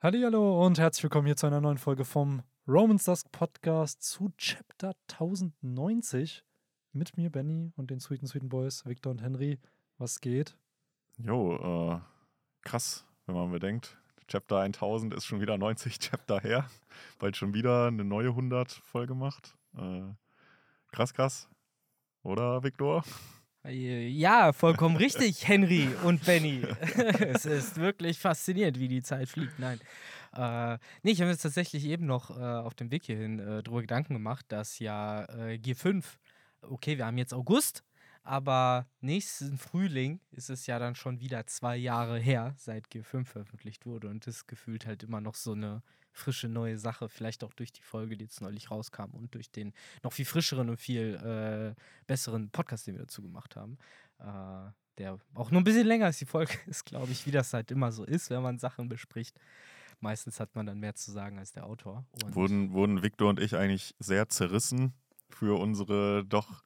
[0.00, 4.94] Hallo und herzlich willkommen hier zu einer neuen Folge vom Romans Dusk Podcast zu Chapter
[5.10, 6.44] 1090
[6.92, 9.58] mit mir, Benny, und den Sweeten Sweeten Boys, Victor und Henry.
[9.96, 10.56] Was geht?
[11.16, 12.00] Jo, äh,
[12.62, 13.98] krass, wenn man bedenkt.
[14.28, 16.70] Chapter 1000 ist schon wieder 90 Chapter her.
[17.18, 19.56] Bald schon wieder eine neue 100 Folge macht.
[19.76, 20.02] Äh,
[20.92, 21.48] krass, krass.
[22.22, 23.02] Oder, Victor?
[23.64, 26.62] Ja, vollkommen richtig, Henry und Benny.
[27.20, 29.58] es ist wirklich faszinierend, wie die Zeit fliegt.
[29.58, 29.80] Nein.
[30.32, 33.62] Äh, nee, ich habe mir jetzt tatsächlich eben noch äh, auf dem Weg hierhin äh,
[33.62, 36.04] darüber Gedanken gemacht, dass ja äh, G5,
[36.62, 37.82] okay, wir haben jetzt August,
[38.22, 43.86] aber nächsten Frühling ist es ja dann schon wieder zwei Jahre her, seit G5 veröffentlicht
[43.86, 45.82] wurde und das gefühlt halt immer noch so eine
[46.18, 49.72] frische neue Sache, vielleicht auch durch die Folge, die jetzt neulich rauskam und durch den
[50.02, 53.78] noch viel frischeren und viel äh, besseren Podcast, den wir dazu gemacht haben.
[54.18, 57.52] Äh, der auch nur ein bisschen länger als die Folge ist, glaube ich, wie das
[57.52, 59.38] halt immer so ist, wenn man Sachen bespricht.
[60.00, 62.04] Meistens hat man dann mehr zu sagen als der Autor.
[62.22, 64.92] Und wurden, wurden Victor und ich eigentlich sehr zerrissen
[65.28, 66.62] für unsere doch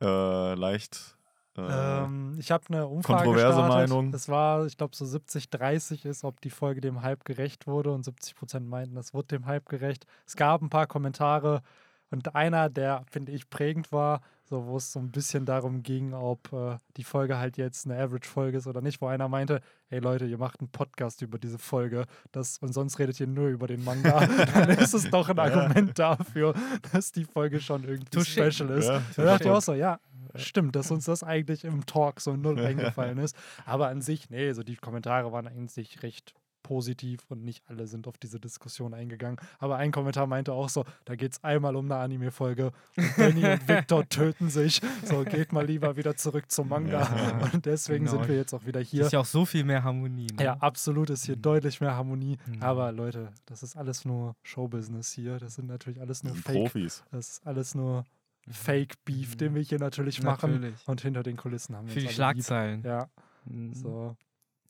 [0.00, 1.16] äh, leicht
[1.56, 3.88] ähm, ich habe eine Umfrage Kontroverse gestartet.
[3.90, 4.12] Meinung.
[4.12, 8.04] Das war, ich glaube, so 70-30 ist, ob die Folge dem Hype gerecht wurde und
[8.04, 10.06] 70 Prozent meinten, es wurde dem Hype gerecht.
[10.26, 11.62] Es gab ein paar Kommentare
[12.10, 16.12] und einer, der, finde ich, prägend war, so wo es so ein bisschen darum ging,
[16.12, 20.00] ob äh, die Folge halt jetzt eine Average-Folge ist oder nicht, wo einer meinte, hey
[20.00, 23.66] Leute, ihr macht einen Podcast über diese Folge das, und sonst redet ihr nur über
[23.66, 26.54] den Manga, dann ist es doch ein Argument dafür,
[26.92, 28.52] dass die Folge schon irgendwie Touché.
[28.52, 28.88] special ist.
[28.88, 29.98] Ja, da dachte ich auch so, ja,
[30.34, 33.36] stimmt, dass uns das eigentlich im Talk so null eingefallen ist.
[33.64, 36.34] Aber an sich, nee, so die Kommentare waren eigentlich recht
[36.64, 39.38] positiv und nicht alle sind auf diese Diskussion eingegangen.
[39.60, 43.44] Aber ein Kommentar meinte auch so, da geht es einmal um eine Anime-Folge und Benny
[43.44, 44.80] und Victor töten sich.
[45.04, 47.02] So, geht mal lieber wieder zurück zum Manga.
[47.02, 48.18] Ja, und deswegen genau.
[48.18, 49.04] sind wir jetzt auch wieder hier.
[49.04, 50.26] Ist ja auch so viel mehr Harmonie.
[50.36, 50.44] Ne?
[50.44, 51.42] Ja, absolut ist hier mhm.
[51.42, 52.38] deutlich mehr Harmonie.
[52.46, 52.62] Mhm.
[52.62, 55.38] Aber Leute, das ist alles nur Showbusiness hier.
[55.38, 56.56] Das sind natürlich alles nur Fake.
[56.56, 57.04] Profis.
[57.12, 58.04] Das ist alles nur
[58.48, 60.74] Fake-Beef, den wir hier natürlich, natürlich, machen.
[60.86, 62.76] Und hinter den Kulissen haben wir Für die Schlagzeilen.
[62.76, 62.86] Lieb.
[62.86, 63.08] Ja.
[63.44, 63.74] Mhm.
[63.74, 64.16] So.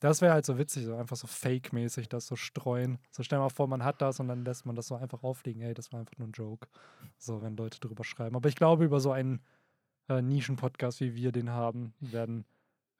[0.05, 2.99] Das wäre halt so witzig, so einfach so fake-mäßig das so streuen.
[3.11, 5.63] So stell mal vor, man hat das und dann lässt man das so einfach aufliegen.
[5.63, 6.69] Ey, das war einfach nur ein Joke.
[7.17, 8.37] So, wenn Leute drüber schreiben.
[8.37, 9.41] Aber ich glaube, über so einen
[10.11, 12.45] äh, Nischen-Podcast, wie wir den haben, werden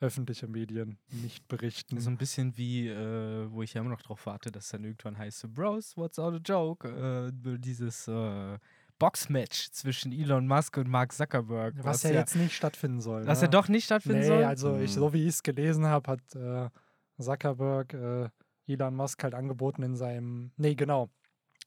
[0.01, 2.01] öffentliche Medien nicht berichten.
[2.01, 5.19] So ein bisschen wie, äh, wo ich ja immer noch drauf warte, dass dann irgendwann
[5.19, 6.89] heißt, so, Bros, what's all the joke?
[6.89, 8.59] Äh, dieses äh,
[8.99, 11.75] Boxmatch zwischen Elon Musk und Mark Zuckerberg.
[11.81, 13.27] Was, was ja, jetzt nicht stattfinden soll.
[13.27, 13.45] Was ne?
[13.45, 14.45] ja doch nicht stattfinden nee, soll?
[14.45, 15.01] also ich, hm.
[15.01, 16.71] so wie ich es gelesen habe, hat äh,
[17.19, 18.29] Zuckerberg äh,
[18.67, 21.11] Elon Musk halt angeboten in seinem, nee genau,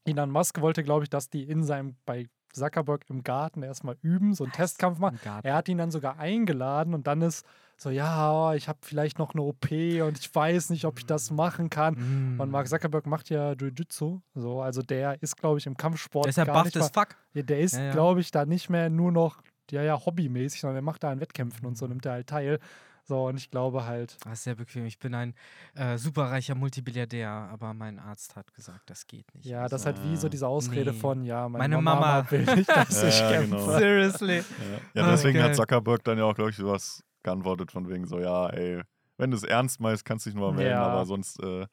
[0.06, 4.34] Elon Musk wollte glaube ich, dass die in seinem, bei Zuckerberg im Garten erstmal üben,
[4.34, 4.58] so einen Was?
[4.58, 5.20] Testkampf machen.
[5.44, 7.46] Er hat ihn dann sogar eingeladen und dann ist
[7.78, 11.30] so, ja, ich habe vielleicht noch eine OP und ich weiß nicht, ob ich das
[11.30, 11.94] machen kann.
[12.36, 12.40] Mm.
[12.40, 16.26] Und Mark Zuckerberg macht ja Jiu-Jitsu, so, also der ist, glaube ich, im Kampfsport.
[16.26, 17.16] Der ist ja nicht mal, fuck.
[17.36, 17.92] Der ist, ja, ja.
[17.92, 21.20] glaube ich, da nicht mehr nur noch, ja, ja, hobbymäßig, sondern er macht da an
[21.20, 22.60] Wettkämpfen und so, nimmt er halt teil.
[23.08, 24.18] So, und ich glaube halt.
[24.26, 24.86] Das ist sehr bequem.
[24.86, 25.34] Ich bin ein
[25.76, 29.46] äh, superreicher Multibilliardär, aber mein Arzt hat gesagt, das geht nicht.
[29.46, 30.98] Ja, also, das ist halt wie so diese Ausrede nee.
[30.98, 33.56] von, ja, meine, meine Mama, Mama, will nicht, dass ja, ich ja, kämpfe.
[33.56, 33.78] Genau.
[33.78, 34.38] Seriously.
[34.38, 35.48] Ja, ja deswegen okay.
[35.48, 38.82] hat Zuckerberg dann ja auch, glaube ich, sowas geantwortet von wegen so, ja, ey,
[39.16, 41.66] wenn du es ernst meinst, kannst du dich nur mal melden, aber sonst äh,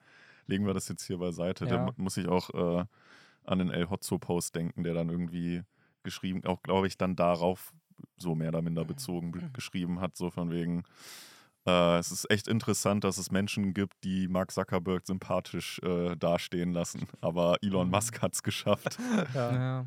[0.47, 1.66] legen wir das jetzt hier beiseite.
[1.66, 2.84] Da muss ich auch äh,
[3.45, 5.62] an den El Hotzo-Post denken, der dann irgendwie
[6.05, 7.72] geschrieben, auch glaube ich, dann darauf
[8.16, 9.53] so mehr oder minder bezogen mhm.
[9.53, 10.84] geschrieben hat, so von wegen,
[11.66, 16.72] äh, es ist echt interessant, dass es Menschen gibt, die Mark Zuckerberg sympathisch äh, dastehen
[16.72, 17.93] lassen, aber Elon mhm.
[17.93, 18.99] Musk hat es geschafft.
[19.34, 19.53] ja.
[19.53, 19.87] ja.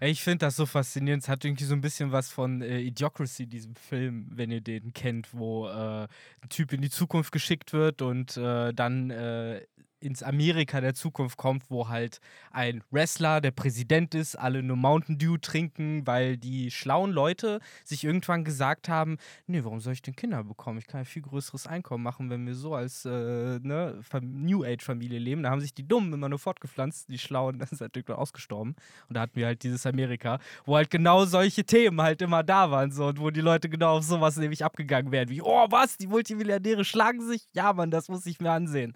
[0.00, 1.22] Ich finde das so faszinierend.
[1.22, 4.92] Es hat irgendwie so ein bisschen was von äh, Idiocracy, diesem Film, wenn ihr den
[4.92, 9.62] kennt, wo äh, ein Typ in die Zukunft geschickt wird und äh, dann äh,
[10.00, 12.20] ins Amerika der Zukunft kommt, wo halt
[12.50, 18.04] ein Wrestler der Präsident ist, alle nur Mountain Dew trinken, weil die schlauen Leute sich
[18.04, 20.78] irgendwann gesagt haben, nee, warum soll ich denn Kinder bekommen?
[20.78, 24.82] Ich kann ein viel größeres Einkommen machen, wenn wir so als äh, ne, New Age
[24.82, 25.42] Familie leben.
[25.42, 28.76] Da haben sich die Dummen immer nur fortgepflanzt, die Schlauen sind halt irgendwann ausgestorben.
[29.08, 32.70] Und da hatten wir halt dieses Amerika, wo halt genau solche Themen halt immer da
[32.70, 35.96] waren so, und wo die Leute genau auf sowas nämlich abgegangen werden, wie, oh was,
[35.96, 37.48] die Multimilliardäre schlagen sich?
[37.52, 38.94] Ja, Mann, das muss ich mir ansehen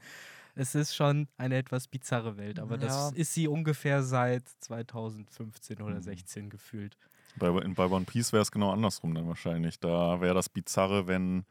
[0.55, 2.83] es ist schon eine etwas bizarre Welt, aber ja.
[2.83, 6.51] das ist sie ungefähr seit 2015 oder 16 mhm.
[6.51, 6.97] gefühlt.
[7.37, 9.81] Bei, bei One Piece wäre es genau andersrum dann wahrscheinlich.
[9.81, 11.45] Da wäre das Bizarre, wenn,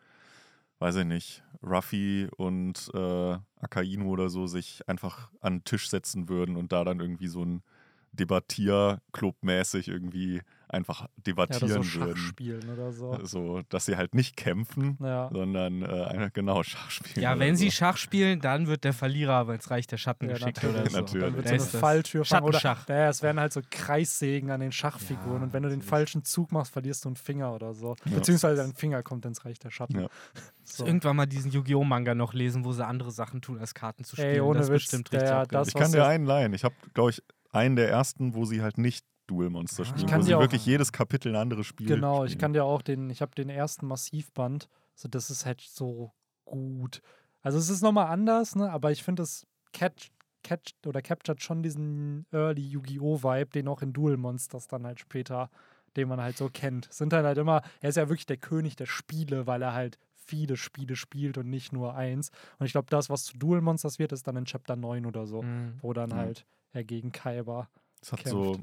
[0.79, 6.29] weiß ich nicht, Ruffy und äh, Akainu oder so sich einfach an den Tisch setzen
[6.29, 7.63] würden und da dann irgendwie so ein
[8.11, 10.41] Debattierclub mäßig irgendwie
[10.73, 12.17] einfach debattieren ja, so würden.
[12.17, 13.19] Spielen oder so.
[13.23, 15.29] So, dass sie halt nicht kämpfen, ja.
[15.31, 17.21] sondern äh, genau Schach spielen.
[17.21, 17.61] Ja, wenn so.
[17.61, 20.89] sie Schach spielen, dann wird der Verlierer aber ins Reich der Schatten ja, geschickt oder
[20.89, 20.97] so.
[20.97, 21.25] Natürlich.
[21.25, 24.71] Dann wird so eine Falltür fangen oder naja, es werden halt so Kreissägen an den
[24.71, 27.95] Schachfiguren und wenn du den falschen Zug machst, verlierst du einen Finger oder so.
[28.05, 30.07] Beziehungsweise dein Finger kommt ins Reich der Schatten.
[30.63, 30.85] So.
[30.85, 31.83] Irgendwann mal diesen Yu-Gi-Oh!
[31.83, 34.35] Manga noch lesen, wo sie andere Sachen tun, als Karten zu spielen.
[34.35, 35.27] Ey, ohne das Witz, bestimmt richtig.
[35.27, 36.53] Der, das, ich kann dir einen leihen.
[36.53, 37.21] Ich habe, glaube ich,
[37.51, 41.29] einen der ersten, wo sie halt nicht Duel Monster spielen, wo sie wirklich jedes Kapitel
[41.29, 42.27] ein anderes Spiel Genau, spielen.
[42.27, 46.11] ich kann dir auch den, ich habe den ersten Massivband, so das ist halt so
[46.45, 47.01] gut.
[47.41, 48.69] Also es ist nochmal anders, ne?
[48.69, 50.11] aber ich finde es catch,
[50.43, 53.23] catch oder captured schon diesen Early Yu-Gi-Oh!
[53.23, 55.49] Vibe, den auch in Duel Monsters dann halt später,
[55.95, 56.91] den man halt so kennt.
[56.91, 59.97] Sind halt, halt immer, er ist ja wirklich der König der Spiele, weil er halt
[60.13, 62.31] viele Spiele spielt und nicht nur eins.
[62.59, 65.25] Und ich glaube, das, was zu Duel Monsters wird, ist dann in Chapter 9 oder
[65.25, 65.75] so, mhm.
[65.81, 66.15] wo dann mhm.
[66.15, 67.69] halt er gegen Kaiba.
[68.01, 68.31] Es hat kämpft.
[68.31, 68.59] so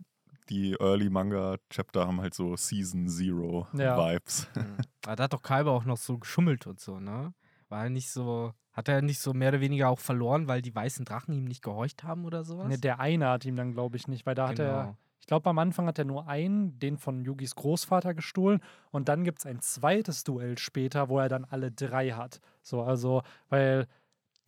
[0.48, 3.96] die Early Manga Chapter haben halt so Season Zero ja.
[3.96, 4.48] Vibes.
[4.54, 4.76] Mhm.
[5.04, 7.32] Aber da hat doch Kaiba auch noch so geschummelt und so, ne?
[7.68, 10.74] War er nicht so, hat er nicht so mehr oder weniger auch verloren, weil die
[10.74, 12.68] weißen Drachen ihm nicht gehorcht haben oder sowas?
[12.68, 14.68] Ne, der eine hat ihm dann, glaube ich, nicht, weil da genau.
[14.68, 18.60] hat er, ich glaube, am Anfang hat er nur einen, den von Yugis Großvater gestohlen
[18.90, 22.40] und dann gibt es ein zweites Duell später, wo er dann alle drei hat.
[22.62, 23.86] So, also, weil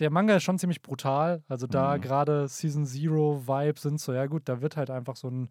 [0.00, 1.42] der Manga ist schon ziemlich brutal.
[1.48, 2.00] Also da mhm.
[2.00, 5.50] gerade Season Zero Vibes sind so, ja gut, da wird halt einfach so ein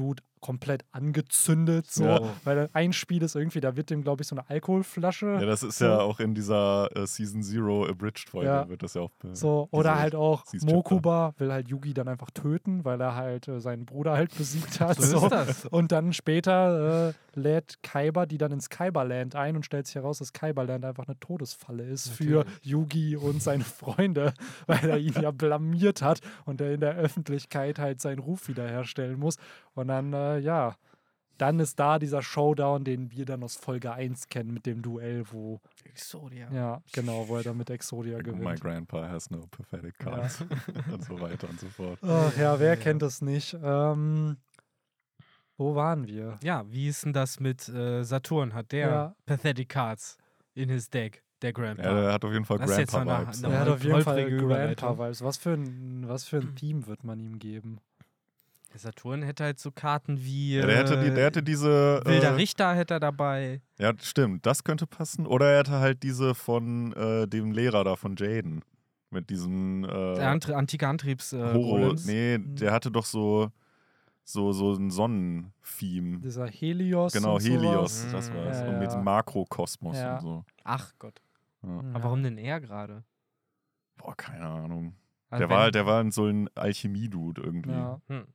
[0.00, 2.20] Dude komplett angezündet, so, ja.
[2.44, 5.26] weil ein Spiel ist irgendwie, da wird dem, glaube ich, so eine Alkoholflasche.
[5.26, 5.84] Ja, das ist so.
[5.84, 8.68] ja auch in dieser äh, Season Zero Abridged-Folge, ja.
[8.68, 9.10] wird das ja auch.
[9.24, 13.48] Äh, so, oder halt auch Mokuba will halt Yugi dann einfach töten, weil er halt
[13.48, 15.00] äh, seinen Bruder halt besiegt hat.
[15.00, 15.38] so, so.
[15.70, 20.18] Und dann später äh, lädt Kaiba die dann ins Kaiba-Land ein und stellt sich heraus,
[20.18, 22.32] dass Kaiba-Land einfach eine Todesfalle ist Natürlich.
[22.32, 24.32] für Yugi und seine Freunde,
[24.66, 29.18] weil er ihn ja blamiert hat und er in der Öffentlichkeit halt seinen Ruf wiederherstellen
[29.18, 29.36] muss.
[29.74, 30.76] Und dann äh, ja,
[31.40, 35.24] dann ist da dieser Showdown, den wir dann aus Folge 1 kennen mit dem Duell,
[35.30, 35.60] wo.
[35.84, 36.52] Exodia.
[36.52, 38.44] Ja, genau, wo er dann mit Exodia gewinnt.
[38.44, 40.40] My grandpa has no pathetic cards.
[40.40, 40.92] Ja.
[40.92, 41.98] und so weiter und so fort.
[42.02, 42.76] Ach ja, wer ja.
[42.76, 43.56] kennt das nicht?
[43.62, 44.36] Ähm,
[45.56, 46.38] wo waren wir?
[46.42, 48.52] Ja, wie ist denn das mit äh, Saturn?
[48.52, 49.14] Hat der ja.
[49.24, 50.18] pathetic cards
[50.54, 51.22] in his deck?
[51.40, 51.84] Der Grandpa.
[51.84, 53.42] Ja, der hat auf jeden Fall Grandpa-Vibes.
[53.42, 55.24] Er hat auf jeden Fall Grandpa-Vibes.
[55.24, 57.80] Was für ein, was für ein Team wird man ihm geben?
[58.72, 60.56] Der Saturn hätte halt so Karten wie.
[60.56, 62.00] Ja, der, hätte die, der hätte diese.
[62.04, 63.62] Wilder äh, Richter hätte er dabei.
[63.78, 64.46] Ja, stimmt.
[64.46, 65.26] Das könnte passen.
[65.26, 68.62] Oder er hätte halt diese von äh, dem Lehrer da von Jaden.
[69.10, 69.84] Mit diesem.
[69.84, 71.32] Äh, der Ant antike Antriebs.
[71.32, 71.94] Äh, Horo.
[72.04, 72.56] Nee, mhm.
[72.56, 73.50] der hatte doch so.
[74.22, 76.20] So, so ein Sonnentheme.
[76.20, 77.12] Dieser Helios.
[77.12, 78.28] Genau, Helios, sowas.
[78.28, 78.60] das war's.
[78.60, 80.14] Ja, und mit dem Makrokosmos ja.
[80.14, 80.44] und so.
[80.62, 81.20] Ach Gott.
[81.62, 83.02] Aber warum denn er gerade?
[83.96, 84.94] Boah, keine Ahnung.
[85.30, 87.70] Also der, war, der war so ein Alchemie-Dude irgendwie.
[87.70, 88.00] Ja.
[88.06, 88.26] Hm.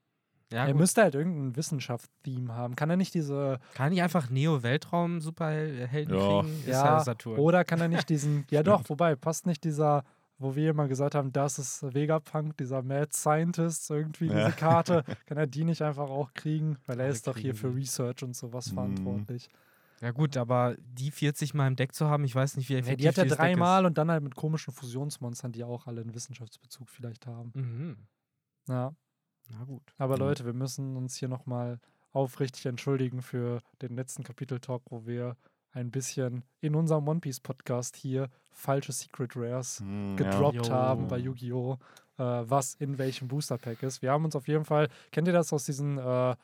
[0.56, 0.80] Ja, er gut.
[0.80, 2.78] müsste halt irgendein Wissenschaftstheme haben.
[2.78, 3.60] Kann er nicht diese.
[3.74, 6.42] Kann er nicht einfach Neo-Weltraum-Superhelden ja.
[6.42, 6.60] kriegen?
[6.60, 7.38] Ist ja, Saturn.
[7.38, 8.46] Oder kann er nicht diesen.
[8.50, 10.06] ja, doch, wobei, passt nicht dieser,
[10.38, 14.46] wo wir immer gesagt haben, das ist Vegapunk, dieser Mad Scientist, irgendwie ja.
[14.46, 15.04] diese Karte.
[15.25, 16.78] kann er die nicht einfach auch kriegen?
[16.86, 18.75] Weil er ist doch hier für Research und sowas mhm.
[18.75, 19.50] verantwortlich.
[20.00, 23.06] Ja, gut, aber die 40 Mal im Deck zu haben, ich weiß nicht, wie effektiv
[23.06, 26.13] ja, Die hat er dreimal und dann halt mit komischen Fusionsmonstern, die auch alle einen
[26.13, 27.52] Wissenschaftsbezug vielleicht haben.
[27.56, 27.98] Mhm.
[28.69, 28.94] Ja.
[29.50, 29.83] Na gut.
[29.97, 31.80] Aber Leute, wir müssen uns hier nochmal
[32.13, 35.36] aufrichtig entschuldigen für den letzten Kapitel-Talk, wo wir
[35.71, 40.74] ein bisschen in unserem One Piece Podcast hier falsche Secret Rares mm, gedroppt ja.
[40.74, 41.77] haben bei Yu-Gi-Oh!
[42.18, 44.01] Äh, was in welchem Booster Pack ist.
[44.01, 46.35] Wir haben uns auf jeden Fall, kennt ihr das aus diesen äh,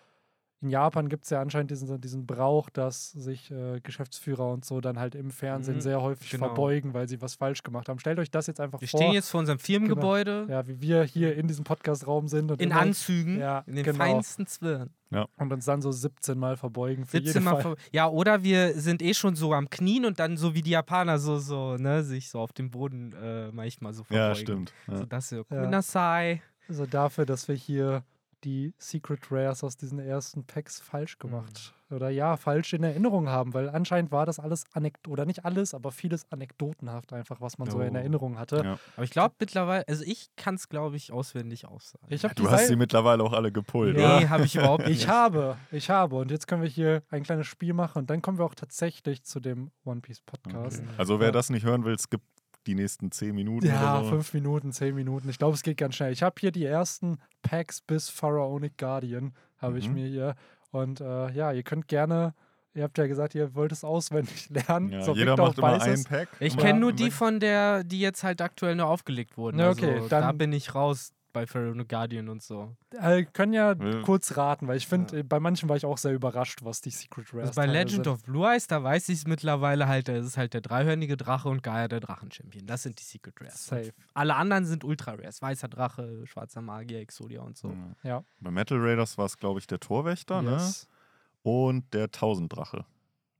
[0.62, 4.80] in Japan gibt es ja anscheinend diesen, diesen Brauch, dass sich äh, Geschäftsführer und so
[4.80, 6.48] dann halt im Fernsehen mhm, sehr häufig genau.
[6.48, 7.98] verbeugen, weil sie was falsch gemacht haben.
[7.98, 9.00] Stellt euch das jetzt einfach wir vor.
[9.00, 10.42] Wir stehen jetzt vor unserem Firmengebäude.
[10.46, 10.52] Genau.
[10.52, 12.52] Ja, wie wir hier in diesem Podcastraum sind.
[12.62, 13.98] in Anzügen, ja, in den genau.
[13.98, 14.92] feinsten Zwirn.
[15.10, 15.28] Ja.
[15.38, 19.02] Und uns dann so 17 Mal verbeugen für 17 Mal Ver Ja, oder wir sind
[19.02, 22.30] eh schon so am Knien und dann so wie die Japaner so, so ne, sich
[22.30, 24.30] so auf dem Boden äh, manchmal so verbeugen.
[24.30, 24.74] Ja, stimmt.
[24.88, 24.98] Ja.
[24.98, 26.42] So das so, Kunasai.
[26.70, 28.04] Also dafür, dass wir hier
[28.44, 31.74] die Secret Rares aus diesen ersten Packs falsch gemacht.
[31.90, 31.96] Mhm.
[31.96, 35.74] Oder ja, falsch in Erinnerung haben, weil anscheinend war das alles Anekdoten, oder nicht alles,
[35.74, 37.72] aber vieles anekdotenhaft einfach, was man oh.
[37.72, 37.98] so in oh.
[37.98, 38.62] Erinnerung hatte.
[38.64, 38.80] Ja.
[38.96, 42.06] Aber ich glaube mittlerweile, also ich kann es, glaube ich, auswendig aussagen.
[42.10, 44.20] Ich ja, du hast sie mittlerweile auch alle gepult, nee, oder?
[44.22, 44.92] Nee, habe ich überhaupt nicht.
[45.02, 46.16] Ich habe, ich habe.
[46.18, 49.24] Und jetzt können wir hier ein kleines Spiel machen und dann kommen wir auch tatsächlich
[49.24, 50.80] zu dem One Piece Podcast.
[50.80, 50.90] Okay.
[50.98, 52.26] Also wer das nicht hören will, es gibt
[52.68, 53.68] die nächsten zehn Minuten.
[53.68, 54.10] Ja, oder so.
[54.12, 55.30] fünf Minuten, zehn Minuten.
[55.30, 56.12] Ich glaube, es geht ganz schnell.
[56.12, 59.80] Ich habe hier die ersten Packs bis Pharaonic Guardian, habe mhm.
[59.80, 60.36] ich mir hier.
[60.72, 62.34] Und äh, ja, ihr könnt gerne.
[62.74, 64.92] Ihr habt ja gesagt, ihr wollt es auswendig lernen.
[64.92, 66.30] Ja, so jeder macht immer einen Pack.
[66.40, 69.60] Ich kenne nur die von der, die jetzt halt aktuell nur aufgelegt wurden.
[69.60, 71.12] Ja, okay, also, dann, da bin ich raus.
[71.32, 72.76] Bei Pharaoh Guardian und so.
[72.92, 75.24] Äh, können ja, ja, kurz raten, weil ich finde, ja.
[75.24, 78.08] bei manchen war ich auch sehr überrascht, was die Secret Rares also Bei Legend sind.
[78.08, 81.50] of Blue Eyes, da weiß ich es mittlerweile halt, das ist halt der dreihörnige Drache
[81.50, 82.66] und Gaia der Drachenchampion.
[82.66, 83.66] Das sind die Secret Rares.
[83.66, 83.94] Safe.
[84.14, 85.42] Alle anderen sind Ultra Rares.
[85.42, 87.76] Weißer Drache, schwarzer Magier, Exodia und so.
[88.04, 88.24] Ja.
[88.40, 90.52] Bei Metal Raiders war es, glaube ich, der Torwächter, ne?
[90.52, 90.88] yes.
[90.88, 91.52] ne?
[91.52, 92.86] Und der Tausenddrache.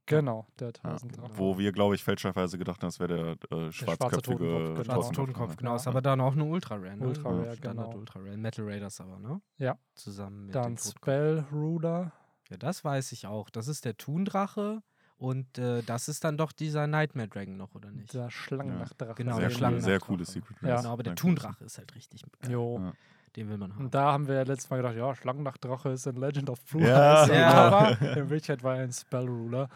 [0.06, 1.32] Genau, der Tausenddrache.
[1.32, 4.84] Ja, wo wir, glaube ich, fälschlicherweise gedacht haben, das wäre der äh, schwarzköpfige Totenkopf, genau.
[4.84, 5.56] Schwarze Totenkopf.
[5.56, 6.96] Genau, ist aber dann auch eine Ultra Rare.
[6.96, 7.06] Ne?
[7.06, 7.94] Ultra Rare, genau.
[7.94, 8.36] Ultra Rare.
[8.36, 9.40] Metal Raiders aber, ne?
[9.58, 9.78] Ja.
[9.94, 12.12] Zusammen mit Dann Spell Ruler.
[12.50, 13.48] Ja, das weiß ich auch.
[13.50, 14.82] Das ist der Thundrache.
[15.16, 18.12] Und äh, das ist dann doch dieser Nightmare Dragon noch, oder nicht?
[18.12, 19.10] Der Schlangennachtdrache.
[19.10, 19.14] Ja.
[19.14, 20.56] Genau, sehr, der cool, sehr cooles Secret.
[20.62, 20.78] Ja.
[20.78, 22.24] Genau, aber der Thundrache ist halt richtig.
[22.48, 22.80] Jo.
[22.80, 22.92] Ja.
[23.36, 23.84] Den will man haben.
[23.84, 26.82] Und da haben wir ja letztes Mal gedacht, ja, Schlangennachtdrache ist in Legend of Blue
[26.82, 27.26] ja.
[27.32, 27.52] ja.
[27.52, 29.68] aber in Wirklichkeit war er ein Spell Ruler.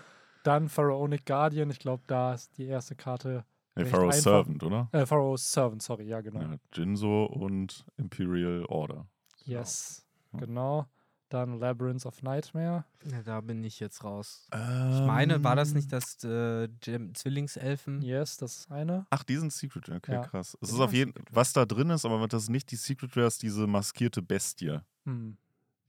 [0.46, 3.44] Dann Pharaonic Guardian, ich glaube, da ist die erste Karte.
[3.74, 4.88] Nee, Pharaoh's Servant, oder?
[4.92, 6.40] Äh, Pharaoh's Servant, sorry, ja, genau.
[6.40, 9.06] Ja, Jinzo und Imperial Order.
[9.44, 10.46] Yes, genau.
[10.46, 10.86] genau.
[11.30, 12.84] Dann Labyrinth of Nightmare.
[13.10, 14.46] Ja, da bin ich jetzt raus.
[14.52, 16.68] Ähm, ich meine, war das nicht das äh,
[17.14, 18.00] Zwillingselfen?
[18.00, 19.06] Yes, das ist eine.
[19.10, 20.20] Ach, die sind Secret, okay, ja.
[20.22, 20.56] krass.
[20.60, 23.26] Es ist auf jeden was da drin ist, aber das ist nicht die Secret Rare,
[23.26, 24.78] ist diese maskierte Bestie.
[25.06, 25.38] Hm.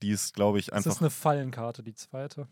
[0.02, 0.84] Die ist, glaube ich, einfach.
[0.84, 2.48] Das ist eine Fallenkarte, die zweite.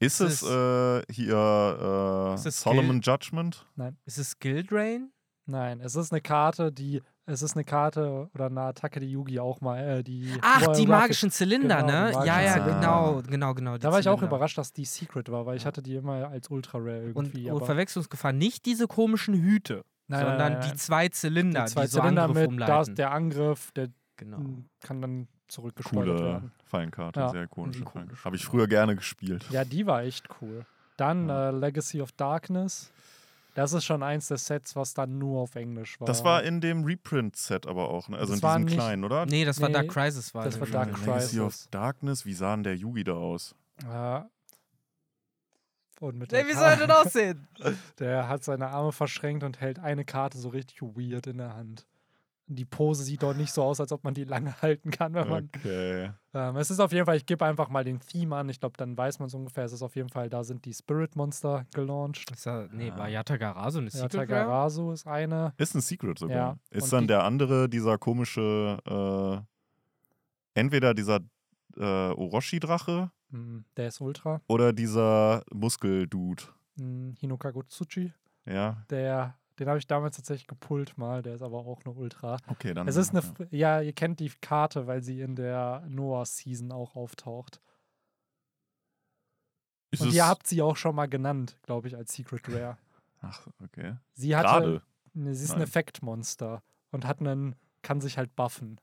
[0.00, 3.66] Ist, ist es äh, hier äh, Solomon Judgment?
[3.76, 3.96] Nein.
[4.04, 5.10] Ist es Skill Drain?
[5.46, 9.38] Nein, es ist eine Karte, die es ist eine Karte oder eine Attacke, die Yugi
[9.38, 10.32] auch mal, äh, die.
[10.40, 12.12] Ach, Royal die magischen Zylinder, genau, ne?
[12.26, 13.76] Ja, ja, genau, genau, genau.
[13.76, 16.48] Da war ich auch überrascht, dass die Secret war, weil ich hatte die immer als
[16.48, 17.50] Ultra Rare irgendwie.
[17.50, 21.72] Und oh, Verwechslungsgefahr, nicht diese komischen Hüte, nein, sondern nein, nein, die zwei Zylinder, die,
[21.72, 22.86] zwei die so Zylinder Angriff mit, umleiten.
[22.86, 24.38] Da der Angriff, der genau.
[24.80, 26.52] kann dann zurückgeschleudert Coole werden.
[26.64, 27.28] Fallenkarte, ja.
[27.30, 28.24] sehr ikonische Fallenkarte.
[28.24, 29.44] Habe ich früher gerne gespielt.
[29.50, 30.64] Ja, die war echt cool.
[30.96, 31.48] Dann ja.
[31.48, 32.92] äh, Legacy of Darkness.
[33.54, 36.06] Das ist schon eins der Sets, was dann nur auf Englisch war.
[36.06, 38.16] Das war in dem Reprint-Set aber auch, ne?
[38.16, 39.26] also das in diesem nicht, kleinen, oder?
[39.26, 40.32] Nee, das war nee, Dark Crisis.
[40.32, 41.32] War das war Dark Crisis.
[41.32, 43.56] Legacy of Darkness, wie sah denn der Yugi da aus?
[43.82, 44.28] Ja.
[46.00, 47.48] Und mit nee, wie soll er denn aussehen?
[47.98, 51.88] Der hat seine Arme verschränkt und hält eine Karte so richtig weird in der Hand
[52.48, 55.28] die Pose sieht dort nicht so aus, als ob man die lange halten kann, wenn
[55.28, 55.50] man.
[55.54, 56.10] Okay.
[56.34, 58.48] Ähm, es ist auf jeden Fall, ich gebe einfach mal den Theme an.
[58.48, 59.64] Ich glaube, dann weiß man es ungefähr.
[59.64, 62.30] Es ist auf jeden Fall, da sind die Spirit Monster gelauncht.
[62.30, 64.14] Ist ja, nee, war Yatagarasu eine Secret?
[64.14, 65.52] Yatagarasu ist eine.
[65.58, 66.36] Ist ein Secret sogar.
[66.36, 66.58] Ja.
[66.70, 71.20] Ist dann der andere, dieser komische, äh, entweder dieser
[71.76, 73.10] äh, Orochi-Drache.
[73.30, 74.40] Mm, der ist Ultra.
[74.48, 76.44] Oder dieser Muskel-Dude.
[76.76, 78.12] Mm, Hinokagotsuchi.
[78.46, 78.84] Ja.
[78.88, 82.38] Der den habe ich damals tatsächlich gepult mal, der ist aber auch eine Ultra.
[82.46, 82.86] Okay, dann.
[82.86, 87.60] Es ist eine, ja, ihr kennt die Karte, weil sie in der Noah-Season auch auftaucht.
[89.90, 92.78] Ist Und ihr habt sie auch schon mal genannt, glaube ich, als Secret Rare.
[93.20, 93.96] Ach, okay.
[94.14, 94.82] Sie hatte, Gerade?
[95.14, 95.58] Ne, sie ist Nein.
[95.58, 98.80] ein Effektmonster und hat einen, kann sich halt buffen.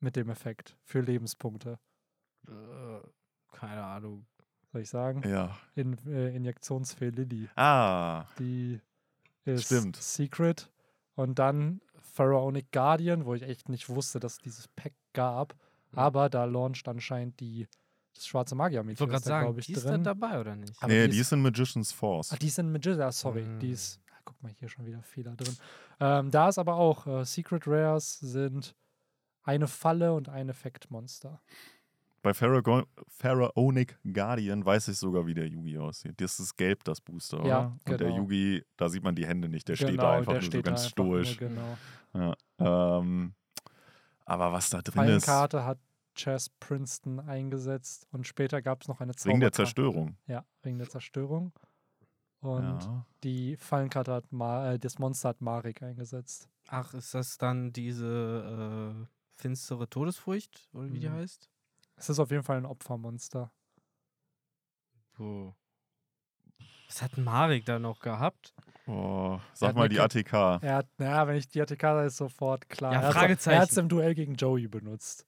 [0.00, 1.78] Mit dem Effekt für Lebenspunkte.
[2.46, 3.00] Äh,
[3.52, 4.26] keine Ahnung.
[4.76, 5.22] Soll ich sagen?
[5.26, 5.56] Ja.
[5.74, 7.48] In, äh, Injektionsfee Lilly.
[7.56, 8.26] Ah.
[8.38, 8.78] Die
[9.46, 9.96] ist Stimmt.
[9.96, 10.70] Secret.
[11.14, 15.54] Und dann Pharaonic Guardian, wo ich echt nicht wusste, dass es dieses Pack gab.
[15.92, 15.98] Mhm.
[15.98, 17.66] Aber da launcht anscheinend die
[18.14, 18.92] das schwarze Magier-Mädchen.
[18.92, 20.04] Ich wollte gerade sagen, ich, die ist drin.
[20.04, 20.74] da dabei oder nicht?
[20.78, 22.34] Aber nee, die, ist in Magician's Force.
[22.34, 23.44] Ah, die ist in Magician's, ah, sorry.
[23.44, 23.58] Mhm.
[23.60, 25.56] Die ist, ah, guck mal, hier schon wieder Fehler drin.
[26.00, 28.76] Ähm, da ist aber auch, äh, Secret Rares sind
[29.42, 31.40] eine Falle und ein Effektmonster.
[32.22, 36.20] Bei Pharaonic Guardian weiß ich sogar, wie der Yugi aussieht.
[36.20, 37.48] Das ist gelb, das Booster, oder?
[37.48, 37.98] Ja, Und genau.
[37.98, 40.62] der Yugi, da sieht man die Hände nicht, der genau, steht da einfach nur so
[40.62, 41.40] ganz stoisch.
[41.40, 41.76] Nur, genau.
[42.14, 43.34] Ja, ähm,
[44.24, 45.26] aber was da drin ist.
[45.26, 45.78] Karte hat
[46.16, 49.32] Chess Princeton eingesetzt und später gab es noch eine Zauberkarte.
[49.32, 50.16] Ring der Zerstörung.
[50.26, 51.52] Ja, Ring der Zerstörung.
[52.40, 53.06] Und ja.
[53.22, 56.48] die Fallenkarte hat Ma äh, das Monster hat Marik eingesetzt.
[56.68, 61.00] Ach, ist das dann diese äh, finstere Todesfurcht, oder wie mhm.
[61.00, 61.50] die heißt?
[61.96, 63.50] Es ist auf jeden Fall ein Opfermonster.
[65.18, 65.54] Oh.
[66.86, 68.54] Was hat Marek da noch gehabt?
[68.86, 70.32] Oh, sag mal die ATK.
[70.62, 72.92] Er hat, naja, wenn ich die ATK sage, ist sofort klar.
[72.92, 73.56] Ja, er Fragezeichen.
[73.56, 75.26] Er hat es im Duell gegen Joey benutzt.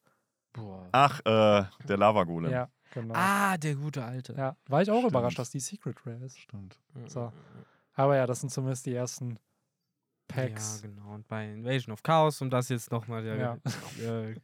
[0.52, 0.88] Boah.
[0.92, 2.52] Ach, äh, der Lava-Golem.
[2.52, 3.14] Ja, genau.
[3.16, 4.34] Ah, der gute Alte.
[4.34, 5.10] Ja, war ich auch Stimmt.
[5.10, 6.38] überrascht, dass die Secret Rare ist.
[6.38, 6.78] Stimmt.
[7.06, 7.32] So.
[7.94, 9.38] Aber ja, das sind zumindest die ersten
[10.28, 10.82] Packs.
[10.82, 11.14] Ja, genau.
[11.14, 13.58] Und bei Invasion of Chaos, um das jetzt nochmal ja.
[14.00, 14.37] äh,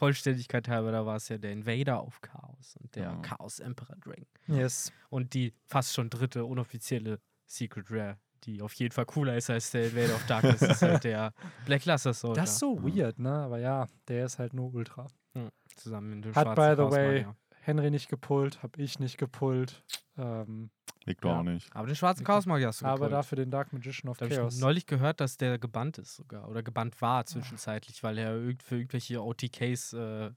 [0.00, 3.20] Vollständigkeit halber, da war es ja der Invader auf Chaos und der oh.
[3.20, 4.26] Chaos Emperor Dragon.
[4.46, 4.90] Yes.
[5.10, 9.70] Und die fast schon dritte unoffizielle Secret Rare, die auf jeden Fall cooler ist als
[9.72, 11.34] der Invader of Darkness, ist halt der
[11.66, 12.42] Black Luster Soldier.
[12.42, 13.30] Das ist so weird, ne?
[13.30, 15.06] Aber ja, der ist halt nur Ultra.
[15.34, 15.50] Hm.
[15.76, 17.26] Zusammen mit dem Hat, by the way,
[17.60, 19.82] Henry nicht gepult, habe ich nicht gepult.
[20.16, 20.70] Ähm,
[21.04, 21.38] Victor ja.
[21.38, 21.74] auch nicht.
[21.74, 23.12] Aber den schwarzen Chaos Magier hast du Aber gepult.
[23.12, 24.54] dafür den Dark Magician of da Chaos.
[24.54, 26.48] Ich neulich gehört, dass der gebannt ist sogar.
[26.48, 30.30] Oder gebannt war zwischenzeitlich, weil er für irgendwelche OTKs äh,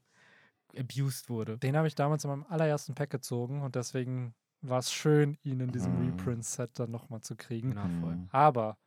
[0.78, 1.58] abused wurde.
[1.58, 5.60] Den habe ich damals in meinem allerersten Pack gezogen und deswegen war es schön, ihn
[5.60, 6.10] in diesem mhm.
[6.10, 7.70] Reprint-Set dann nochmal zu kriegen.
[7.70, 8.18] Genau, voll.
[8.30, 8.78] Aber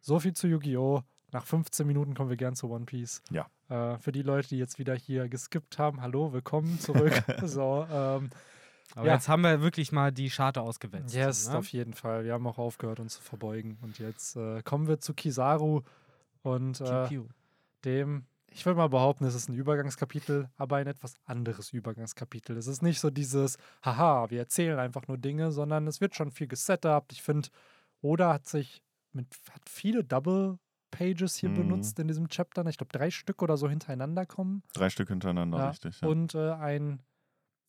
[0.00, 1.02] so viel zu Yu-Gi-Oh!
[1.32, 3.22] Nach 15 Minuten kommen wir gern zu One Piece.
[3.30, 3.46] Ja.
[3.72, 7.12] Äh, für die Leute, die jetzt wieder hier geskippt haben, hallo, willkommen zurück.
[7.42, 8.28] so, ähm,
[8.94, 9.14] aber ja.
[9.14, 11.14] jetzt haben wir wirklich mal die Scharte ausgewetzt.
[11.14, 11.56] Yes, ne?
[11.56, 12.24] auf jeden Fall.
[12.24, 13.78] Wir haben auch aufgehört, uns zu verbeugen.
[13.80, 15.80] Und jetzt äh, kommen wir zu Kizaru
[16.42, 17.08] und äh,
[17.86, 22.58] dem, ich würde mal behaupten, es ist ein Übergangskapitel, aber ein etwas anderes Übergangskapitel.
[22.58, 26.30] Es ist nicht so dieses, haha, wir erzählen einfach nur Dinge, sondern es wird schon
[26.30, 27.12] viel gesetupt.
[27.12, 27.48] Ich finde,
[28.02, 28.82] Oda hat sich
[29.14, 30.58] mit, hat viele Double
[30.92, 31.54] Pages hier mhm.
[31.54, 32.64] benutzt in diesem Chapter.
[32.66, 34.62] Ich glaube, drei Stück oder so hintereinander kommen.
[34.74, 35.68] Drei Stück hintereinander, ja.
[35.70, 36.00] richtig.
[36.00, 36.08] Ja.
[36.08, 37.02] Und äh, ein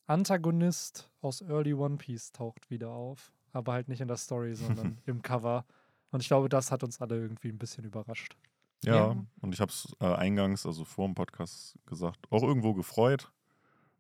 [0.06, 3.34] Antagonist aus Early One Piece taucht wieder auf.
[3.52, 5.66] Aber halt nicht in der Story, sondern im Cover.
[6.12, 8.38] Und ich glaube, das hat uns alle irgendwie ein bisschen überrascht.
[8.84, 9.26] Ja, ja.
[9.42, 13.32] und ich habe es äh, eingangs, also vor dem Podcast gesagt, auch irgendwo gefreut,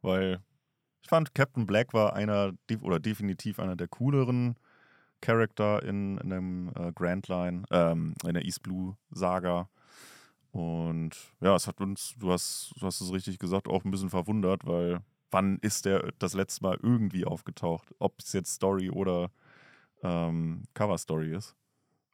[0.01, 0.41] weil
[1.01, 4.57] ich fand, Captain Black war einer oder definitiv einer der cooleren
[5.23, 9.69] Charakter in, in dem äh, Grand Line, ähm, in der East Blue Saga.
[10.51, 14.09] Und ja, es hat uns, du hast, du hast es richtig gesagt, auch ein bisschen
[14.09, 14.99] verwundert, weil
[15.31, 17.95] wann ist der das letzte Mal irgendwie aufgetaucht?
[17.99, 19.31] Ob es jetzt Story oder
[20.03, 21.55] ähm, Cover Story ist.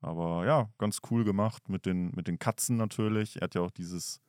[0.01, 3.37] Aber ja, ganz cool gemacht mit den, mit den Katzen natürlich.
[3.37, 4.21] Er hat ja auch dieses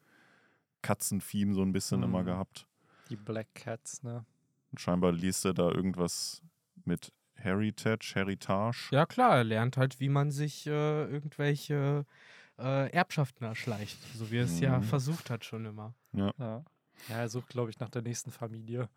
[0.80, 2.04] Katzen-Theme so ein bisschen mhm.
[2.04, 2.66] immer gehabt.
[3.10, 4.24] Die Black Cats, ne?
[4.72, 6.42] Und scheinbar liest er da irgendwas
[6.84, 8.88] mit Heritage, Heritage.
[8.90, 12.04] Ja, klar, er lernt halt, wie man sich äh, irgendwelche
[12.58, 14.62] äh, Erbschaften erschleicht, so wie er es mhm.
[14.62, 15.94] ja versucht hat schon immer.
[16.12, 16.32] Ja.
[16.38, 16.64] Ja,
[17.08, 18.88] ja er sucht, glaube ich, nach der nächsten Familie,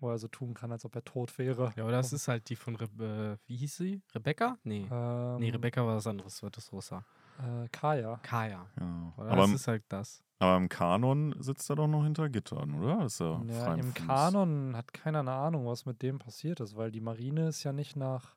[0.00, 1.72] wo er so tun kann, als ob er tot wäre.
[1.76, 4.02] Ja, aber das ist halt die von, Re äh, wie hieß sie?
[4.14, 4.58] Rebecca?
[4.64, 4.86] Nee.
[4.90, 7.04] Ähm, nee, Rebecca war was anderes, war das Rosa.
[7.38, 8.18] Äh, Kaya.
[8.22, 8.66] Kaya.
[8.78, 9.12] Ja.
[9.16, 10.22] Oder aber das ist halt das.
[10.42, 13.04] Aber im Kanon sitzt er doch noch hinter Gittern, oder?
[13.04, 14.06] Ist er ja, Im Fuß.
[14.06, 17.72] Kanon hat keiner eine Ahnung, was mit dem passiert ist, weil die Marine ist ja
[17.72, 18.34] nicht nach,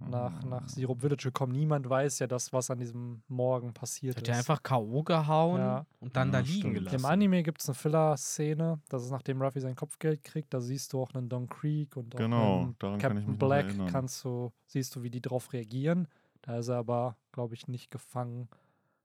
[0.00, 0.68] nach, nach ah.
[0.68, 1.52] Syrup Village gekommen.
[1.52, 4.28] Niemand weiß ja das, was an diesem Morgen passiert hat ist.
[4.28, 5.04] Hat er einfach K.O.
[5.04, 5.86] gehauen ja.
[6.00, 6.74] und dann ja, da liegen stimmt.
[6.74, 6.96] gelassen.
[6.96, 10.52] Im Anime gibt es eine Filler-Szene, das ist nachdem Ruffy sein Kopfgeld kriegt.
[10.52, 13.72] Da siehst du auch einen Don Creek und auch genau, einen Captain Black.
[13.86, 16.08] Kannst du, siehst du, wie die drauf reagieren.
[16.42, 18.48] Da ist er aber, glaube ich, nicht gefangen.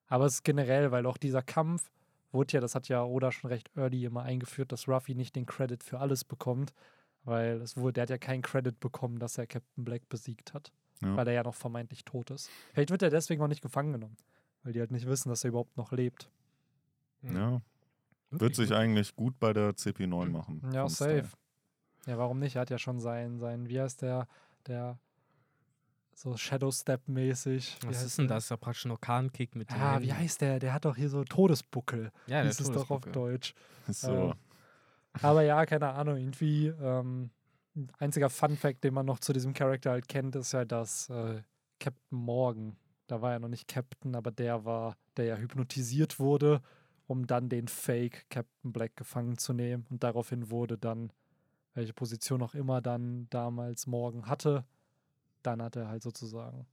[0.08, 1.90] Aber es ist generell, weil auch dieser Kampf
[2.32, 5.46] wurde ja, das hat ja Oda schon recht early immer eingeführt, dass Ruffy nicht den
[5.46, 6.74] Credit für alles bekommt,
[7.24, 10.72] weil es wurde, der hat ja keinen Credit bekommen, dass er Captain Black besiegt hat,
[11.02, 11.16] ja.
[11.16, 12.50] weil er ja noch vermeintlich tot ist.
[12.74, 14.18] Vielleicht wird er deswegen auch nicht gefangen genommen,
[14.64, 16.30] weil die halt nicht wissen, dass er überhaupt noch lebt.
[17.22, 17.62] Ja.
[18.30, 20.62] Wird sich eigentlich gut bei der CP9 machen.
[20.74, 21.26] Ja, safe.
[21.26, 21.30] Style.
[22.08, 22.56] Ja, warum nicht?
[22.56, 24.28] Er hat ja schon sein, sein wie heißt der,
[24.68, 25.00] der
[26.18, 27.78] so Shadow Step-mäßig.
[27.86, 28.46] Was ist denn das?
[28.46, 29.78] Ist ja praktisch ein Orkankick mit dem.
[29.78, 30.58] Ja, wie heißt der?
[30.58, 32.12] Der hat doch hier so Todesbuckel.
[32.26, 33.54] Ja, der ist es doch auf Deutsch.
[33.88, 34.32] So.
[34.32, 34.34] Ähm,
[35.22, 36.68] aber ja, keine Ahnung, irgendwie.
[36.68, 37.30] Ähm,
[38.00, 41.44] einziger Fun-Fact, den man noch zu diesem Charakter halt kennt, ist ja, dass äh,
[41.80, 42.76] Captain Morgan,
[43.06, 46.62] da war ja noch nicht Captain, aber der war, der ja hypnotisiert wurde,
[47.06, 49.86] um dann den Fake Captain Black gefangen zu nehmen.
[49.92, 51.14] Und daraufhin wurde dann,
[51.76, 54.66] welche Position auch immer dann damals Morgan hatte,
[55.48, 56.68] dann hat er halt sozusagen.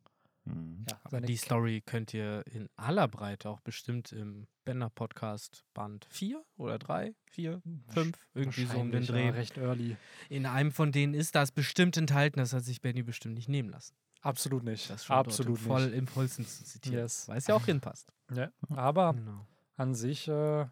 [0.45, 0.85] Mhm.
[1.11, 6.45] Ja, die Story könnt ihr in aller Breite auch bestimmt im Bender Podcast Band 4
[6.57, 9.27] oder 3, 4, 5, irgendwie so um den Dreh.
[9.27, 9.97] Ja, recht early.
[10.29, 13.71] In einem von denen ist das bestimmt enthalten, das hat sich Benny bestimmt nicht nehmen
[13.71, 13.95] lassen.
[14.21, 14.91] Absolut nicht.
[14.91, 15.97] Das schon Absolut voll nicht.
[15.97, 16.99] im Vollsten zu zitieren.
[16.99, 17.29] Yes.
[17.29, 18.13] Weil es ja auch hinpasst.
[18.35, 19.47] Ja, aber genau.
[19.77, 20.67] an sich äh,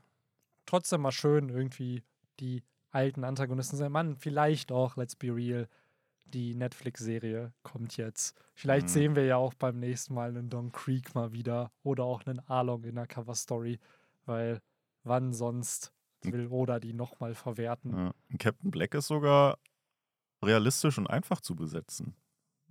[0.66, 2.02] trotzdem mal schön irgendwie
[2.40, 3.92] die alten Antagonisten sein.
[3.92, 5.68] Mann, vielleicht auch, let's be real,
[6.24, 8.36] die Netflix-Serie kommt jetzt.
[8.54, 8.92] Vielleicht mhm.
[8.92, 12.40] sehen wir ja auch beim nächsten Mal einen Don Creek mal wieder oder auch einen
[12.40, 13.78] Arlong in der Cover-Story,
[14.24, 14.60] weil
[15.04, 17.96] wann sonst will Oda die nochmal verwerten.
[17.96, 18.14] Ja.
[18.38, 19.58] Captain Black ist sogar
[20.42, 22.14] realistisch und einfach zu besetzen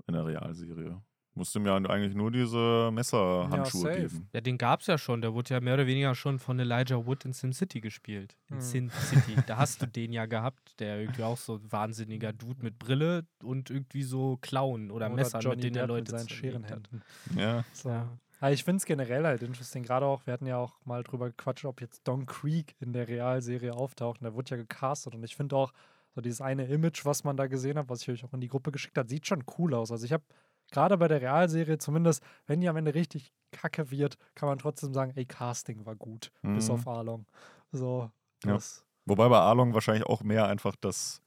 [0.07, 1.01] in der Realserie.
[1.33, 4.29] Musste mir eigentlich nur diese Messerhandschuhe ja, geben.
[4.33, 5.21] Ja, den gab es ja schon.
[5.21, 8.35] Der wurde ja mehr oder weniger schon von Elijah Wood in SimCity gespielt.
[8.49, 8.61] In hm.
[8.61, 9.35] Sin City.
[9.47, 13.25] da hast du den ja gehabt, der irgendwie auch so ein wahnsinniger Dude mit Brille
[13.43, 17.01] und irgendwie so Klauen oder, oder Messern, mit denen er Leute mit seinen Scherenhänden.
[17.37, 17.63] Ja.
[17.71, 17.89] So.
[17.89, 18.09] ja.
[18.41, 19.85] Aber ich finde es generell halt interessant.
[19.85, 23.07] Gerade auch, wir hatten ja auch mal drüber gequatscht, ob jetzt Don Creek in der
[23.07, 24.19] Realserie auftaucht.
[24.19, 25.15] Und der wurde ja gecastet.
[25.15, 25.71] Und ich finde auch,
[26.13, 28.49] so dieses eine Image, was man da gesehen hat, was ich euch auch in die
[28.49, 29.91] Gruppe geschickt habe, sieht schon cool aus.
[29.91, 30.23] Also ich habe
[30.71, 34.93] gerade bei der Realserie, zumindest wenn die am Ende richtig kacke wird, kann man trotzdem
[34.93, 36.55] sagen, ey, Casting war gut, mhm.
[36.55, 37.25] bis auf Arlong.
[37.71, 38.09] So,
[38.45, 38.57] ja.
[39.05, 41.21] Wobei bei Arlong wahrscheinlich auch mehr einfach das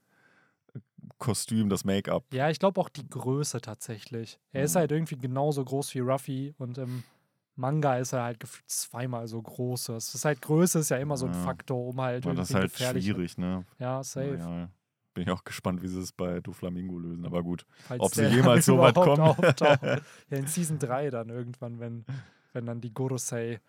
[1.19, 2.25] Kostüm, das Make-up.
[2.33, 4.41] Ja, ich glaube auch die Größe tatsächlich.
[4.53, 4.65] Er mhm.
[4.65, 7.05] ist halt irgendwie genauso groß wie Ruffy und im
[7.57, 9.87] Manga ist er halt zweimal so groß.
[9.87, 11.41] Das ist halt Größe ist ja immer so ein ja.
[11.41, 12.41] Faktor, um halt irgendwie.
[12.41, 13.65] Das ist halt schwierig, ne?
[13.79, 14.37] Ja, safe.
[14.39, 14.69] Ja,
[15.15, 17.25] bin ich auch gespannt, wie sie es bei Du Flamingo lösen.
[17.25, 19.19] Aber gut, Falls ob sie jemals so weit kommen.
[19.61, 22.05] ja, in Season 3 dann irgendwann, wenn,
[22.53, 23.61] wenn dann die Gorosei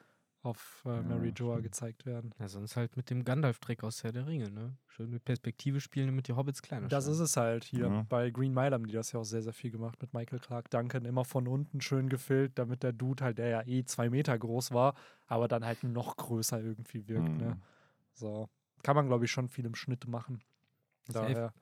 [0.45, 2.31] auf äh, Mary Joa gezeigt werden.
[2.39, 4.77] Ja, sonst halt mit dem Gandalf-Trick aus Herr der Ringe, ne?
[4.87, 7.87] Schön mit Perspektive spielen, damit die Hobbits kleiner Das ist es halt hier.
[7.87, 8.05] Ja.
[8.07, 10.69] Bei Green Mile haben die das ja auch sehr, sehr viel gemacht mit Michael Clark
[10.69, 11.05] Duncan.
[11.05, 14.71] Immer von unten schön gefüllt, damit der Dude halt, der ja eh zwei Meter groß
[14.71, 14.93] war,
[15.25, 17.31] aber dann halt noch größer irgendwie wirkt, ne?
[17.31, 17.39] mhm.
[17.39, 17.61] ne?
[18.13, 18.47] So.
[18.83, 20.43] Kann man, glaube ich, schon viel im Schnitt machen.
[21.07, 21.53] Daher.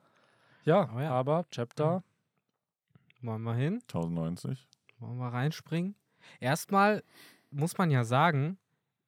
[0.66, 2.04] Ja, oh ja, aber Chapter.
[3.22, 3.82] Wollen wir hin?
[3.84, 4.68] 1090.
[5.00, 5.96] Wollen wir reinspringen?
[6.40, 7.04] Erstmal
[7.52, 8.58] muss man ja sagen,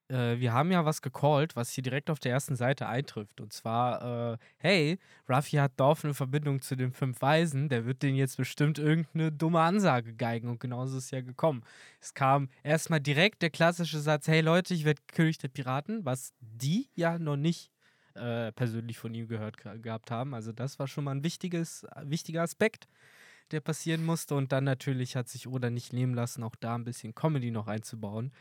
[0.09, 3.41] äh, wir haben ja was gecallt, was hier direkt auf der ersten Seite eintrifft.
[3.41, 8.03] Und zwar, äh, hey, Ruffy hat Dorf eine Verbindung zu den fünf Weisen, der wird
[8.03, 10.49] denen jetzt bestimmt irgendeine dumme Ansage geigen.
[10.49, 11.63] Und genauso ist es ja gekommen.
[11.99, 16.33] Es kam erstmal direkt der klassische Satz, hey Leute, ich werde König der Piraten, was
[16.39, 17.71] die ja noch nicht
[18.15, 20.33] äh, persönlich von ihm gehört gehabt haben.
[20.33, 22.87] Also das war schon mal ein wichtiges, wichtiger Aspekt,
[23.51, 24.35] der passieren musste.
[24.35, 27.67] Und dann natürlich hat sich Oda nicht nehmen lassen, auch da ein bisschen Comedy noch
[27.67, 28.31] einzubauen.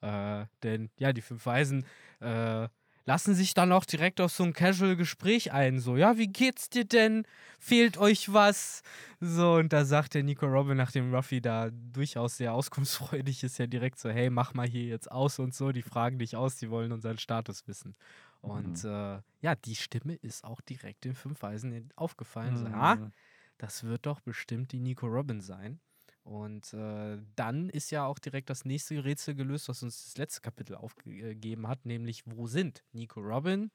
[0.00, 1.84] Äh, denn ja, die fünf Weisen
[2.20, 2.68] äh,
[3.04, 5.80] lassen sich dann auch direkt auf so ein Casual-Gespräch ein.
[5.80, 7.24] So, ja, wie geht's dir denn?
[7.58, 8.82] Fehlt euch was?
[9.20, 13.66] So, und da sagt der Nico Robin, nachdem Ruffy da durchaus sehr auskunftsfreudig ist, ja
[13.66, 15.72] direkt so, hey, mach mal hier jetzt aus und so.
[15.72, 17.94] Die fragen dich aus, die wollen unseren Status wissen.
[18.42, 18.90] Und mhm.
[18.90, 22.54] äh, ja, die Stimme ist auch direkt den fünf Weisen aufgefallen.
[22.54, 22.58] Mhm.
[22.58, 23.10] So, ah,
[23.56, 25.80] das wird doch bestimmt die Nico Robin sein.
[26.24, 30.40] Und äh, dann ist ja auch direkt das nächste Rätsel gelöst, was uns das letzte
[30.40, 33.70] Kapitel aufgegeben hat, nämlich wo sind Nico Robin,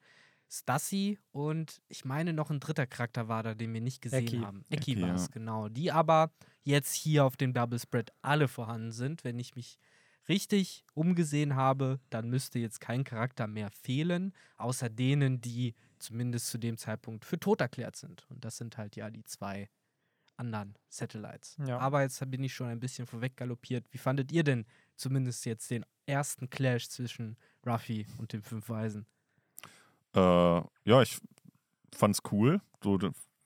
[0.50, 4.38] Stassi und ich meine noch ein dritter Charakter war da, den wir nicht gesehen Eki.
[4.38, 4.64] haben.
[4.70, 5.28] Eki, Eki war es, ja.
[5.32, 5.68] genau.
[5.68, 6.30] Die aber
[6.62, 9.24] jetzt hier auf dem Double Spread alle vorhanden sind.
[9.24, 9.78] Wenn ich mich
[10.28, 16.58] richtig umgesehen habe, dann müsste jetzt kein Charakter mehr fehlen, außer denen, die zumindest zu
[16.58, 18.26] dem Zeitpunkt für tot erklärt sind.
[18.30, 19.68] Und das sind halt ja die zwei
[20.36, 21.56] anderen Satellites.
[21.66, 21.78] Ja.
[21.78, 23.84] Aber jetzt bin ich schon ein bisschen vorweg galoppiert.
[23.90, 27.36] Wie fandet ihr denn zumindest jetzt den ersten Clash zwischen
[27.66, 29.06] Ruffy und den Fünf Weisen?
[30.14, 31.18] Äh, ja, ich
[31.92, 32.60] fand's cool.
[32.82, 32.98] So,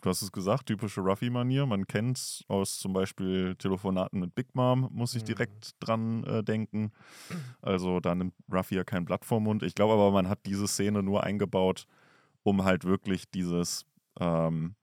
[0.02, 1.64] du hast es gesagt, typische Ruffy-Manier.
[1.64, 5.26] Man kennt es aus zum Beispiel Telefonaten mit Big Mom, muss ich mhm.
[5.26, 6.92] direkt dran äh, denken.
[7.62, 9.62] Also da nimmt Ruffy ja kein Blatt vom Mund.
[9.62, 11.86] Ich glaube aber, man hat diese Szene nur eingebaut,
[12.42, 13.86] um halt wirklich dieses
[14.18, 14.74] ähm,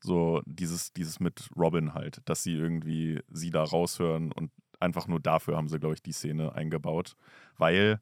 [0.00, 5.18] so dieses, dieses mit Robin halt, dass sie irgendwie sie da raushören und einfach nur
[5.18, 7.16] dafür haben sie, glaube ich, die Szene eingebaut.
[7.56, 8.00] Weil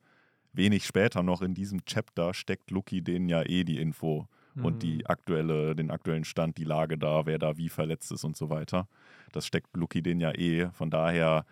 [0.53, 4.65] wenig später noch in diesem Chapter steckt Lucky denen ja eh die Info mhm.
[4.65, 5.07] und die mhm.
[5.07, 8.88] aktuelle, den aktuellen Stand, die Lage da, wer da wie verletzt ist und so weiter.
[9.33, 10.71] Das steckt Lucky denen ja eh.
[10.73, 11.45] Von daher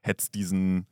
[0.00, 0.86] hätte es diesen,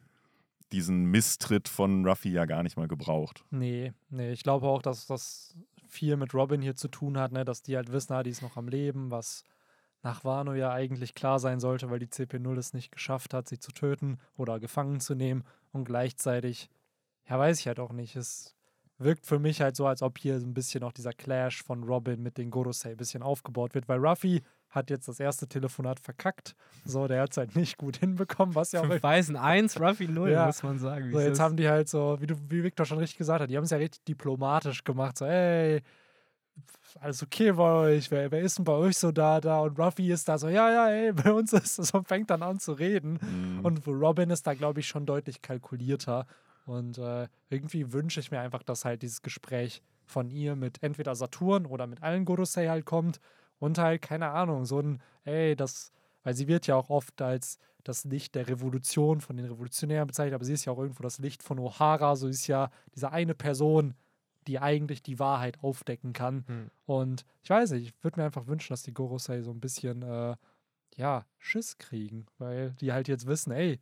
[0.73, 3.45] diesen Misstritt von Ruffy ja gar nicht mal gebraucht.
[3.51, 7.45] Nee, nee, ich glaube auch, dass das viel mit Robin hier zu tun hat, ne?
[7.45, 9.45] dass die halt wissen, ah, die ist noch am Leben, was
[10.03, 13.59] nach Wano ja eigentlich klar sein sollte, weil die CP0 es nicht geschafft hat, sie
[13.59, 15.45] zu töten oder gefangen zu nehmen.
[15.73, 16.71] Und gleichzeitig,
[17.29, 18.15] ja, weiß ich halt auch nicht.
[18.15, 18.55] Es
[18.99, 21.85] wirkt für mich halt so, als ob hier so ein bisschen auch dieser Clash von
[21.85, 26.01] Robin mit den Gorosei ein bisschen aufgebaut wird, weil Ruffy hat jetzt das erste Telefonat
[26.01, 26.55] verkackt.
[26.85, 28.87] So, der hat es halt nicht gut hinbekommen, was ja auch.
[28.87, 30.47] Fünf Weißen 1, Ruffy 0, ja.
[30.47, 31.13] muss man sagen.
[31.13, 33.57] So, jetzt haben die halt so, wie, du, wie Victor schon richtig gesagt hat, die
[33.57, 35.17] haben es ja richtig diplomatisch gemacht.
[35.17, 35.83] So, ey,
[37.01, 39.61] alles okay bei euch, wer, wer ist denn bei euch so da, da?
[39.61, 42.43] Und Ruffy ist da so, ja, ja, ey, bei uns ist es und fängt dann
[42.43, 43.19] an zu reden.
[43.23, 43.65] Mhm.
[43.65, 46.27] Und Robin ist da, glaube ich, schon deutlich kalkulierter.
[46.69, 51.15] Und äh, irgendwie wünsche ich mir einfach, dass halt dieses Gespräch von ihr mit entweder
[51.15, 53.21] Saturn oder mit allen Gorosei halt kommt
[53.59, 55.93] und halt, keine Ahnung, so ein, ey, das,
[56.25, 60.35] weil sie wird ja auch oft als das Licht der Revolution von den Revolutionären bezeichnet,
[60.35, 63.35] aber sie ist ja auch irgendwo das Licht von O'Hara, so ist ja diese eine
[63.35, 63.95] Person,
[64.47, 66.45] die eigentlich die Wahrheit aufdecken kann.
[66.47, 66.71] Hm.
[66.85, 70.03] Und ich weiß nicht, ich würde mir einfach wünschen, dass die Gorosei so ein bisschen,
[70.03, 70.37] äh,
[70.97, 73.81] ja, Schiss kriegen, weil die halt jetzt wissen, ey,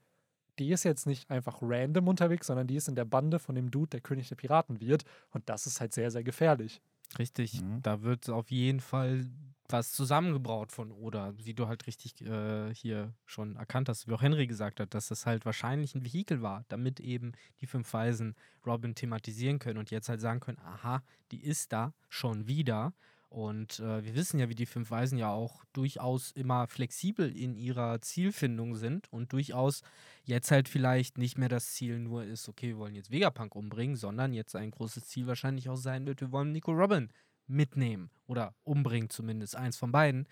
[0.59, 3.71] die ist jetzt nicht einfach random unterwegs, sondern die ist in der Bande von dem
[3.71, 5.05] Dude, der König der Piraten wird.
[5.31, 6.81] Und das ist halt sehr, sehr gefährlich.
[7.19, 7.83] Richtig, mhm.
[7.83, 9.27] da wird auf jeden Fall
[9.69, 14.23] was zusammengebraut von Oda, wie du halt richtig äh, hier schon erkannt hast, wie auch
[14.23, 18.37] Henry gesagt hat, dass das halt wahrscheinlich ein Vehikel war, damit eben die fünf Weisen
[18.65, 22.93] Robin thematisieren können und jetzt halt sagen können, aha, die ist da schon wieder.
[23.29, 27.57] Und äh, wir wissen ja, wie die fünf Weisen ja auch durchaus immer flexibel in
[27.57, 29.83] ihrer Zielfindung sind und durchaus
[30.25, 33.97] jetzt halt vielleicht nicht mehr das Ziel nur ist, okay, wir wollen jetzt Vegapunk umbringen,
[33.97, 37.11] sondern jetzt ein großes Ziel wahrscheinlich auch sein wird, wir wollen Nico Robin
[37.47, 40.27] mitnehmen oder umbringen, zumindest eins von beiden.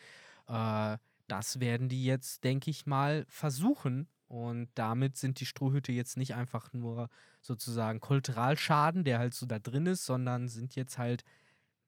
[0.49, 4.09] Äh, das werden die jetzt, denke ich mal, versuchen.
[4.29, 7.09] Und damit sind die Strohhüte jetzt nicht einfach nur
[7.41, 11.25] sozusagen Kulturalschaden, der halt so da drin ist, sondern sind jetzt halt,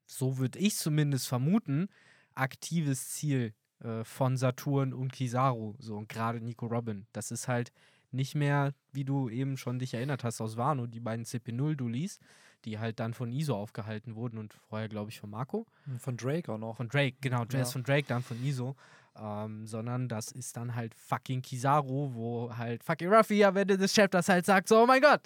[0.07, 1.89] so würde ich zumindest vermuten,
[2.33, 5.75] aktives Ziel äh, von Saturn und Kizaru.
[5.79, 7.05] So, und gerade Nico Robin.
[7.13, 7.71] Das ist halt
[8.11, 12.19] nicht mehr, wie du eben schon dich erinnert hast aus Wano, die beiden CP0-Dulis,
[12.65, 15.67] die halt dann von ISO aufgehalten wurden und vorher, glaube ich, von Marco.
[15.99, 16.77] Von Drake auch noch.
[16.77, 17.43] Von Drake, genau.
[17.51, 17.65] Ja.
[17.65, 18.75] von Drake, dann von ISO.
[19.19, 23.93] Ähm, sondern das ist dann halt fucking Kizaru, wo halt fucking Ruffy am Ende des
[23.93, 25.21] Chapters halt sagt: so, Oh mein Gott,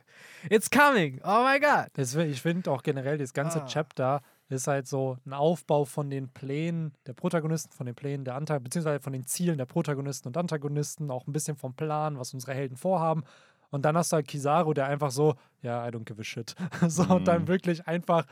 [0.50, 1.90] it's coming, oh mein Gott.
[1.98, 3.66] ich finde auch generell das ganze ah.
[3.66, 8.36] Chapter ist halt so ein Aufbau von den Plänen der Protagonisten, von den Plänen der
[8.36, 12.34] Antagonisten, beziehungsweise von den Zielen der Protagonisten und Antagonisten, auch ein bisschen vom Plan, was
[12.34, 13.24] unsere Helden vorhaben.
[13.70, 16.56] Und dann hast du halt Kizaru, der einfach so, ja, I don't give a shit.
[16.88, 17.12] so, mhm.
[17.12, 17.48] und dann mhm.
[17.48, 18.26] wirklich einfach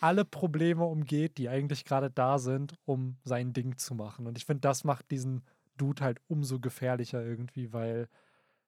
[0.00, 4.26] alle Probleme umgeht, die eigentlich gerade da sind, um sein Ding zu machen.
[4.26, 5.42] Und ich finde, das macht diesen
[5.76, 8.08] Dude halt umso gefährlicher irgendwie, weil,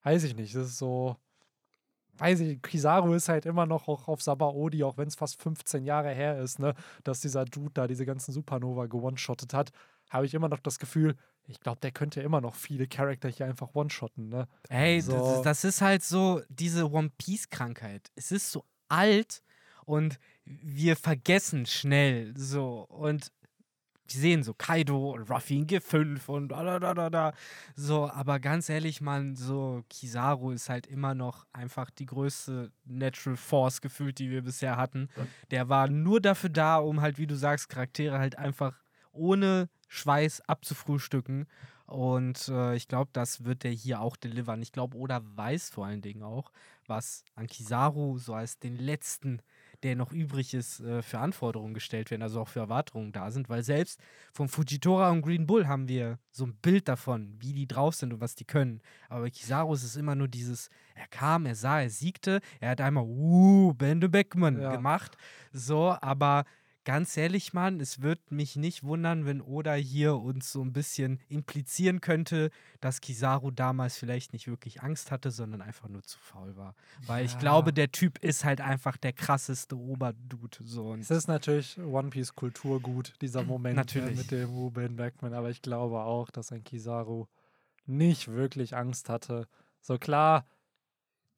[0.03, 1.17] weiß ich nicht, das ist so,
[2.19, 5.85] weiß ich, Kizaru ist halt immer noch auch auf Sabaody, auch wenn es fast 15
[5.85, 9.71] Jahre her ist, ne, dass dieser Dude da diese ganzen Supernova gewone-shottet hat,
[10.11, 13.47] habe ich immer noch das Gefühl, ich glaube, der könnte immer noch viele Charakter hier
[13.47, 14.49] einfach one-shotten, ne?
[14.69, 15.13] Ey, so.
[15.13, 18.11] das, das ist halt so diese One Piece-Krankheit.
[18.15, 19.43] Es ist so alt
[19.85, 22.87] und wir vergessen schnell so.
[22.89, 23.33] Und
[24.09, 27.33] wir sehen so Kaido und Ruffy in G5 und da, da, da, da.
[27.77, 33.37] So, aber ganz ehrlich, man, so Kizaru ist halt immer noch einfach die größte Natural
[33.37, 35.09] Force gefühlt, die wir bisher hatten.
[35.51, 38.75] Der war nur dafür da, um halt, wie du sagst, Charaktere halt einfach
[39.13, 41.47] ohne Schweiß abzufrühstücken.
[41.87, 44.61] Und äh, ich glaube, das wird der hier auch delivern.
[44.61, 46.53] Ich glaube, Oda weiß vor allen Dingen auch,
[46.87, 49.41] was an Kizaru so als den letzten
[49.83, 53.49] der noch übrig ist, äh, für Anforderungen gestellt werden, also auch für Erwartungen da sind,
[53.49, 54.01] weil selbst
[54.33, 58.13] von Fujitora und Green Bull haben wir so ein Bild davon, wie die drauf sind
[58.13, 58.81] und was die können.
[59.09, 62.71] Aber bei Kizaru ist es immer nur dieses, er kam, er sah, er siegte, er
[62.71, 64.75] hat einmal, uh, Bende Beckman ja.
[64.75, 65.17] gemacht,
[65.53, 66.45] so, aber
[66.89, 71.21] ganz ehrlich, Mann, es würde mich nicht wundern, wenn Oda hier uns so ein bisschen
[71.29, 72.49] implizieren könnte,
[72.81, 76.75] dass Kizaru damals vielleicht nicht wirklich Angst hatte, sondern einfach nur zu faul war.
[77.07, 77.31] Weil ja.
[77.31, 80.57] ich glaube, der Typ ist halt einfach der krasseste Oberdude.
[80.65, 80.95] So.
[80.95, 84.17] es ist natürlich One Piece Kulturgut, dieser Moment ne, natürlich.
[84.17, 87.27] mit dem Ruben Backman, aber ich glaube auch, dass ein Kizaru
[87.85, 89.47] nicht wirklich Angst hatte.
[89.83, 90.47] So klar,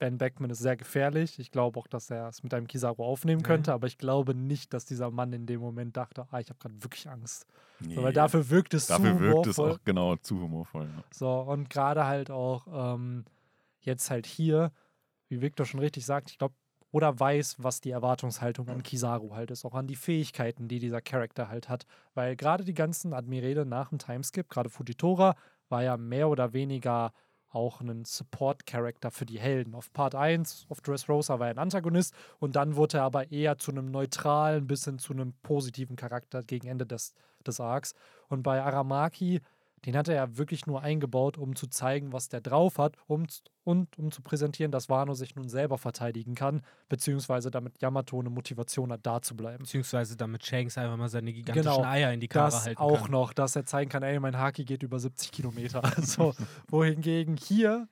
[0.01, 1.39] Ben Beckman ist sehr gefährlich.
[1.39, 3.75] Ich glaube auch, dass er es mit einem Kizaru aufnehmen könnte, ja.
[3.75, 6.83] aber ich glaube nicht, dass dieser Mann in dem Moment dachte, ah, ich habe gerade
[6.83, 7.47] wirklich Angst.
[7.81, 7.95] Nee.
[7.95, 9.45] So, weil dafür wirkt es dafür zu humorvoll.
[9.45, 10.85] Dafür wirkt es auch genau zu humorvoll.
[10.85, 11.05] Ja.
[11.13, 13.27] So, und gerade halt auch ähm,
[13.81, 14.73] jetzt halt hier,
[15.29, 16.55] wie Victor schon richtig sagt, ich glaube,
[16.93, 21.03] oder weiß, was die Erwartungshaltung an Kizaru halt ist, auch an die Fähigkeiten, die dieser
[21.03, 21.85] Charakter halt hat.
[22.15, 25.37] Weil gerade die ganzen Admirale nach dem Timeskip, gerade Fujitora,
[25.69, 27.13] war ja mehr oder weniger
[27.51, 29.75] auch einen Support-Charakter für die Helden.
[29.75, 33.59] Auf Part 1, auf Dressrosa war er ein Antagonist und dann wurde er aber eher
[33.59, 37.15] zu einem neutralen bis hin zu einem positiven Charakter gegen Ende des,
[37.47, 37.95] des Arcs.
[38.29, 39.41] Und bei Aramaki
[39.87, 43.27] den hat er ja wirklich nur eingebaut, um zu zeigen, was der drauf hat um,
[43.65, 48.31] und um zu präsentieren, dass Wano sich nun selber verteidigen kann, beziehungsweise damit Yamato eine
[48.31, 49.65] Motivation hat, da zu bleiben.
[49.65, 52.87] Beziehungsweise damit Shanks einfach mal seine gigantischen genau, Eier in die Karre das halten kann.
[52.87, 55.83] auch noch, dass er zeigen kann, ey, mein Haki geht über 70 Kilometer.
[56.01, 56.35] Also,
[56.69, 57.89] wohingegen hier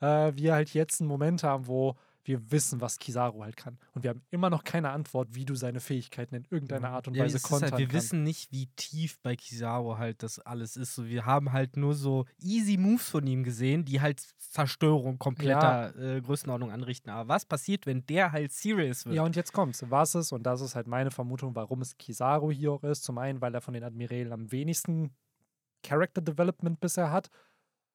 [0.00, 3.78] äh, wir halt jetzt einen Moment haben, wo wir wissen, was Kizaru halt kann.
[3.92, 7.14] Und wir haben immer noch keine Antwort, wie du seine Fähigkeiten in irgendeiner Art und
[7.14, 7.96] ja, Weise kontern halt, Wir kann.
[7.96, 10.94] wissen nicht, wie tief bei Kizaru halt das alles ist.
[10.94, 15.94] So, wir haben halt nur so easy Moves von ihm gesehen, die halt Zerstörung kompletter
[15.98, 16.16] ja.
[16.16, 17.10] äh, Größenordnung anrichten.
[17.10, 19.16] Aber was passiert, wenn der halt serious wird?
[19.16, 19.84] Ja, und jetzt kommt's.
[19.88, 23.04] Was ist, und das ist halt meine Vermutung, warum es Kizaru hier auch ist.
[23.04, 25.14] Zum einen, weil er von den Admirälen am wenigsten
[25.82, 27.30] Character Development bisher hat.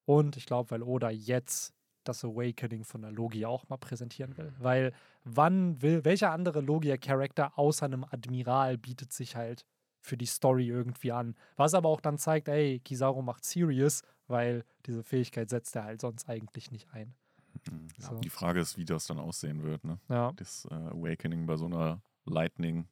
[0.05, 4.53] Und ich glaube, weil Oda jetzt das Awakening von der Logia auch mal präsentieren will.
[4.59, 9.65] Weil wann will, welcher andere Logia-Charakter außer einem Admiral bietet sich halt
[10.01, 11.35] für die Story irgendwie an?
[11.55, 16.01] Was aber auch dann zeigt, ey, Kizaru macht Serious, weil diese Fähigkeit setzt er halt
[16.01, 17.13] sonst eigentlich nicht ein.
[17.69, 17.87] Mhm.
[17.99, 18.15] Ja, so.
[18.19, 19.99] Die Frage ist, wie das dann aussehen wird, ne?
[20.07, 20.31] Ja.
[20.35, 22.87] Das äh, Awakening bei so einer Lightning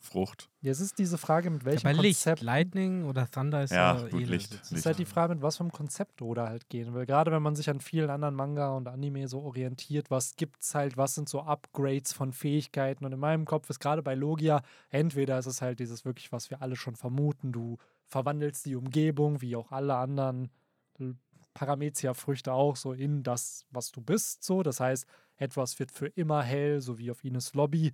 [0.00, 0.50] Frucht.
[0.60, 2.40] Jetzt ist diese Frage, mit welchem ja, bei Konzept.
[2.40, 4.58] Licht, Lightning oder Thunder ist ja, ja gut, Licht.
[4.62, 7.06] Es ist halt die Frage, mit was für einem Konzept oder halt gehen will.
[7.06, 10.96] Gerade wenn man sich an vielen anderen Manga und Anime so orientiert, was gibt's halt,
[10.96, 13.04] was sind so Upgrades von Fähigkeiten.
[13.04, 16.50] Und in meinem Kopf ist gerade bei Logia, entweder ist es halt dieses wirklich, was
[16.50, 20.50] wir alle schon vermuten, du verwandelst die Umgebung, wie auch alle anderen
[21.54, 24.44] Paramezia-Früchte auch, so in das, was du bist.
[24.44, 24.62] So.
[24.62, 27.92] Das heißt, etwas wird für immer hell, so wie auf Ines Lobby.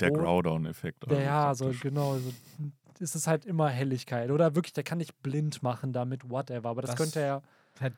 [0.00, 1.04] Der Growdown-Effekt.
[1.10, 2.18] Ja, so genau.
[2.18, 2.32] So,
[2.98, 4.30] ist es halt immer Helligkeit.
[4.30, 6.70] Oder wirklich, der kann dich blind machen damit, whatever.
[6.70, 7.42] Aber das, das könnte er.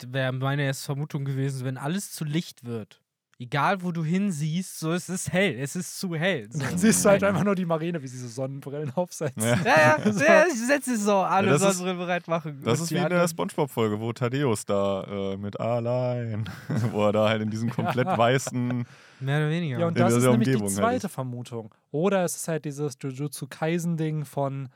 [0.09, 3.01] Wäre meine erste Vermutung gewesen, wenn alles zu Licht wird
[3.41, 6.47] egal wo du hinsiehst, so es ist hell, es ist zu hell.
[6.51, 6.61] So.
[6.61, 9.39] Dann siehst du halt einfach nur die Marine, wie sie so Sonnenbrillen aufsetzt.
[9.39, 10.25] Ja, ja, ja, so.
[10.25, 12.61] ja ich setze so alle ja, Sonnenbrillen bereit machen.
[12.63, 16.49] Das ist wie in der Spongebob-Folge, wo Thaddeus da äh, mit allein,
[16.93, 18.85] wo er da halt in diesem komplett weißen
[19.21, 19.79] Mehr oder weniger.
[19.79, 21.75] Ja, und das ist nämlich die zweite halt Vermutung.
[21.91, 24.69] Oder es ist halt dieses Jujutsu Kaisen-Ding von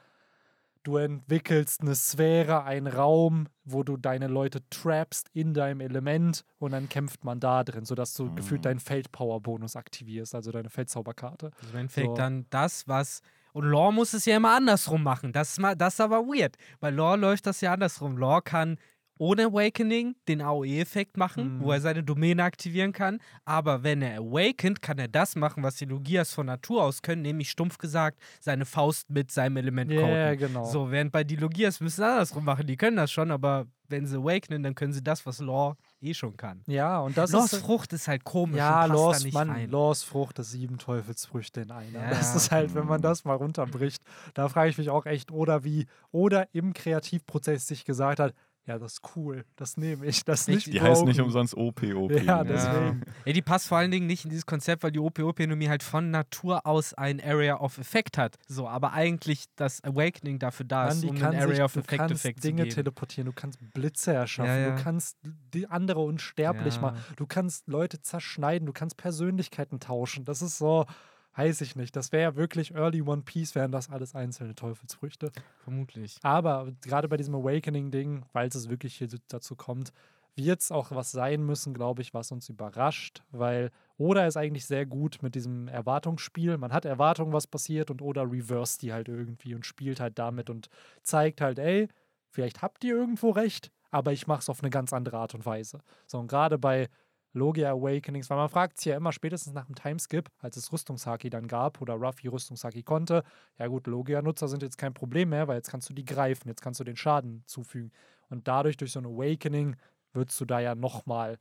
[0.85, 6.73] du entwickelst eine Sphäre, einen Raum, wo du deine Leute trappst in deinem Element und
[6.73, 8.37] dann kämpft man da drin, sodass du mhm.
[8.37, 11.51] gefühlt deinen Feldpower-Bonus aktivierst, also deine Feldzauberkarte.
[11.57, 12.15] Also im Endeffekt so.
[12.15, 13.23] dann das, was.
[13.53, 15.33] Und Lore muss es ja immer andersrum machen.
[15.33, 18.17] Das ist, mal, das ist aber weird, weil Lore läuft das ja andersrum.
[18.17, 18.79] Lore kann
[19.19, 21.63] ohne Awakening den AOE-Effekt machen, mhm.
[21.63, 23.21] wo er seine Domäne aktivieren kann.
[23.45, 27.23] Aber wenn er awakened, kann er das machen, was die Logias von Natur aus können,
[27.23, 30.09] nämlich stumpf gesagt, seine Faust mit seinem Element coden.
[30.09, 30.65] Ja, genau.
[30.65, 32.67] So, während bei die Logias müssen sie andersrum machen.
[32.67, 36.15] Die können das schon, aber wenn sie awakenen, dann können sie das, was Law eh
[36.15, 36.63] schon kann.
[36.67, 37.63] Ja, und das Laws ist.
[37.63, 38.57] Frucht ist halt komisch.
[38.57, 42.01] Ja, Laws, Mann, Laws Frucht ist sieben Teufelsfrüchte in einer.
[42.01, 42.11] Ja.
[42.11, 44.03] Das ist halt, wenn man das mal runterbricht,
[44.35, 48.35] da frage ich mich auch echt, oder wie, oder im Kreativprozess sich gesagt hat,
[48.67, 50.25] ja, das ist cool, das nehme ich.
[50.25, 52.13] Das nicht die heißt nicht umsonst OP, OP.
[52.13, 53.03] Ja, deswegen.
[53.07, 53.27] Ja.
[53.27, 53.33] ja.
[53.35, 56.67] die passt vor allen Dingen nicht in dieses Konzept, weil die OP-OP-Nomie halt von Natur
[56.67, 58.37] aus ein Area of Effect hat.
[58.49, 62.49] So, aber eigentlich das Awakening dafür da ist, um ein Area of Effect Effekt zu
[62.49, 62.57] geben.
[62.57, 64.77] Du kannst Dinge teleportieren, du kannst Blitze erschaffen, ja, ja.
[64.77, 65.19] du kannst
[65.53, 70.25] die andere unsterblich machen, du kannst Leute zerschneiden, du kannst Persönlichkeiten tauschen.
[70.25, 70.87] Das ist so
[71.37, 71.97] Weiß ich nicht.
[71.97, 75.33] Das wäre ja wirklich Early One Piece, wären das alles einzelne Teufelsfrüchte.
[75.65, 76.19] Vermutlich.
[76.23, 79.93] Aber gerade bei diesem Awakening-Ding, weil es wirklich hier dazu kommt,
[80.37, 84.67] wird es auch was sein müssen, glaube ich, was uns überrascht, weil Oda ist eigentlich
[84.67, 86.59] sehr gut mit diesem Erwartungsspiel.
[86.59, 90.51] Man hat Erwartungen, was passiert und Oda reverse die halt irgendwie und spielt halt damit
[90.51, 90.69] und
[91.03, 91.89] zeigt halt, ey,
[92.31, 95.47] vielleicht habt ihr irgendwo recht, aber ich mache es auf eine ganz andere Art und
[95.47, 95.81] Weise.
[96.07, 96.89] So, und gerade bei
[97.35, 101.31] Logia Awakenings, weil man fragt sich ja immer spätestens nach dem Timeskip, als es Rüstungshaki
[101.31, 103.25] dann gab oder Ruffy Rüstungshaki konnte,
[103.59, 106.63] ja gut, Logia-Nutzer sind jetzt kein Problem mehr, weil jetzt kannst du die greifen, jetzt
[106.63, 107.91] kannst du den Schaden zufügen.
[108.31, 109.77] Und dadurch, durch so ein Awakening,
[110.13, 111.39] würdest du da ja nochmal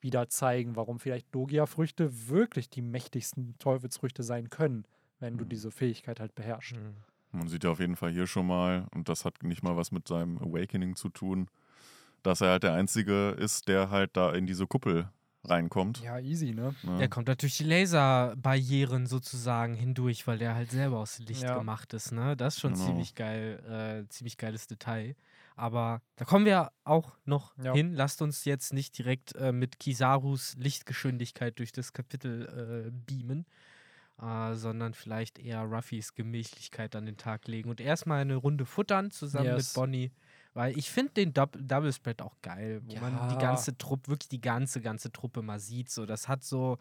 [0.00, 4.84] wieder zeigen, warum vielleicht Logia-Früchte wirklich die mächtigsten Teufelsfrüchte sein können,
[5.18, 5.48] wenn du mhm.
[5.48, 6.76] diese Fähigkeit halt beherrschst.
[6.76, 6.96] Mhm.
[7.34, 9.90] Man sieht ja auf jeden Fall hier schon mal, und das hat nicht mal was
[9.90, 11.48] mit seinem Awakening zu tun,
[12.22, 15.08] dass er halt der Einzige ist, der halt da in diese Kuppel
[15.44, 16.02] reinkommt.
[16.02, 16.74] Ja, easy, ne?
[16.82, 16.98] Ja.
[16.98, 21.58] Der kommt natürlich die Laserbarrieren sozusagen hindurch, weil der halt selber aus Licht ja.
[21.58, 22.36] gemacht ist, ne?
[22.36, 22.86] Das ist schon genau.
[22.86, 25.16] ziemlich geil, äh, ziemlich geiles Detail.
[25.56, 27.74] Aber da kommen wir auch noch ja.
[27.74, 27.92] hin.
[27.92, 33.46] Lasst uns jetzt nicht direkt äh, mit Kisarus Lichtgeschwindigkeit durch das Kapitel äh, beamen,
[34.20, 39.10] äh, sondern vielleicht eher Ruffys Gemächlichkeit an den Tag legen und erstmal eine Runde futtern
[39.10, 39.68] zusammen yes.
[39.68, 40.10] mit Bonnie
[40.54, 43.00] weil ich finde den Dub Double Spread auch geil, wo ja.
[43.00, 45.90] man die ganze Truppe, wirklich die ganze, ganze Truppe mal sieht.
[45.90, 46.78] So, das hat so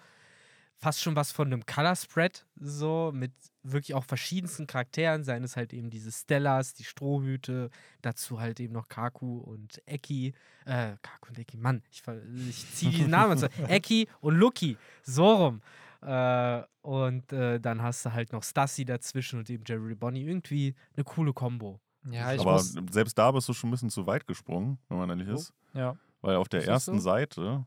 [0.81, 3.31] fast schon was von einem Color Spread, so mit
[3.63, 7.69] wirklich auch verschiedensten Charakteren, seien es halt eben diese Stellas, die Strohhüte,
[8.01, 10.33] dazu halt eben noch Kaku und Eki,
[10.65, 12.01] äh, Kaku und Eki, Mann, ich,
[12.49, 13.47] ich ziehe die Namen zu.
[13.67, 15.61] Eki und Lucky, so rum.
[16.01, 20.25] Äh, und äh, dann hast du halt noch Stassi dazwischen und eben Jerry Bonnie.
[20.25, 21.79] Irgendwie eine coole Kombo.
[22.09, 25.09] Ja, ich Aber selbst da bist du schon ein bisschen zu weit gesprungen, wenn man
[25.09, 25.53] ehrlich ist.
[25.73, 25.95] Ja.
[26.21, 27.03] Weil auf der ersten so?
[27.03, 27.65] Seite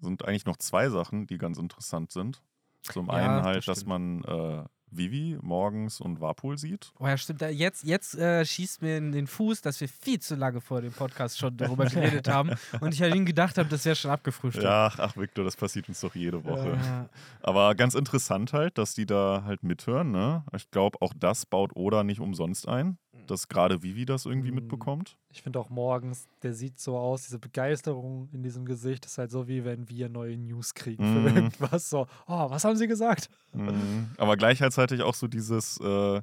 [0.00, 2.42] sind eigentlich noch zwei Sachen, die ganz interessant sind.
[2.82, 6.92] Zum ja, einen halt, das dass man äh, Vivi morgens und Warpool sieht.
[6.98, 7.40] Oh ja, stimmt.
[7.40, 10.92] Jetzt, jetzt äh, schießt mir in den Fuß, dass wir viel zu lange vor dem
[10.92, 14.64] Podcast schon darüber geredet haben und ich halt ihnen gedacht habe, das wäre schon abgefrühstückt.
[14.64, 16.76] Ja, ach Victor, das passiert uns doch jede Woche.
[16.82, 17.08] Ja.
[17.40, 20.10] Aber ganz interessant halt, dass die da halt mithören.
[20.10, 20.44] Ne?
[20.54, 24.56] Ich glaube, auch das baut Oda nicht umsonst ein dass gerade Vivi das irgendwie mhm.
[24.56, 25.16] mitbekommt.
[25.30, 29.30] Ich finde auch morgens, der sieht so aus, diese Begeisterung in diesem Gesicht ist halt
[29.30, 31.28] so, wie wenn wir neue News kriegen mhm.
[31.28, 31.90] für irgendwas.
[31.90, 33.28] So, oh, was haben sie gesagt?
[33.52, 34.10] Mhm.
[34.18, 36.20] Aber gleichzeitig auch so dieses äh,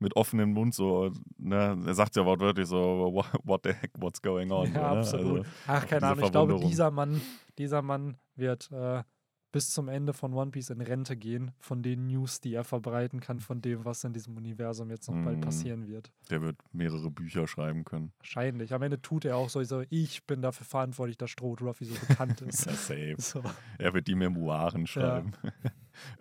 [0.00, 4.50] mit offenem Mund, so, ne, er sagt ja wortwörtlich so, what the heck, what's going
[4.50, 4.72] on?
[4.72, 4.98] Ja, so, ne?
[4.98, 5.38] absolut.
[5.38, 7.20] Also, Ach, keine Ahnung, ich glaube, dieser Mann,
[7.58, 9.02] dieser Mann wird äh,
[9.52, 13.20] bis zum Ende von One Piece in Rente gehen, von den News, die er verbreiten
[13.20, 15.24] kann, von dem, was in diesem Universum jetzt noch mm.
[15.24, 16.10] bald passieren wird.
[16.30, 18.12] Der wird mehrere Bücher schreiben können.
[18.18, 18.72] Wahrscheinlich.
[18.72, 22.40] Am Ende tut er auch so, ich bin dafür verantwortlich, dass Stroh Ruffy so bekannt
[22.42, 22.66] ist.
[22.66, 23.16] ja, safe.
[23.18, 23.42] So.
[23.78, 25.32] Er wird die Memoiren schreiben.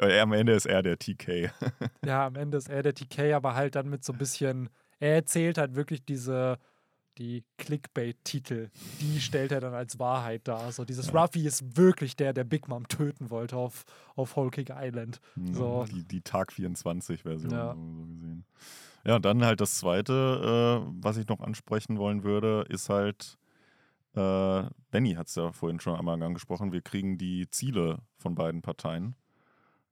[0.02, 0.24] Ja.
[0.24, 1.52] am Ende ist er der TK.
[2.04, 4.70] ja, am Ende ist er der TK, aber halt dann mit so ein bisschen,
[5.00, 6.58] er erzählt halt wirklich diese
[7.18, 8.70] die Clickbait-Titel,
[9.02, 10.72] die stellt er dann als Wahrheit dar.
[10.72, 11.22] So dieses ja.
[11.22, 13.86] Ruffy ist wirklich der, der Big Mom töten wollte auf,
[14.16, 15.20] auf Whole Cake Island.
[15.52, 15.86] So.
[15.90, 17.74] Die, die Tag 24-Version ja.
[17.74, 18.46] so gesehen.
[19.06, 23.38] Ja, und dann halt das zweite, äh, was ich noch ansprechen wollen würde, ist halt,
[24.14, 28.62] äh, Benny hat es ja vorhin schon einmal angesprochen, wir kriegen die Ziele von beiden
[28.62, 29.16] Parteien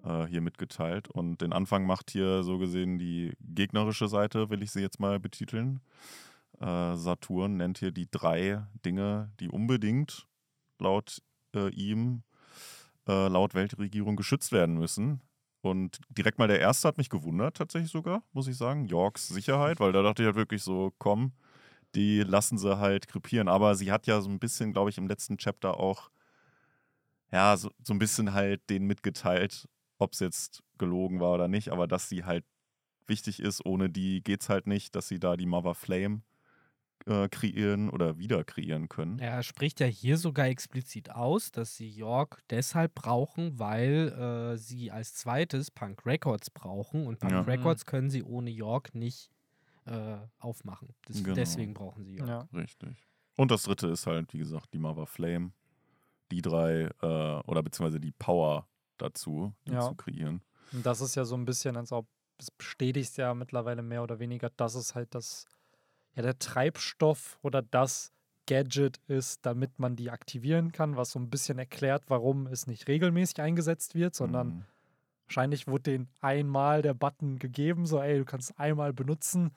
[0.04, 1.08] äh, hier mitgeteilt.
[1.10, 5.20] Und den Anfang macht hier so gesehen die gegnerische Seite, will ich sie jetzt mal
[5.20, 5.80] betiteln.
[6.60, 10.28] Äh, Saturn nennt hier die drei Dinge, die unbedingt
[10.80, 11.22] laut
[11.56, 12.24] äh, ihm,
[13.08, 15.22] äh, laut Weltregierung geschützt werden müssen.
[15.62, 18.86] Und direkt mal der erste hat mich gewundert, tatsächlich sogar, muss ich sagen.
[18.86, 21.34] Yorks Sicherheit, weil da dachte ich halt wirklich so, komm,
[21.96, 23.48] die lassen sie halt krepieren.
[23.48, 26.10] Aber sie hat ja so ein bisschen, glaube ich, im letzten Chapter auch,
[27.32, 31.70] ja, so, so ein bisschen halt denen mitgeteilt, ob es jetzt gelogen war oder nicht,
[31.70, 32.46] aber dass sie halt
[33.08, 36.22] wichtig ist, ohne die geht es halt nicht, dass sie da die Mother Flame
[37.08, 39.20] äh, kreieren oder wieder kreieren können.
[39.20, 44.92] Er spricht ja hier sogar explizit aus, dass sie York deshalb brauchen, weil äh, sie
[44.92, 47.42] als zweites Punk Records brauchen und Punk ja.
[47.42, 47.90] Records mhm.
[47.90, 49.32] können sie ohne York nicht
[49.86, 50.94] äh, aufmachen.
[51.06, 51.36] Das, genau.
[51.36, 52.30] Deswegen brauchen sie York.
[52.30, 52.48] Ja.
[52.54, 53.08] Richtig.
[53.38, 55.52] Und das dritte ist halt, wie gesagt, die Mother Flame.
[56.32, 59.82] Die drei, äh, oder beziehungsweise die Power dazu, die ja.
[59.82, 60.42] zu kreieren.
[60.74, 62.06] Und das ist ja so ein bisschen, als ob
[62.38, 65.48] es bestätigt ja mittlerweile mehr oder weniger, dass es halt das
[66.18, 68.12] ja, der Treibstoff oder das
[68.48, 72.88] Gadget ist, damit man die aktivieren kann, was so ein bisschen erklärt, warum es nicht
[72.88, 74.64] regelmäßig eingesetzt wird, sondern mhm.
[75.28, 79.52] wahrscheinlich wurde den einmal der Button gegeben, so ey, du kannst einmal benutzen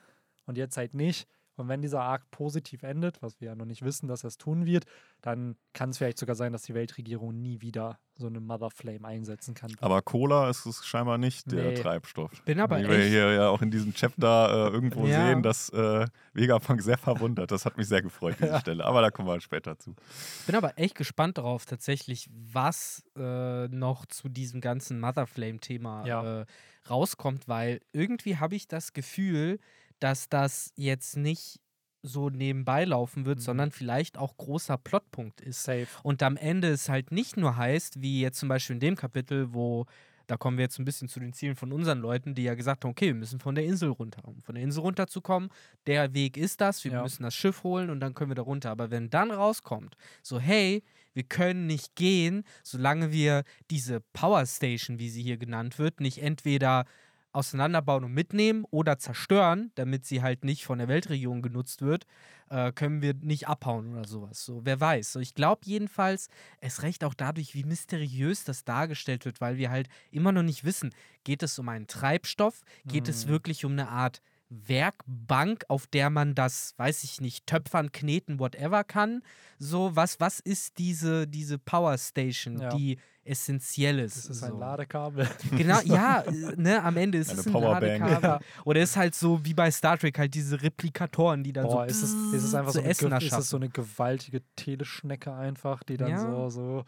[0.45, 1.27] und jetzt halt nicht.
[1.61, 4.37] Und wenn dieser Arc positiv endet, was wir ja noch nicht wissen, dass er es
[4.37, 4.85] tun wird,
[5.21, 9.07] dann kann es vielleicht sogar sein, dass die Weltregierung nie wieder so eine Mother Flame
[9.07, 9.71] einsetzen kann.
[9.79, 11.73] Aber Cola ist es scheinbar nicht der nee.
[11.75, 12.33] Treibstoff.
[12.33, 15.27] Ich bin aber Wie echt wir hier ja auch in diesem Chapter äh, irgendwo ja.
[15.27, 17.51] sehen, dass äh, Vegapunk sehr verwundert.
[17.51, 18.59] Das hat mich sehr gefreut, diese ja.
[18.59, 18.83] Stelle.
[18.83, 19.95] Aber da kommen wir später zu.
[20.39, 26.05] Ich bin aber echt gespannt darauf, tatsächlich, was äh, noch zu diesem ganzen Mother Flame-Thema
[26.07, 26.41] ja.
[26.41, 26.45] Äh,
[26.89, 29.59] rauskommt, weil irgendwie habe ich das Gefühl,
[30.01, 31.59] dass das jetzt nicht
[32.03, 33.43] so nebenbei laufen wird, mhm.
[33.43, 35.63] sondern vielleicht auch großer Plotpunkt ist.
[35.63, 35.87] Safe.
[36.03, 39.53] Und am Ende es halt nicht nur heißt, wie jetzt zum Beispiel in dem Kapitel,
[39.53, 39.85] wo
[40.27, 42.85] da kommen wir jetzt ein bisschen zu den Zielen von unseren Leuten, die ja gesagt
[42.85, 44.23] haben, okay, wir müssen von der Insel runter.
[44.25, 45.49] Um von der Insel runterzukommen,
[45.87, 47.03] der Weg ist das, wir ja.
[47.03, 48.71] müssen das Schiff holen und dann können wir da runter.
[48.71, 50.83] Aber wenn dann rauskommt, so hey,
[51.13, 56.19] wir können nicht gehen, solange wir diese Power Station, wie sie hier genannt wird, nicht
[56.23, 56.85] entweder
[57.33, 62.05] auseinanderbauen und mitnehmen oder zerstören, damit sie halt nicht von der Weltregierung genutzt wird,
[62.49, 64.43] äh, können wir nicht abhauen oder sowas.
[64.43, 65.13] So, wer weiß.
[65.13, 66.27] So, ich glaube jedenfalls,
[66.59, 70.63] es reicht auch dadurch, wie mysteriös das dargestellt wird, weil wir halt immer noch nicht
[70.63, 73.09] wissen, geht es um einen Treibstoff, geht mhm.
[73.09, 74.21] es wirklich um eine Art
[74.51, 79.23] Werkbank, auf der man das, weiß ich nicht, töpfern, kneten, whatever kann.
[79.57, 82.69] So, was, was ist diese, diese Power Station, ja.
[82.75, 82.97] die
[83.31, 84.17] essentiell ist?
[84.17, 85.27] Das ist ein Ladekabel.
[85.51, 86.23] Genau, ja,
[86.55, 87.99] ne, am Ende ist Eine es ein Powerbank.
[87.99, 88.29] Ladekabel.
[88.29, 88.39] Ja.
[88.65, 91.89] Oder ist halt so wie bei Star Trek halt diese Replikatoren, die dann Boah, so
[91.89, 95.83] ist es, ist es einfach so, Essen eine, ist es so eine gewaltige Teleschnecke einfach,
[95.83, 96.19] die dann ja.
[96.19, 96.83] so, so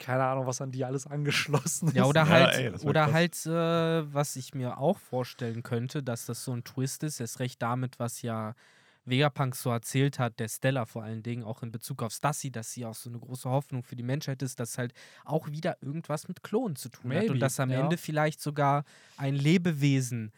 [0.00, 1.96] keine Ahnung, was an die alles angeschlossen ist.
[1.96, 6.26] Ja, oder halt, ja, ey, oder halt äh, was ich mir auch vorstellen könnte, dass
[6.26, 8.54] das so ein Twist ist, erst recht damit, was ja
[9.10, 12.72] Vegapunk so erzählt hat, der Stella vor allen Dingen, auch in Bezug auf Stassi, dass
[12.72, 14.92] sie auch so eine große Hoffnung für die Menschheit ist, dass halt
[15.24, 17.80] auch wieder irgendwas mit Klonen zu tun Maybe, hat und dass am ja.
[17.80, 18.84] Ende vielleicht sogar
[19.16, 20.32] ein Lebewesen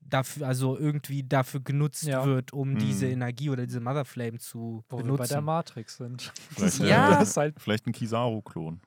[0.00, 2.24] dafür, also irgendwie dafür genutzt ja.
[2.24, 2.78] wird, um hm.
[2.78, 5.18] diese Energie oder diese Mother Flame zu Wo benutzen.
[5.18, 6.32] Wir bei der Matrix sind.
[6.54, 7.24] Vielleicht, ja.
[7.36, 8.80] Halt vielleicht ein Kizaru-Klon.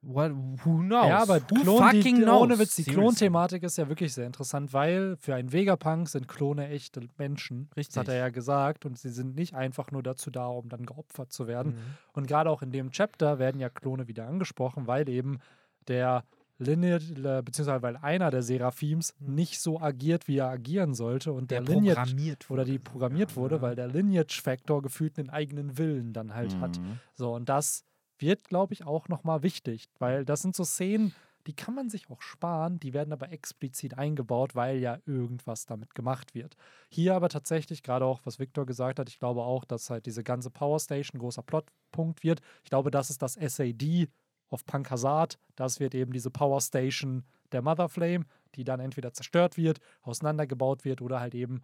[0.00, 0.30] What,
[0.64, 1.08] who knows?
[1.08, 2.42] Ja, aber who Klon, die, knows?
[2.42, 6.68] ohne Witz, die Klonthematik ist ja wirklich sehr interessant, weil für einen Vegapunk sind Klone
[6.68, 7.68] echte Menschen.
[7.76, 7.94] Richtig.
[7.94, 8.86] Das hat er ja gesagt.
[8.86, 11.72] Und sie sind nicht einfach nur dazu da, um dann geopfert zu werden.
[11.72, 11.80] Mhm.
[12.12, 15.40] Und gerade auch in dem Chapter werden ja Klone wieder angesprochen, weil eben
[15.88, 16.22] der
[16.58, 19.34] Lineage, äh, beziehungsweise weil einer der Seraphims mhm.
[19.34, 23.56] nicht so agiert, wie er agieren sollte und der, der Lineage oder die programmiert wurde,
[23.56, 23.62] ja.
[23.62, 26.60] weil der Lineage-Faktor gefühlt einen eigenen Willen dann halt mhm.
[26.60, 26.80] hat.
[27.14, 27.84] So, und das
[28.20, 31.14] wird, glaube ich, auch nochmal wichtig, weil das sind so Szenen,
[31.46, 35.94] die kann man sich auch sparen, die werden aber explizit eingebaut, weil ja irgendwas damit
[35.94, 36.56] gemacht wird.
[36.90, 40.22] Hier aber tatsächlich, gerade auch, was Victor gesagt hat, ich glaube auch, dass halt diese
[40.22, 42.40] ganze Power Station großer Plotpunkt wird.
[42.64, 44.08] Ich glaube, das ist das SAD
[44.50, 45.38] auf Punk Hazard.
[45.56, 50.84] Das wird eben diese Power Station der Mother Flame, die dann entweder zerstört wird, auseinandergebaut
[50.84, 51.62] wird oder halt eben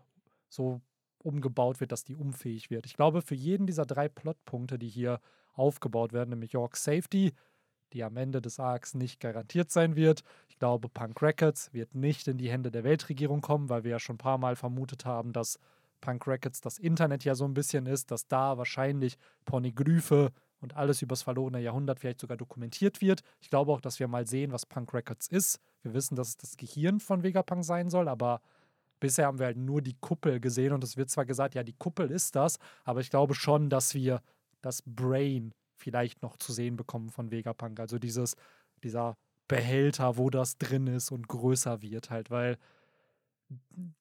[0.48, 0.80] so
[1.18, 2.86] umgebaut wird, dass die unfähig wird.
[2.86, 5.20] Ich glaube, für jeden dieser drei Plotpunkte, die hier
[5.55, 7.32] aufgebaut werden, nämlich York Safety,
[7.92, 10.22] die am Ende des Arcs nicht garantiert sein wird.
[10.48, 13.98] Ich glaube, Punk Records wird nicht in die Hände der Weltregierung kommen, weil wir ja
[13.98, 15.59] schon ein paar Mal vermutet haben, dass
[16.00, 21.02] Punk Records das Internet ja so ein bisschen ist, dass da wahrscheinlich Pornoglyphe und alles
[21.02, 23.22] übers verlorene Jahrhundert vielleicht sogar dokumentiert wird.
[23.40, 25.61] Ich glaube auch, dass wir mal sehen, was Punk Records ist.
[25.82, 28.40] Wir wissen, dass es das Gehirn von Vegapunk sein soll, aber
[29.00, 31.74] bisher haben wir halt nur die Kuppel gesehen und es wird zwar gesagt, ja, die
[31.74, 34.20] Kuppel ist das, aber ich glaube schon, dass wir
[34.64, 37.80] das Brain vielleicht noch zu sehen bekommen von Vegapunk.
[37.80, 38.36] Also dieses,
[38.82, 39.16] dieser
[39.48, 42.56] Behälter, wo das drin ist und größer wird halt, weil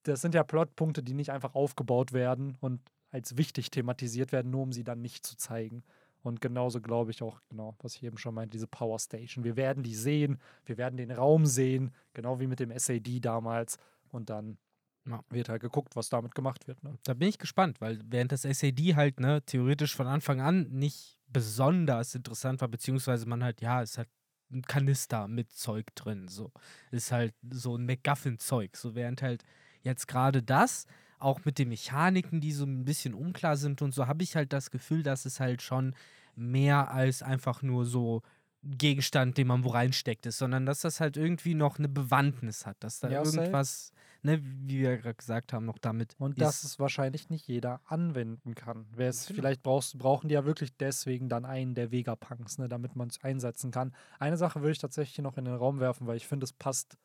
[0.03, 2.79] das sind ja Plotpunkte, die nicht einfach aufgebaut werden und
[3.11, 5.83] als wichtig thematisiert werden, nur um sie dann nicht zu zeigen.
[6.23, 9.43] Und genauso glaube ich auch, genau, was ich eben schon meinte, diese Power Station.
[9.43, 13.77] Wir werden die sehen, wir werden den Raum sehen, genau wie mit dem SAD damals.
[14.09, 14.57] Und dann
[15.05, 15.23] ja.
[15.29, 16.83] wird halt geguckt, was damit gemacht wird.
[16.83, 16.97] Ne?
[17.03, 21.17] Da bin ich gespannt, weil während das SAD halt ne, theoretisch von Anfang an nicht
[21.27, 24.09] besonders interessant war, beziehungsweise man halt, ja, ist halt
[24.51, 26.27] ein Kanister mit Zeug drin.
[26.27, 26.51] So.
[26.91, 28.77] Ist halt so ein McGuffin-Zeug.
[28.77, 29.43] So während halt
[29.81, 30.85] jetzt gerade das,
[31.19, 34.53] auch mit den Mechaniken, die so ein bisschen unklar sind und so, habe ich halt
[34.53, 35.95] das Gefühl, dass es halt schon
[36.35, 38.21] mehr als einfach nur so
[38.63, 42.77] Gegenstand, den man wo reinsteckt ist, sondern dass das halt irgendwie noch eine Bewandtnis hat,
[42.79, 43.91] dass da ja, irgendwas,
[44.23, 46.15] ne, wie wir gerade gesagt haben, noch damit.
[46.17, 48.87] Und dass es wahrscheinlich nicht jeder anwenden kann.
[48.95, 49.37] Wer es genau.
[49.37, 53.23] vielleicht brauchst, brauchen die ja wirklich deswegen dann einen der Vegapunks, ne, damit man es
[53.23, 53.93] einsetzen kann.
[54.19, 56.97] Eine Sache würde ich tatsächlich noch in den Raum werfen, weil ich finde, es passt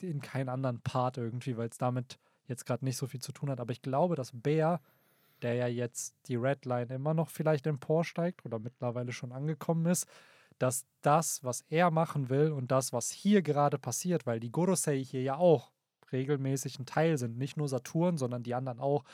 [0.00, 3.50] in keinen anderen Part irgendwie, weil es damit jetzt gerade nicht so viel zu tun
[3.50, 3.60] hat.
[3.60, 4.80] Aber ich glaube, dass Bär
[5.42, 10.06] der ja jetzt die Redline immer noch vielleicht emporsteigt oder mittlerweile schon angekommen ist,
[10.58, 14.98] dass das, was er machen will und das, was hier gerade passiert, weil die Gorosei
[15.04, 15.72] hier ja auch
[16.12, 19.04] regelmäßig ein Teil sind, nicht nur Saturn, sondern die anderen auch,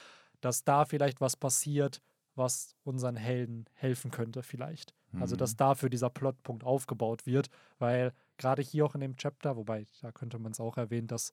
[0.40, 2.02] dass da vielleicht was passiert,
[2.34, 4.94] was unseren Helden helfen könnte, vielleicht.
[5.12, 5.22] Mhm.
[5.22, 5.58] Also, dass mhm.
[5.58, 10.38] dafür dieser Plotpunkt aufgebaut wird, weil gerade hier auch in dem Chapter, wobei da könnte
[10.38, 11.32] man es auch erwähnen, dass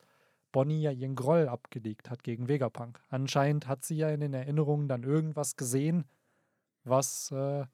[0.51, 2.99] Bonnie ja ihren Groll abgelegt hat gegen Vegapunk.
[3.10, 6.05] Anscheinend hat sie ja in den Erinnerungen dann irgendwas gesehen,
[6.84, 7.66] was äh,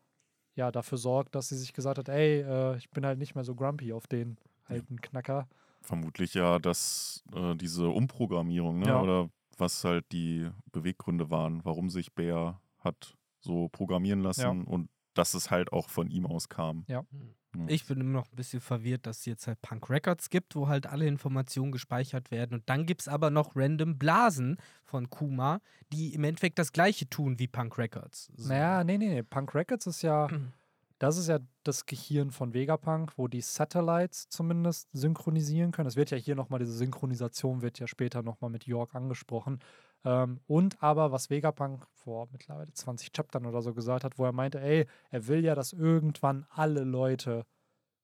[0.56, 3.44] ja dafür sorgt, dass sie sich gesagt hat, ey, äh, ich bin halt nicht mehr
[3.44, 5.48] so grumpy auf den alten Knacker.
[5.86, 8.88] Vermutlich ja, dass äh, diese Umprogrammierung, ne?
[8.88, 9.02] Ja.
[9.02, 14.50] oder was halt die Beweggründe waren, warum sich Bär hat so programmieren lassen ja.
[14.50, 16.84] und dass es halt auch von ihm aus kam.
[16.88, 17.04] Ja.
[17.12, 17.36] Hm.
[17.68, 20.68] Ich bin immer noch ein bisschen verwirrt, dass es jetzt halt Punk Records gibt, wo
[20.68, 22.56] halt alle Informationen gespeichert werden.
[22.56, 25.62] Und dann gibt es aber noch random Blasen von Kuma,
[25.92, 28.32] die im Endeffekt das gleiche tun wie Punk Records.
[28.36, 28.50] So.
[28.50, 29.24] Naja, nee, nee, nee.
[29.24, 30.28] Punk Records ist ja,
[31.06, 35.88] das ist ja das Gehirn von Vegapunk, wo die Satellites zumindest synchronisieren können.
[35.88, 39.60] Es wird ja hier nochmal, diese Synchronisation wird ja später nochmal mit York angesprochen.
[40.03, 44.32] Ähm, und aber, was Vegapunk vor mittlerweile 20 Chaptern oder so gesagt hat, wo er
[44.32, 47.45] meinte, ey, er will ja, dass irgendwann alle Leute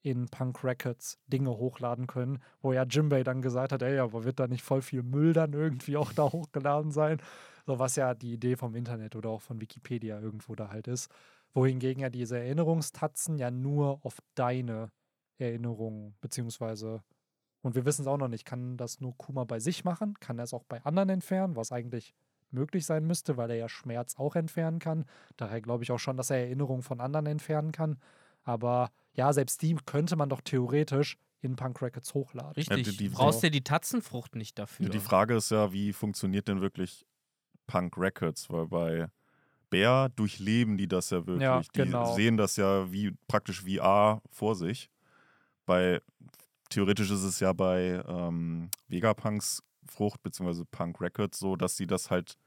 [0.04, 4.40] in Punk Records Dinge hochladen können, wo ja Jimbei dann gesagt hat, ey, aber wird
[4.40, 7.22] da nicht voll viel Müll dann irgendwie auch da hochgeladen sein?
[7.66, 11.12] So was ja die Idee vom Internet oder auch von Wikipedia irgendwo da halt ist.
[11.54, 14.92] Wohingegen ja diese Erinnerungstatzen ja nur auf deine
[15.38, 17.04] Erinnerungen beziehungsweise
[17.62, 20.16] und wir wissen es auch noch nicht, kann das nur Kuma bei sich machen?
[20.20, 22.14] Kann er es auch bei anderen entfernen, was eigentlich
[22.50, 25.06] möglich sein müsste, weil er ja Schmerz auch entfernen kann.
[25.38, 27.98] Daher glaube ich auch schon, dass er Erinnerungen von anderen entfernen kann.
[28.44, 32.54] Aber ja, selbst die könnte man doch theoretisch in Punk Records hochladen.
[32.54, 34.90] Richtig, ja, die, die, brauchst ja die Tatzenfrucht nicht dafür.
[34.90, 37.06] Die Frage ist ja, wie funktioniert denn wirklich
[37.68, 38.50] Punk Records?
[38.50, 39.08] Weil bei
[39.72, 41.42] Bär durchleben die das ja wirklich.
[41.42, 42.10] Ja, genau.
[42.10, 44.92] Die sehen das ja wie praktisch VR vor sich.
[45.66, 46.00] Bei
[46.70, 50.64] theoretisch ist es ja bei ähm, Vegapunks Frucht bzw.
[50.70, 52.38] Punk Records so, dass sie das halt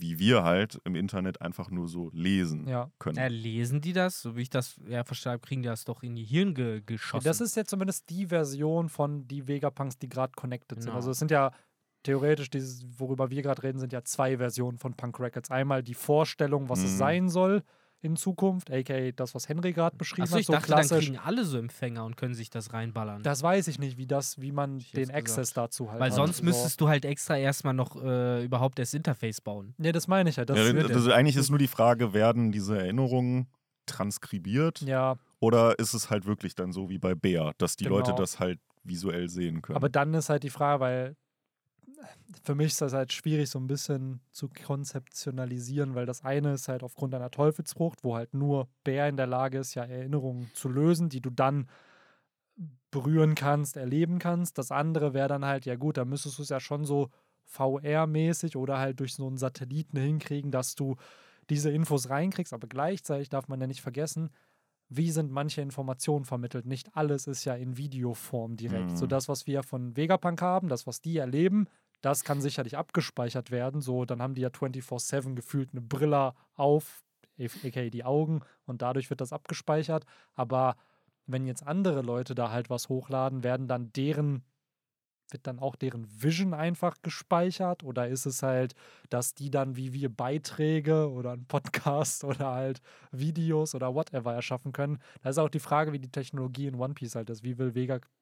[0.00, 2.90] wie wir halt im Internet einfach nur so lesen ja.
[2.98, 3.18] können.
[3.18, 4.22] Ja, lesen die das?
[4.22, 7.24] So wie ich das ja verstehe, kriegen die das doch in die Hirn ge geschossen.
[7.24, 10.86] Das ist ja zumindest die Version von die Vegapunks, die gerade connected sind.
[10.86, 10.96] Genau.
[10.96, 11.52] Also es sind ja
[12.02, 15.50] theoretisch, dieses, worüber wir gerade reden, sind ja zwei Versionen von Punk Records.
[15.50, 16.84] Einmal die Vorstellung, was mhm.
[16.86, 17.62] es sein soll
[18.02, 20.44] in Zukunft, aka das, was Henry gerade beschrieben Achso, hat.
[20.44, 20.90] So dachte, klassisch.
[20.90, 23.22] dann kriegen alle so Empfänger und können sich das reinballern.
[23.22, 25.56] Das weiß ich nicht, wie das, wie man den Access gesagt.
[25.56, 26.44] dazu halt Weil sonst hat.
[26.44, 29.74] müsstest du halt extra erstmal noch äh, überhaupt das Interface bauen.
[29.76, 30.48] Nee, das meine ich halt.
[30.48, 33.48] Ja, also eigentlich ist nur die Frage, werden diese Erinnerungen
[33.86, 34.80] transkribiert?
[34.80, 35.16] Ja.
[35.40, 37.96] Oder ist es halt wirklich dann so wie bei Bär, dass die genau.
[37.96, 39.76] Leute das halt visuell sehen können?
[39.76, 41.16] Aber dann ist halt die Frage, weil
[42.42, 46.68] für mich ist das halt schwierig, so ein bisschen zu konzeptionalisieren, weil das eine ist
[46.68, 50.68] halt aufgrund einer Teufelsfrucht, wo halt nur Bär in der Lage ist, ja Erinnerungen zu
[50.68, 51.68] lösen, die du dann
[52.90, 54.58] berühren kannst, erleben kannst.
[54.58, 57.10] Das andere wäre dann halt, ja gut, da müsstest du es ja schon so
[57.44, 60.96] VR-mäßig oder halt durch so einen Satelliten hinkriegen, dass du
[61.48, 62.52] diese Infos reinkriegst.
[62.52, 64.30] Aber gleichzeitig darf man ja nicht vergessen,
[64.88, 66.66] wie sind manche Informationen vermittelt.
[66.66, 68.90] Nicht alles ist ja in Videoform direkt.
[68.90, 68.96] Mhm.
[68.96, 71.68] So das, was wir von Vegapunk haben, das, was die erleben,
[72.00, 73.80] das kann sicherlich abgespeichert werden.
[73.80, 77.02] So, dann haben die ja 24-7 gefühlt eine Brille auf,
[77.38, 80.04] aka die Augen, und dadurch wird das abgespeichert.
[80.34, 80.76] Aber
[81.26, 84.44] wenn jetzt andere Leute da halt was hochladen, werden dann deren
[85.32, 88.74] wird dann auch deren Vision einfach gespeichert oder ist es halt,
[89.08, 92.80] dass die dann wie wir Beiträge oder einen Podcast oder halt
[93.12, 94.98] Videos oder whatever erschaffen können?
[95.22, 97.44] Da ist auch die Frage, wie die Technologie in One Piece halt ist.
[97.44, 97.74] Wie will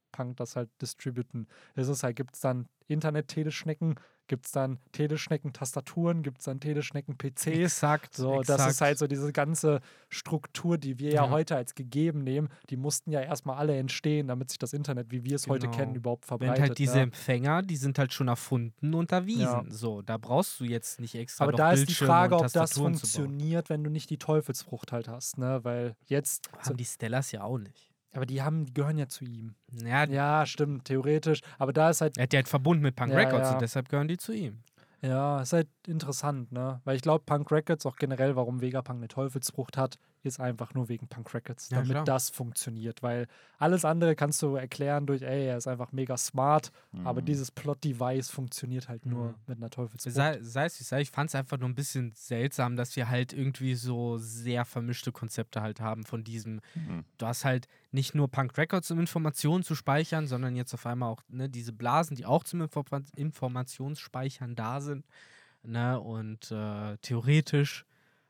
[0.09, 1.47] Vegapunk das halt distributen?
[1.75, 3.97] Ist es halt, gibt es dann Internet-Teleschnecken?
[4.27, 6.23] Gibt es dann Teleschnecken-Tastaturen?
[6.23, 7.47] Gibt es dann Teleschnecken-PCs?
[7.47, 8.15] Exakt.
[8.15, 8.61] So, exakt.
[8.61, 9.81] das ist halt so diese ganze
[10.11, 12.51] Struktur, die wir ja, ja heute als gegeben nehmen.
[12.69, 15.55] Die mussten ja erstmal alle entstehen, damit sich das Internet, wie wir es genau.
[15.55, 16.57] heute kennen, überhaupt verbreitet.
[16.57, 17.05] Wenn halt diese ja.
[17.05, 19.41] Empfänger, die sind halt schon erfunden und erwiesen.
[19.41, 19.65] Ja.
[19.71, 21.45] So, da brauchst du jetzt nicht extra.
[21.45, 25.39] Aber da ist die Frage, ob das funktioniert, wenn du nicht die Teufelsfrucht halt hast,
[25.39, 25.61] ne?
[25.63, 26.51] Weil jetzt.
[26.59, 27.95] Haben die Stellas ja auch nicht.
[28.13, 29.55] Aber die haben, die gehören ja zu ihm.
[29.85, 31.41] Ja, ja, stimmt, theoretisch.
[31.59, 32.17] Aber da ist halt.
[32.17, 33.55] Er hat ja halt verbunden mit Punk ja, Records ja.
[33.55, 34.63] und deshalb gehören die zu ihm.
[35.01, 36.81] Ja, ist halt interessant, ne?
[36.85, 40.89] Weil ich glaube, Punk Records, auch generell, warum Vegapunk eine Teufelsfrucht hat, ist einfach nur
[40.89, 43.03] wegen Punk Records, damit ja, das funktioniert.
[43.03, 43.27] Weil
[43.59, 47.07] alles andere kannst du erklären durch, ey, er ist einfach mega smart, mhm.
[47.07, 49.35] aber dieses Plot-Device funktioniert halt nur mhm.
[49.47, 50.15] mit einer Teufelsfrucht.
[50.15, 53.09] Sei, sei es wie sei, ich fand es einfach nur ein bisschen seltsam, dass wir
[53.09, 56.61] halt irgendwie so sehr vermischte Konzepte halt haben von diesem.
[56.75, 57.05] Mhm.
[57.17, 61.11] Du hast halt nicht nur Punk Records, um Informationen zu speichern, sondern jetzt auf einmal
[61.11, 65.07] auch ne, diese Blasen, die auch zum Inform Informationsspeichern da sind.
[65.63, 66.01] Ne?
[66.01, 67.85] Und äh, theoretisch,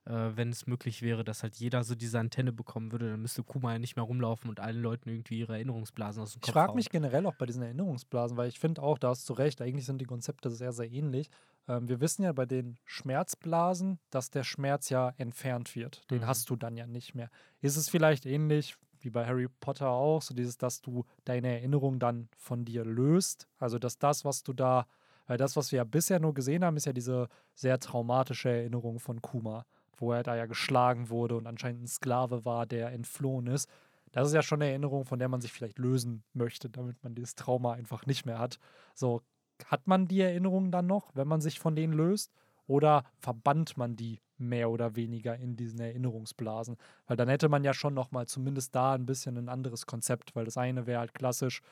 [0.08, 3.42] äh, wenn es möglich wäre, dass halt jeder so diese Antenne bekommen würde, dann müsste
[3.42, 6.52] Kuma ja nicht mehr rumlaufen und allen Leuten irgendwie ihre Erinnerungsblasen aus dem Kopf Ich
[6.52, 9.60] frage mich generell auch bei diesen Erinnerungsblasen, weil ich finde auch, da hast du recht,
[9.60, 11.28] eigentlich sind die Konzepte sehr, sehr ähnlich.
[11.68, 16.10] Ähm, wir wissen ja bei den Schmerzblasen, dass der Schmerz ja entfernt wird.
[16.10, 16.26] Den mhm.
[16.26, 17.30] hast du dann ja nicht mehr.
[17.60, 21.98] Ist es vielleicht ähnlich, wie bei Harry Potter auch, so dieses, dass du deine Erinnerung
[21.98, 23.46] dann von dir löst.
[23.58, 24.86] Also, dass das, was du da
[25.28, 28.98] weil das, was wir ja bisher nur gesehen haben, ist ja diese sehr traumatische Erinnerung
[28.98, 29.66] von Kuma,
[29.98, 33.68] wo er da ja geschlagen wurde und anscheinend ein Sklave war, der entflohen ist.
[34.12, 37.14] Das ist ja schon eine Erinnerung, von der man sich vielleicht lösen möchte, damit man
[37.14, 38.58] dieses Trauma einfach nicht mehr hat.
[38.94, 39.22] So,
[39.66, 42.32] hat man die Erinnerungen dann noch, wenn man sich von denen löst?
[42.66, 46.76] Oder verbannt man die mehr oder weniger in diesen Erinnerungsblasen?
[47.06, 50.36] Weil dann hätte man ja schon noch mal zumindest da ein bisschen ein anderes Konzept,
[50.36, 51.62] weil das eine wäre halt klassisch,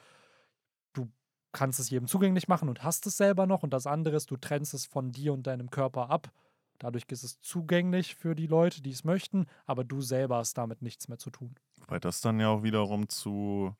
[0.94, 1.08] du
[1.52, 3.62] kannst es jedem zugänglich machen und hast es selber noch.
[3.62, 6.30] Und das andere ist, du trennst es von dir und deinem Körper ab.
[6.78, 10.82] Dadurch ist es zugänglich für die Leute, die es möchten, aber du selber hast damit
[10.82, 11.54] nichts mehr zu tun.
[11.88, 13.74] Weil das dann ja auch wiederum zu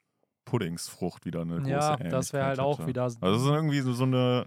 [0.44, 3.04] Puddingsfrucht wieder eine große Ja, das wäre halt auch wieder.
[3.04, 4.46] Also es ist irgendwie so, so eine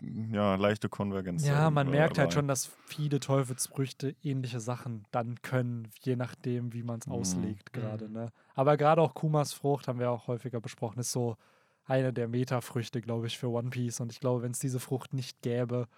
[0.00, 1.46] ja, leichte Konvergenz.
[1.46, 6.82] Ja, man merkt halt schon, dass viele Teufelsfrüchte ähnliche Sachen dann können, je nachdem, wie
[6.82, 7.12] man es mhm.
[7.12, 8.08] auslegt gerade.
[8.08, 8.14] Mhm.
[8.14, 8.32] Ne?
[8.54, 11.36] Aber gerade auch Kumas Frucht, haben wir auch häufiger besprochen, ist so,
[11.86, 14.00] eine der Metafrüchte, glaube ich, für One Piece.
[14.00, 15.88] Und ich glaube, wenn es diese Frucht nicht gäbe,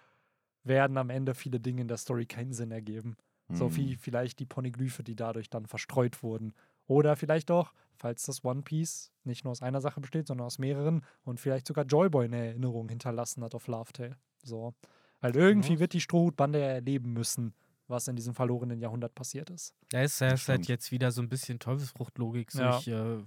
[0.69, 3.16] werden am Ende viele Dinge in der Story keinen Sinn ergeben.
[3.49, 3.57] Mhm.
[3.57, 6.55] So wie vielleicht die Poneglyphe, die dadurch dann verstreut wurden.
[6.87, 10.59] Oder vielleicht auch, falls das One Piece nicht nur aus einer Sache besteht, sondern aus
[10.59, 14.16] mehreren und vielleicht sogar Joyboy eine Erinnerung hinterlassen hat auf Love Tale.
[14.43, 14.75] So.
[15.21, 17.55] Weil irgendwie wird die Strohhutbande erleben müssen,
[17.89, 19.75] was in diesem verlorenen Jahrhundert passiert ist.
[19.93, 22.53] Ja, ist, ist halt jetzt wieder so ein bisschen Teufelsfruchtlogik.
[22.53, 22.79] So ja.
[22.79, 23.19] ich äh,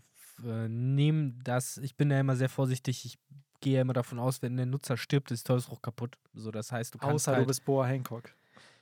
[0.43, 3.19] äh, nehme das, ich bin da immer sehr vorsichtig, ich
[3.61, 6.17] gehe ja immer davon aus, wenn der Nutzer stirbt, ist Teufelsfrucht kaputt.
[6.33, 8.31] So, das heißt, du kannst Außer halt, du bist Boa Hancock.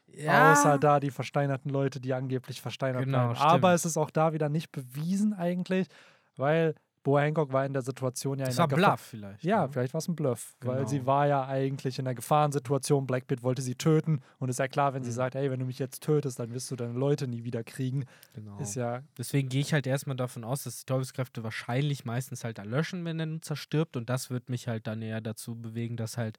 [0.08, 0.54] Ja.
[0.54, 3.40] Außer da die versteinerten Leute, die angeblich versteinert genau, bleiben.
[3.40, 5.88] Aber es ist auch da wieder nicht bewiesen eigentlich,
[6.36, 6.74] weil
[7.04, 9.44] Bo Hancock war in der Situation ja das in war Bluff vielleicht.
[9.44, 9.72] Ja, ne?
[9.72, 10.74] vielleicht war es ein Bluff, genau.
[10.74, 13.08] weil sie war ja eigentlich in einer Gefahrensituation.
[13.08, 15.06] Blackbeard wollte sie töten und ist ja klar, wenn mhm.
[15.06, 17.64] sie sagt, hey, wenn du mich jetzt tötest, dann wirst du deine Leute nie wieder
[17.64, 18.06] kriegen.
[18.34, 18.58] Genau.
[18.60, 22.58] Ist ja Deswegen gehe ich halt erstmal davon aus, dass die Teufelskräfte wahrscheinlich meistens halt
[22.58, 26.18] erlöschen, wenn der Nutzer stirbt und das wird mich halt dann eher dazu bewegen, dass
[26.18, 26.38] halt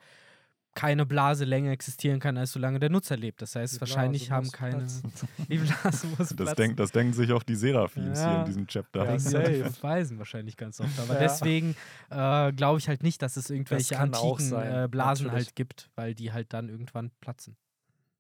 [0.75, 3.43] keine Blase länger existieren kann, als solange der Nutzer lebt.
[3.43, 4.87] Das heißt, die wahrscheinlich Blase haben keine.
[5.49, 8.31] die Blase muss das, denk, das denken sich auch die Seraphims ja.
[8.31, 9.05] hier in diesem Chapter.
[9.05, 9.73] Ja, safe.
[9.83, 10.99] Weisen wahrscheinlich ganz oft.
[11.01, 11.21] Aber ja.
[11.21, 11.75] deswegen
[12.11, 15.47] äh, glaube ich halt nicht, dass es irgendwelche antiken äh, Blasen Natürlich.
[15.47, 17.57] halt gibt, weil die halt dann irgendwann platzen.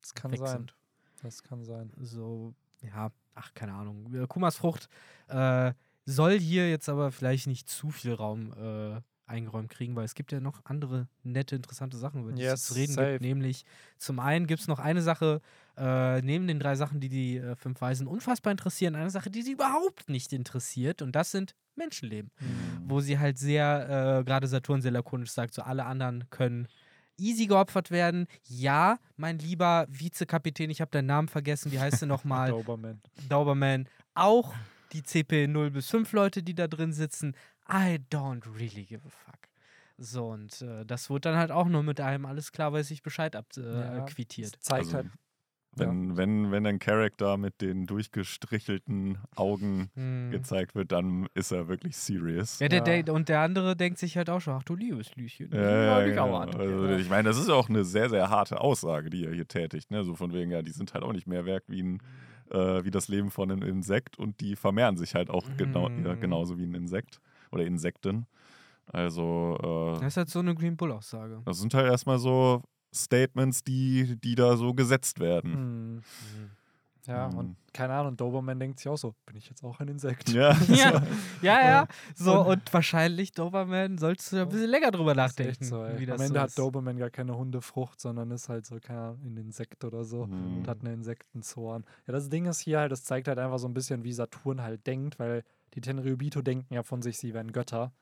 [0.00, 0.48] Das kann sein.
[0.48, 0.74] Sind.
[1.22, 1.92] Das kann sein.
[1.98, 4.12] So, ja, ach, keine Ahnung.
[4.14, 4.88] Äh, Kumas Frucht
[5.28, 5.72] äh,
[6.04, 9.00] soll hier jetzt aber vielleicht nicht zu viel Raum äh,
[9.30, 12.66] eingeräumt kriegen, weil es gibt ja noch andere nette, interessante Sachen, über die yes, es
[12.66, 13.12] zu reden safe.
[13.12, 13.22] gibt.
[13.22, 13.64] Nämlich
[13.96, 15.40] zum einen gibt es noch eine Sache,
[15.78, 19.42] äh, neben den drei Sachen, die die äh, fünf Weisen unfassbar interessieren, eine Sache, die
[19.42, 22.30] sie überhaupt nicht interessiert und das sind Menschenleben.
[22.40, 22.90] Mhm.
[22.90, 26.68] Wo sie halt sehr, äh, gerade Saturn sehr lakonisch sagt, so alle anderen können
[27.20, 28.26] easy geopfert werden.
[28.48, 32.50] Ja, mein lieber Vizekapitän, ich habe deinen Namen vergessen, wie heißt du nochmal?
[32.50, 33.00] Dauberman.
[33.28, 33.88] Dauberman.
[34.14, 34.54] Auch
[34.92, 37.34] die CP 0 bis 5 Leute, die da drin sitzen,
[37.72, 39.48] I don't really give a fuck.
[39.96, 43.02] So, und äh, das wurde dann halt auch nur mit einem alles klar, weiß ich
[43.02, 44.54] Bescheid abquittiert.
[44.54, 45.10] Äh, ja, zeigt also, halt
[45.76, 46.16] wenn, ja.
[46.16, 50.30] wenn, wenn ein Charakter mit den durchgestrichelten Augen hm.
[50.30, 52.58] gezeigt wird, dann ist er wirklich serious.
[52.58, 53.02] Ja, der, ja.
[53.02, 55.50] Der, und der andere denkt sich halt auch schon, ach du liebes Lüchen.
[55.52, 56.36] Ja, ja, genau.
[56.36, 59.90] also, ich meine, das ist auch eine sehr, sehr harte Aussage, die er hier tätigt.
[59.90, 60.02] Ne?
[60.04, 62.02] So von wegen, ja, die sind halt auch nicht mehr wert wie, ein,
[62.50, 66.12] äh, wie das Leben von einem Insekt und die vermehren sich halt auch genau, ja,
[66.12, 66.20] hm.
[66.20, 67.20] genauso wie ein Insekt
[67.50, 68.26] oder Insekten.
[68.86, 69.56] Also.
[69.62, 71.42] Äh, das ist halt so eine Green Bull-Aussage.
[71.44, 72.62] Das sind halt erstmal so
[72.94, 75.96] Statements, die, die da so gesetzt werden.
[75.96, 76.02] Mhm.
[77.06, 77.38] Ja, mhm.
[77.38, 80.28] und keine Ahnung, Doberman denkt sich auch so, bin ich jetzt auch ein Insekt?
[80.30, 81.02] Ja, ja,
[81.40, 81.86] ja, ja.
[82.14, 85.64] So, und, wahrscheinlich Doberman sollst du ein bisschen länger drüber nachdenken.
[85.64, 89.20] So, Am Ende so hat Doberman gar keine Hundefrucht, sondern ist halt so, keine Ahnung,
[89.24, 90.58] ein Insekt oder so mhm.
[90.58, 91.84] und hat eine Insektenzorn.
[92.06, 94.62] Ja, das Ding ist hier halt, das zeigt halt einfach so ein bisschen, wie Saturn
[94.62, 95.42] halt denkt, weil
[95.74, 97.92] die Tenryubito denken ja von sich, sie wären Götter.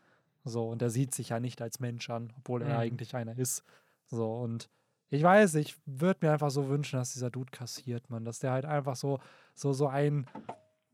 [0.44, 2.80] So, und er sieht sich ja nicht als Mensch an, obwohl er mhm.
[2.80, 3.64] eigentlich einer ist.
[4.06, 4.68] So, und
[5.10, 8.24] ich weiß, ich würde mir einfach so wünschen, dass dieser Dude kassiert, man.
[8.24, 9.20] Dass der halt einfach so,
[9.54, 10.26] so, so ein,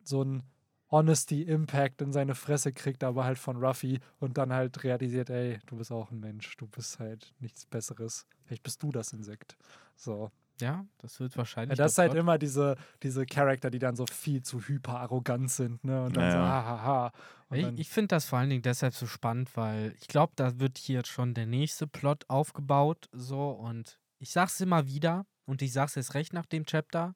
[0.02, 0.42] so ein
[0.90, 5.76] Honesty-Impact in seine Fresse kriegt, aber halt von Ruffy und dann halt realisiert, ey, du
[5.76, 8.26] bist auch ein Mensch, du bist halt nichts Besseres.
[8.44, 9.56] Vielleicht bist du das Insekt.
[9.96, 10.30] So.
[10.64, 11.78] Ja, das wird wahrscheinlich.
[11.78, 15.50] Ja, das ist halt immer diese, diese Charakter, die dann so viel zu hyper arrogant
[15.50, 16.04] sind, ne?
[16.04, 16.32] Und dann ja.
[16.32, 17.12] so, hahaha.
[17.52, 20.78] Ich, ich finde das vor allen Dingen deshalb so spannend, weil ich glaube, da wird
[20.78, 25.74] hier jetzt schon der nächste Plot aufgebaut, so und ich sag's immer wieder und ich
[25.74, 27.14] sag's jetzt recht nach dem Chapter.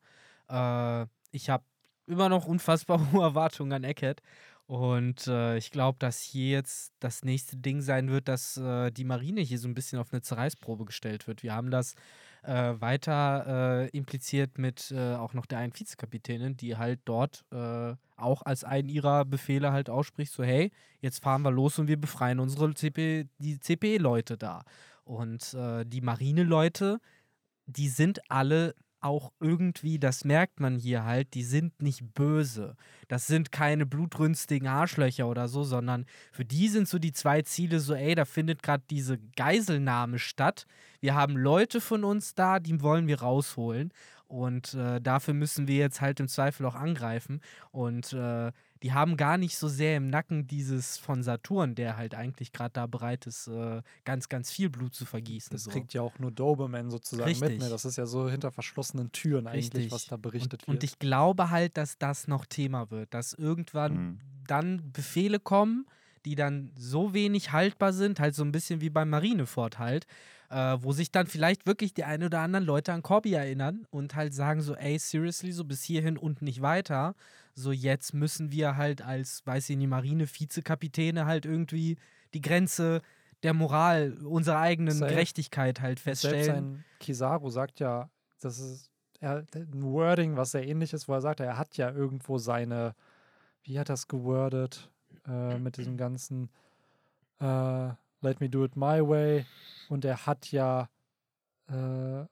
[0.51, 1.65] Äh, ich habe
[2.07, 4.21] immer noch unfassbar hohe Erwartungen an Eckhead.
[4.67, 9.05] Und äh, ich glaube, dass hier jetzt das nächste Ding sein wird, dass äh, die
[9.05, 11.43] Marine hier so ein bisschen auf eine Zerreißprobe gestellt wird.
[11.43, 11.95] Wir haben das
[12.43, 17.95] äh, weiter äh, impliziert mit äh, auch noch der einen Vizekapitänin, die halt dort äh,
[18.17, 20.71] auch als einen ihrer Befehle halt ausspricht, so hey,
[21.01, 24.63] jetzt fahren wir los und wir befreien unsere CP, die CP-Leute da.
[25.05, 27.01] Und äh, die Marineleute,
[27.67, 32.77] die sind alle auch irgendwie, das merkt man hier halt, die sind nicht böse.
[33.07, 37.81] Das sind keine blutrünstigen Arschlöcher oder so, sondern für die sind so die zwei Ziele
[37.81, 40.67] so, ey, da findet gerade diese Geiselnahme statt.
[41.01, 43.93] Wir haben Leute von uns da, die wollen wir rausholen.
[44.29, 47.41] Und äh, dafür müssen wir jetzt halt im Zweifel auch angreifen.
[47.73, 48.53] Und äh,
[48.83, 52.73] die haben gar nicht so sehr im Nacken dieses von Saturn, der halt eigentlich gerade
[52.75, 55.51] da bereit ist, äh, ganz, ganz viel Blut zu vergießen.
[55.53, 55.71] Das so.
[55.71, 57.49] kriegt ja auch nur Doberman sozusagen Richtig.
[57.53, 57.61] mit.
[57.61, 57.71] Ne?
[57.71, 59.93] Das ist ja so hinter verschlossenen Türen eigentlich, Richtig.
[59.93, 60.77] was da berichtet und, wird.
[60.77, 64.21] Und ich glaube halt, dass das noch Thema wird, dass irgendwann mhm.
[64.47, 65.87] dann Befehle kommen,
[66.27, 70.07] die dann so wenig haltbar sind, halt so ein bisschen wie beim Marinefort halt,
[70.51, 74.15] äh, wo sich dann vielleicht wirklich die ein oder anderen Leute an Corby erinnern und
[74.15, 77.15] halt sagen so, ey, seriously, so bis hierhin und nicht weiter.
[77.55, 81.97] So jetzt müssen wir halt als, weiß ich nicht, Marine-Vizekapitäne halt irgendwie
[82.35, 83.03] die Grenze
[83.43, 86.45] der Moral, unserer eigenen Selbst, Gerechtigkeit halt feststellen.
[86.45, 88.91] Selbst ein Kizaru sagt ja, das ist
[89.21, 92.95] er, ein Wording, was sehr ähnlich ist, wo er sagt, er hat ja irgendwo seine,
[93.63, 94.91] wie hat es gewordet,
[95.27, 96.51] äh, mit diesem ganzen
[97.41, 97.91] äh,
[98.21, 99.47] Let me do it my way.
[99.89, 100.89] Und er hat ja.
[101.69, 102.25] Äh,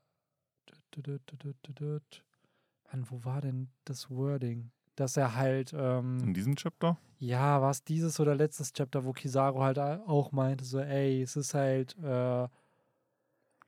[2.90, 4.70] Mann, wo war denn das Wording?
[4.96, 5.74] Dass er halt.
[5.76, 6.98] Ähm, In diesem Chapter?
[7.18, 11.36] Ja, war es dieses oder letztes Chapter, wo Kizaru halt auch meinte, so, ey, es
[11.36, 11.96] ist halt.
[12.02, 12.48] Äh,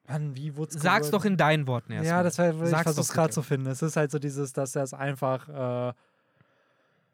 [0.08, 2.06] Mann, wie wurde es Sag's doch in deinen Worten erst.
[2.08, 3.66] Ja, das war, ich versuche es gerade zu finden.
[3.66, 5.90] Es ist halt so dieses, dass er es einfach.
[5.90, 5.94] Äh,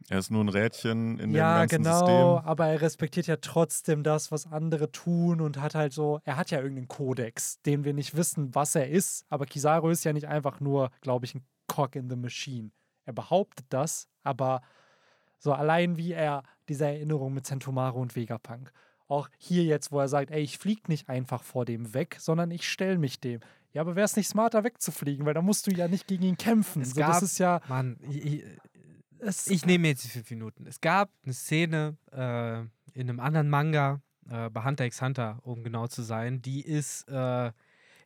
[0.09, 2.15] er ist nur ein Rädchen in ja, dem ganzen genau, System.
[2.15, 6.21] Ja, genau, aber er respektiert ja trotzdem das, was andere tun und hat halt so,
[6.25, 10.05] er hat ja irgendeinen Kodex, den wir nicht wissen, was er ist, aber Kizaru ist
[10.05, 12.71] ja nicht einfach nur, glaube ich, ein Cock in the Machine.
[13.07, 14.61] Er behauptet das, aber
[15.39, 18.73] so allein wie er diese Erinnerung mit Centomaru und Vegapunk.
[19.09, 22.51] Auch hier jetzt, wo er sagt, ey, ich fliege nicht einfach vor dem weg, sondern
[22.51, 23.41] ich stelle mich dem.
[23.73, 26.39] Ja, aber wäre es nicht smarter wegzufliegen, weil da musst du ja nicht gegen ihn
[26.39, 26.83] kämpfen.
[26.83, 27.61] Es so, gab, das ist ja.
[27.69, 28.45] Mann, ich,
[29.25, 30.67] es, ich nehme jetzt die fünf Minuten.
[30.67, 32.61] Es gab eine Szene äh,
[32.99, 34.01] in einem anderen Manga,
[34.31, 37.51] äh, bei Hunter x Hunter, um genau zu sein, die ist äh,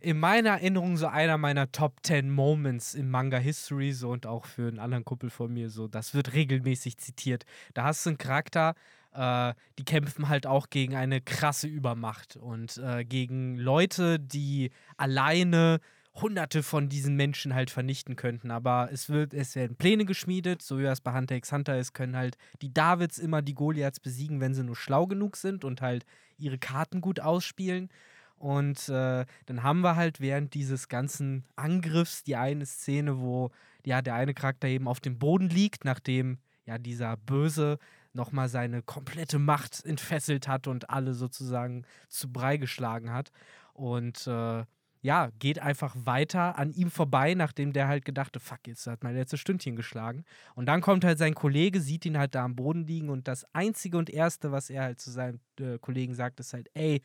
[0.01, 4.47] in meiner Erinnerung so einer meiner Top 10 Moments im Manga History so und auch
[4.47, 5.89] für einen anderen Kumpel von mir so.
[5.89, 7.45] Das wird regelmäßig zitiert.
[7.75, 8.75] Da hast du einen Charakter,
[9.13, 15.81] äh, die kämpfen halt auch gegen eine krasse Übermacht und äh, gegen Leute, die alleine
[16.21, 18.51] hunderte von diesen Menschen halt vernichten könnten.
[18.51, 21.93] Aber es wird, es werden Pläne geschmiedet, so wie das bei Hunter x Hunter ist,
[21.95, 25.81] können halt die Davids immer die Goliaths besiegen, wenn sie nur schlau genug sind und
[25.81, 26.05] halt
[26.37, 27.89] ihre Karten gut ausspielen.
[28.37, 33.51] Und äh, dann haben wir halt während dieses ganzen Angriffs die eine Szene, wo
[33.85, 37.79] ja der eine Charakter eben auf dem Boden liegt, nachdem ja dieser böse
[38.13, 43.31] nochmal seine komplette Macht entfesselt hat und alle sozusagen zu Brei geschlagen hat.
[43.73, 44.65] Und äh,
[45.01, 49.15] ja, geht einfach weiter an ihm vorbei, nachdem der halt gedachte, fuck, jetzt hat mein
[49.15, 50.25] letztes Stündchen geschlagen.
[50.55, 53.47] Und dann kommt halt sein Kollege, sieht ihn halt da am Boden liegen und das
[53.55, 57.03] Einzige und Erste, was er halt zu seinem äh, Kollegen sagt, ist halt, ey,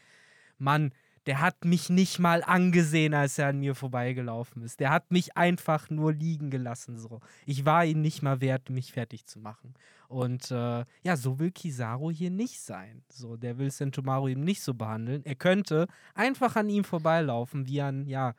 [0.57, 0.91] Mann,
[1.25, 4.79] der hat mich nicht mal angesehen, als er an mir vorbeigelaufen ist.
[4.79, 6.97] Der hat mich einfach nur liegen gelassen.
[6.97, 7.21] So.
[7.45, 9.73] Ich war ihm nicht mal wert, mich fertig zu machen.
[10.09, 13.03] Und äh, ja, so will Kizaru hier nicht sein.
[13.09, 15.25] So, der will Sentomaru eben nicht so behandeln.
[15.25, 18.35] Er könnte einfach an ihm vorbeilaufen, wie an ja,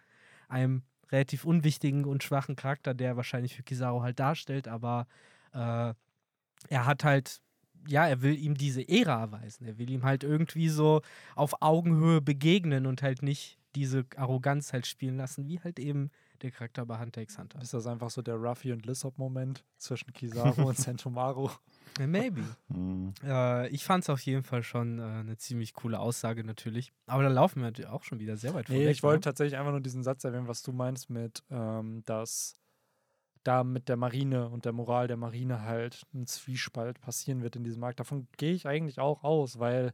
[0.48, 5.06] einem relativ unwichtigen und schwachen Charakter, der wahrscheinlich für Kizaru halt darstellt, aber
[5.52, 5.94] äh,
[6.68, 7.40] er hat halt
[7.86, 9.66] ja, er will ihm diese Ära erweisen.
[9.66, 11.02] Er will ihm halt irgendwie so
[11.34, 16.10] auf Augenhöhe begegnen und halt nicht diese Arroganz halt spielen lassen, wie halt eben
[16.42, 17.60] der Charakter bei Hunter x Hunter.
[17.60, 21.50] Ist das einfach so der Ruffy und Lissop-Moment zwischen Kizaru und Sentomaru?
[21.98, 22.42] Maybe.
[22.68, 23.14] Mhm.
[23.24, 26.92] Äh, ich fand es auf jeden Fall schon äh, eine ziemlich coole Aussage natürlich.
[27.06, 28.90] Aber da laufen wir natürlich auch schon wieder sehr weit nee, vorweg.
[28.90, 29.22] Ich wollte ne?
[29.22, 32.54] tatsächlich einfach nur diesen Satz erwähnen, was du meinst mit, ähm, dass
[33.44, 37.64] da mit der Marine und der Moral der Marine halt ein Zwiespalt passieren wird in
[37.64, 38.00] diesem Markt.
[38.00, 39.92] Davon gehe ich eigentlich auch aus, weil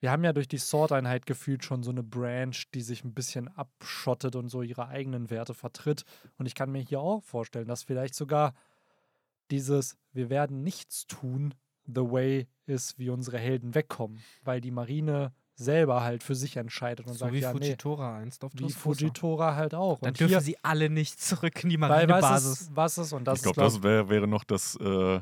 [0.00, 3.48] wir haben ja durch die Sword-Einheit gefühlt schon so eine Branch, die sich ein bisschen
[3.48, 6.04] abschottet und so ihre eigenen Werte vertritt.
[6.38, 8.54] Und ich kann mir hier auch vorstellen, dass vielleicht sogar
[9.50, 11.54] dieses Wir werden nichts tun,
[11.86, 17.06] the way ist, wie unsere Helden wegkommen, weil die Marine selber halt für sich entscheidet
[17.06, 20.00] und so sagt, wie ja, Fujitora nee, einst auf Wie Fujitora halt auch.
[20.00, 22.70] Dann und dürfen hier, sie alle nicht zurück in die Marinebasis.
[22.72, 25.20] Was, was ist und das Ich glaube, das wär, wäre noch das, äh,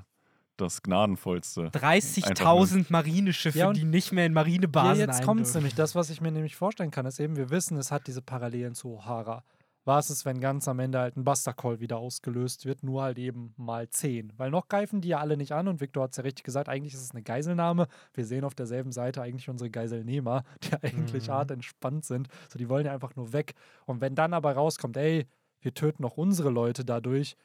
[0.56, 1.68] das Gnadenvollste.
[1.68, 5.74] 30.000 Marineschiffe, ja, die nicht mehr in Marinebasen Ja, jetzt kommt es nämlich.
[5.74, 8.74] Das, was ich mir nämlich vorstellen kann, ist eben, wir wissen, es hat diese Parallelen
[8.74, 9.42] zu O'Hara
[9.88, 13.18] was ist, wenn ganz am Ende halt ein Buster Call wieder ausgelöst wird, nur halt
[13.18, 14.34] eben mal 10.
[14.36, 16.68] Weil noch greifen die ja alle nicht an und Victor hat es ja richtig gesagt,
[16.68, 17.88] eigentlich ist es eine Geiselnahme.
[18.12, 21.32] Wir sehen auf derselben Seite eigentlich unsere Geiselnehmer, die eigentlich mhm.
[21.32, 22.28] hart entspannt sind.
[22.52, 23.54] So, die wollen ja einfach nur weg.
[23.86, 25.26] Und wenn dann aber rauskommt, ey,
[25.60, 27.36] wir töten auch unsere Leute dadurch,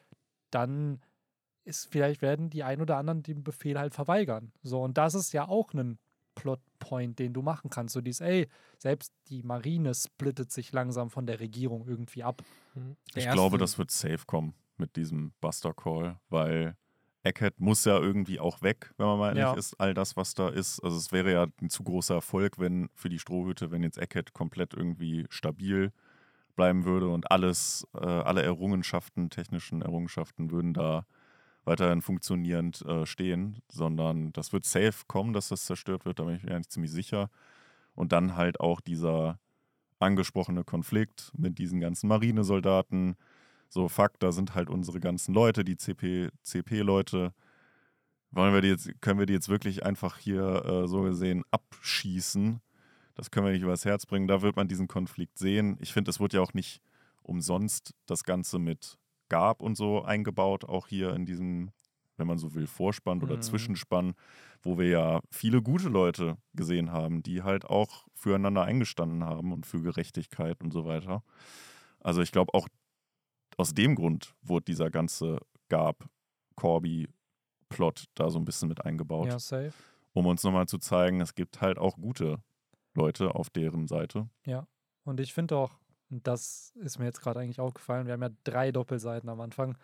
[0.52, 1.00] dann
[1.64, 4.52] ist vielleicht werden die ein oder anderen den Befehl halt verweigern.
[4.62, 5.98] So, und das ist ja auch ein
[6.36, 7.94] Plotpoint, den du machen kannst.
[7.94, 12.44] So dieses, ey, selbst die Marine splittet sich langsam von der Regierung irgendwie ab.
[12.76, 12.96] Mhm.
[13.16, 16.76] Ich glaube, das wird safe kommen mit diesem Buster Call, weil
[17.24, 19.54] Eckhead muss ja irgendwie auch weg, wenn man mal ehrlich ja.
[19.54, 20.82] ist, all das, was da ist.
[20.82, 24.34] Also es wäre ja ein zu großer Erfolg, wenn für die Strohhütte, wenn jetzt Eckhead
[24.34, 25.94] komplett irgendwie stabil
[26.56, 31.06] bleiben würde und alles, äh, alle Errungenschaften, technischen Errungenschaften würden da
[31.66, 36.36] weiterhin funktionierend äh, stehen, sondern das wird safe kommen, dass das zerstört wird, da bin
[36.36, 37.30] ich mir eigentlich ziemlich sicher.
[37.96, 39.40] Und dann halt auch dieser
[40.00, 43.16] angesprochene Konflikt mit diesen ganzen Marinesoldaten.
[43.70, 47.34] So, fuck, da sind halt unsere ganzen Leute, die CP, CP-Leute.
[48.32, 52.60] Wollen wir die jetzt, können wir die jetzt wirklich einfach hier äh, so gesehen abschießen?
[53.16, 54.28] Das können wir nicht übers Herz bringen.
[54.28, 55.78] Da wird man diesen Konflikt sehen.
[55.80, 56.82] Ich finde, es wurde ja auch nicht
[57.22, 58.98] umsonst das Ganze mit
[59.34, 61.72] gab und so eingebaut, auch hier in diesem,
[62.18, 63.42] wenn man so will, Vorspann oder mhm.
[63.42, 64.14] Zwischenspann,
[64.62, 69.66] wo wir ja viele gute Leute gesehen haben, die halt auch füreinander eingestanden haben und
[69.66, 71.24] für Gerechtigkeit und so weiter.
[72.00, 72.68] Also ich glaube auch
[73.58, 76.08] aus dem Grund wurde dieser ganze Gab
[76.56, 77.10] Corby
[77.70, 79.30] Plot da so ein bisschen mit eingebaut.
[79.30, 79.74] Ja, safe.
[80.14, 82.38] Um uns nochmal zu zeigen, es gibt halt auch gute
[82.94, 84.30] Leute auf deren Seite.
[84.46, 84.68] Ja.
[85.06, 85.80] Und ich finde auch,
[86.14, 88.06] und das ist mir jetzt gerade eigentlich aufgefallen.
[88.06, 89.78] Wir haben ja drei Doppelseiten am Anfang.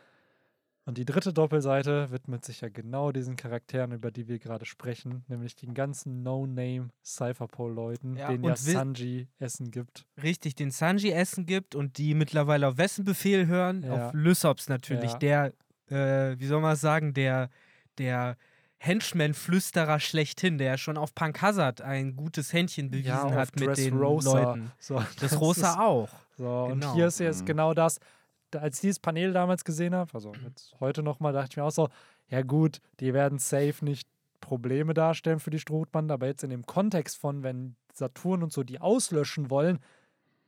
[0.85, 5.23] Und die dritte Doppelseite widmet sich ja genau diesen Charakteren, über die wir gerade sprechen,
[5.27, 10.05] nämlich den ganzen No-Name Cypherpole-Leuten, ja, denen ja Sanji Essen gibt.
[10.21, 13.83] Richtig, den Sanji Essen gibt und die mittlerweile auf wessen Befehl hören?
[13.83, 14.07] Ja.
[14.07, 15.17] Auf Lysops natürlich, ja.
[15.17, 15.53] der,
[15.89, 17.49] äh, wie soll man sagen, der,
[17.97, 18.37] der
[18.79, 23.97] Henchman-Flüsterer schlechthin, der schon auf Punk Hazard ein gutes Händchen bewiesen ja, hat mit den
[23.97, 24.39] Rosa.
[24.39, 24.71] Leuten.
[24.79, 26.09] So, das, das Rosa ist, auch.
[26.37, 26.65] So, genau.
[26.71, 27.45] Und hier ist jetzt mhm.
[27.45, 27.99] genau das.
[28.55, 31.71] Als ich dieses Panel damals gesehen habe, also jetzt heute nochmal, dachte ich mir auch
[31.71, 31.89] so,
[32.29, 34.07] ja gut, die werden safe nicht
[34.39, 38.63] Probleme darstellen für die Strohbande, aber jetzt in dem Kontext von, wenn Saturn und so
[38.63, 39.79] die auslöschen wollen,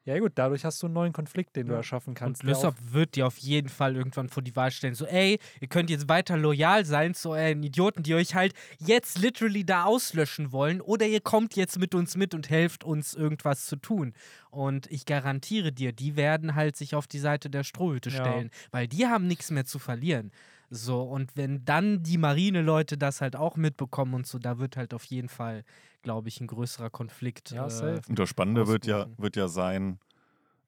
[0.06, 1.74] ja gut, dadurch hast du einen neuen Konflikt, den ja.
[1.74, 2.44] du erschaffen kannst.
[2.44, 5.68] Und Lysop wird dir auf jeden Fall irgendwann vor die Wahl stellen, so ey, ihr
[5.68, 10.52] könnt jetzt weiter loyal sein zu euren Idioten, die euch halt jetzt literally da auslöschen
[10.52, 14.14] wollen, oder ihr kommt jetzt mit uns mit und helft uns irgendwas zu tun.
[14.50, 18.68] Und ich garantiere dir, die werden halt sich auf die Seite der Strohhüte stellen, ja.
[18.72, 20.32] weil die haben nichts mehr zu verlieren.
[20.74, 24.94] So, und wenn dann die Marineleute das halt auch mitbekommen und so, da wird halt
[24.94, 25.66] auf jeden Fall,
[26.02, 27.52] glaube ich, ein größerer Konflikt.
[27.52, 27.68] Ja.
[27.68, 30.00] Äh, und das Spannende wird ja, wird ja sein,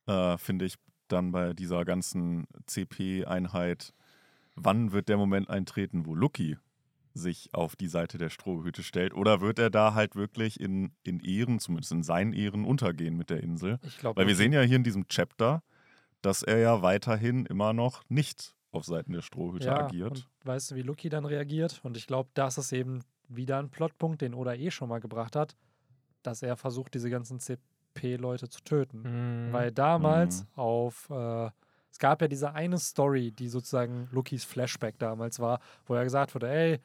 [0.07, 0.75] äh, finde ich,
[1.07, 3.93] dann bei dieser ganzen CP-Einheit,
[4.55, 6.57] wann wird der Moment eintreten, wo Lucky
[7.13, 9.13] sich auf die Seite der Strohhüte stellt?
[9.13, 13.29] Oder wird er da halt wirklich in, in Ehren, zumindest in seinen Ehren, untergehen mit
[13.29, 13.79] der Insel?
[13.83, 15.61] Ich glaub, Weil wir sehen ja hier in diesem Chapter,
[16.21, 20.11] dass er ja weiterhin immer noch nicht auf Seiten der Strohhüte ja, agiert.
[20.11, 21.79] Und weißt du, wie Lucky dann reagiert?
[21.83, 23.01] Und ich glaube, das ist eben
[23.35, 25.55] wieder ein Plotpunkt, den Oda eh schon mal gebracht hat,
[26.21, 29.47] dass er versucht, diese ganzen CP-Leute zu töten.
[29.47, 29.53] Mhm.
[29.53, 30.47] Weil damals mhm.
[30.55, 31.49] auf äh,
[31.93, 36.33] es gab ja diese eine Story, die sozusagen Lukis Flashback damals war, wo er gesagt
[36.33, 36.79] wurde, ey,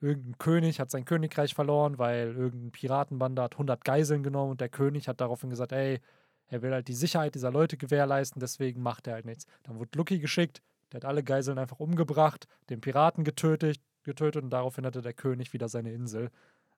[0.00, 4.68] irgendein König hat sein Königreich verloren, weil irgendein Piratenbande hat 100 Geiseln genommen und der
[4.68, 6.00] König hat daraufhin gesagt, ey,
[6.48, 9.46] er will halt die Sicherheit dieser Leute gewährleisten, deswegen macht er halt nichts.
[9.62, 10.60] Dann wurde Lucky geschickt,
[10.90, 15.52] der hat alle Geiseln einfach umgebracht, den Piraten getötet, getötet und daraufhin hatte der König
[15.52, 16.30] wieder seine Insel.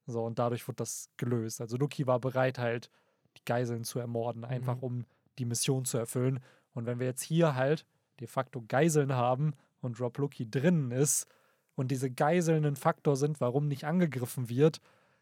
[0.07, 1.61] So, und dadurch wurde das gelöst.
[1.61, 2.91] Also Lucky war bereit, halt
[3.37, 4.83] die Geiseln zu ermorden, einfach mhm.
[4.83, 5.05] um
[5.39, 6.41] die Mission zu erfüllen.
[6.75, 7.87] Und wenn wir jetzt hier halt
[8.21, 11.27] de facto Geiseln haben und Rob Lucky drinnen ist
[11.75, 14.81] und diese Geiseln ein Faktor sind, warum nicht angegriffen wird,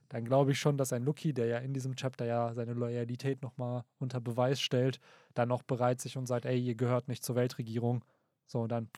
[0.09, 3.40] dann glaube ich schon, dass ein Lucky, der ja in diesem Chapter ja seine Loyalität
[3.40, 5.00] nochmal unter Beweis stellt,
[5.32, 8.05] dann noch bereit sich und sagt, ey, ihr gehört nicht zur Weltregierung,
[8.47, 8.88] so, und dann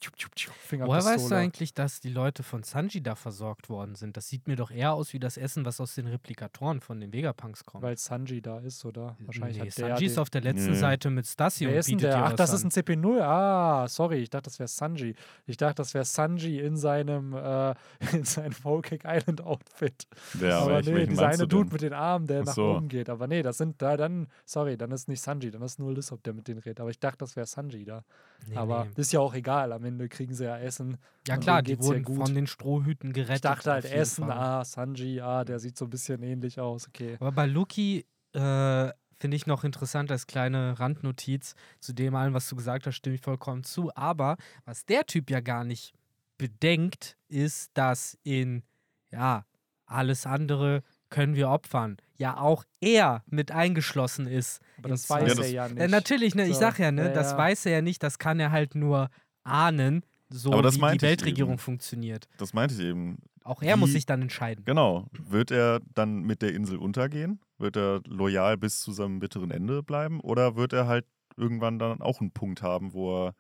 [0.71, 4.17] Woher weißt du eigentlich, dass die Leute von Sanji da versorgt worden sind?
[4.17, 7.13] Das sieht mir doch eher aus wie das Essen, was aus den Replikatoren von den
[7.13, 7.85] Vegapunks kommt.
[7.85, 9.17] Weil Sanji da ist, oder?
[9.21, 10.79] Wahrscheinlich nee, hat der Sanji ist auf der letzten nee.
[10.79, 12.25] Seite mit Stassi und bietet der?
[12.25, 12.57] Ach, das an.
[12.57, 13.21] ist ein CP0.
[13.21, 15.15] Ah, sorry, ich dachte, das wäre Sanji.
[15.47, 17.75] Ich dachte, das wäre Sanji in seinem, äh,
[18.13, 20.09] in seinem Whole Cake Island Outfit.
[20.41, 23.09] Ja, aber nee, dieser eine Dude mit den Armen, der nach oben geht.
[23.09, 26.25] Aber nee, das sind da dann, sorry, dann ist nicht Sanji, dann ist nur Lissop,
[26.25, 26.81] der mit denen redet.
[26.81, 28.03] Aber ich dachte, das wäre Sanji da.
[28.49, 28.91] Nee, aber nee.
[28.97, 29.73] ist ja auch egal.
[29.73, 30.97] Am Ende kriegen sie ja Essen.
[31.27, 33.37] Ja klar, die wurden ja von den Strohhüten gerettet.
[33.37, 34.39] Ich dachte halt Essen, Fall.
[34.39, 37.17] ah, Sanji, ah, der sieht so ein bisschen ähnlich aus, okay.
[37.21, 42.49] Aber bei Luki äh, finde ich noch interessant als kleine Randnotiz zu dem allen, was
[42.49, 43.91] du gesagt hast, stimme ich vollkommen zu.
[43.95, 45.95] Aber was der Typ ja gar nicht
[46.37, 48.63] bedenkt, ist, dass in,
[49.11, 49.45] ja,
[49.87, 51.97] alles andere können wir opfern.
[52.17, 54.61] Ja, auch er mit eingeschlossen ist.
[54.79, 55.81] Aber das weiß ja, er ja nicht.
[55.81, 56.51] Äh, natürlich, ne, so.
[56.51, 59.11] ich sag ja, ne, ja, das weiß er ja nicht, das kann er halt nur
[59.45, 62.29] ahnen, so wie die Weltregierung funktioniert.
[62.39, 63.19] Das meinte ich eben.
[63.45, 64.65] Auch er wie, muss sich dann entscheiden.
[64.65, 65.07] Genau.
[65.13, 67.41] Wird er dann mit der Insel untergehen?
[67.59, 70.21] Wird er loyal bis zu seinem bitteren Ende bleiben?
[70.21, 71.05] Oder wird er halt
[71.37, 73.35] irgendwann dann auch einen Punkt haben, wo er,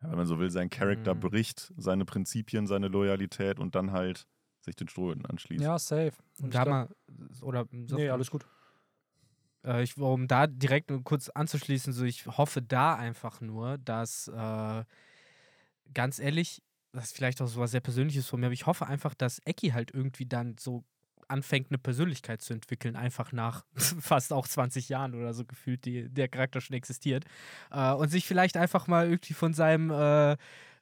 [0.00, 1.20] wenn man so will, seinen Charakter mhm.
[1.20, 4.26] bricht, seine Prinzipien, seine Loyalität und dann halt
[4.60, 5.62] sich den Strohhüten anschließt.
[5.62, 6.12] Ja, safe.
[6.42, 6.88] Und da mal,
[7.40, 8.46] oder nee, alles gut.
[9.64, 14.84] Äh, ich, um da direkt kurz anzuschließen, so ich hoffe da einfach nur, dass äh,
[15.94, 16.62] ganz ehrlich,
[16.92, 19.40] das ist vielleicht auch so was sehr Persönliches von mir, aber ich hoffe einfach, dass
[19.44, 20.84] Eki halt irgendwie dann so
[21.28, 26.08] anfängt, eine Persönlichkeit zu entwickeln, einfach nach fast auch 20 Jahren oder so gefühlt, die
[26.08, 27.24] der Charakter schon existiert.
[27.70, 30.32] Äh, und sich vielleicht einfach mal irgendwie von seinem äh,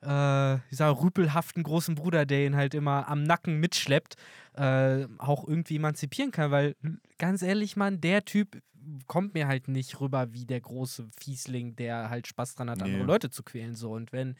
[0.00, 4.14] äh, dieser rüpelhaften großen Bruder, der ihn halt immer am Nacken mitschleppt,
[4.54, 6.50] äh, auch irgendwie emanzipieren kann.
[6.50, 6.76] Weil,
[7.18, 8.62] ganz ehrlich, Mann, der Typ
[9.06, 12.84] kommt mir halt nicht rüber wie der große Fiesling, der halt Spaß dran hat, nee.
[12.84, 13.74] andere Leute zu quälen.
[13.74, 13.92] So.
[13.92, 14.36] Und wenn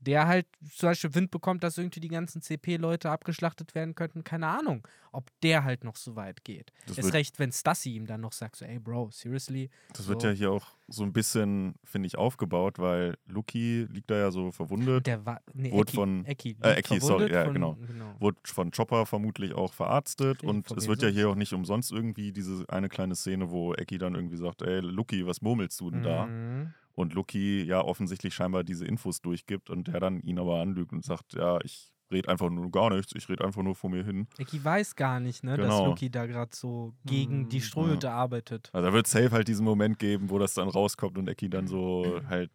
[0.00, 4.22] der halt zum Beispiel Wind bekommt, dass irgendwie die ganzen CP-Leute abgeschlachtet werden könnten.
[4.22, 6.72] Keine Ahnung, ob der halt noch so weit geht.
[6.86, 9.70] Das Ist recht, wenn Stassi ihm dann noch sagt, so, ey Bro, seriously.
[9.92, 10.10] Das so.
[10.10, 14.30] wird ja hier auch so ein bisschen, finde ich, aufgebaut, weil Luki liegt da ja
[14.30, 15.06] so verwundet.
[15.06, 17.74] Der war, nee, wurde Eki, von, Eki, äh, Eki sorry, ja, von, genau.
[17.86, 18.14] genau.
[18.20, 21.90] Wurde von Chopper vermutlich auch verarztet Richtig, und es wird ja hier auch nicht umsonst
[21.90, 25.90] irgendwie diese eine kleine Szene, wo Eki dann irgendwie sagt, ey Luki, was murmelst du
[25.90, 26.28] denn da?
[26.98, 31.04] Und Lucky ja offensichtlich scheinbar diese Infos durchgibt und der dann ihn aber anlügt und
[31.04, 34.26] sagt, ja, ich rede einfach nur gar nichts, ich rede einfach nur vor mir hin.
[34.36, 35.68] Eki weiß gar nicht, ne, genau.
[35.68, 37.48] dass Lucky da gerade so gegen mhm.
[37.50, 38.14] die Strohhüte ja.
[38.14, 38.70] arbeitet.
[38.72, 41.68] Also da wird safe halt diesen Moment geben, wo das dann rauskommt und Eki dann
[41.68, 42.50] so halt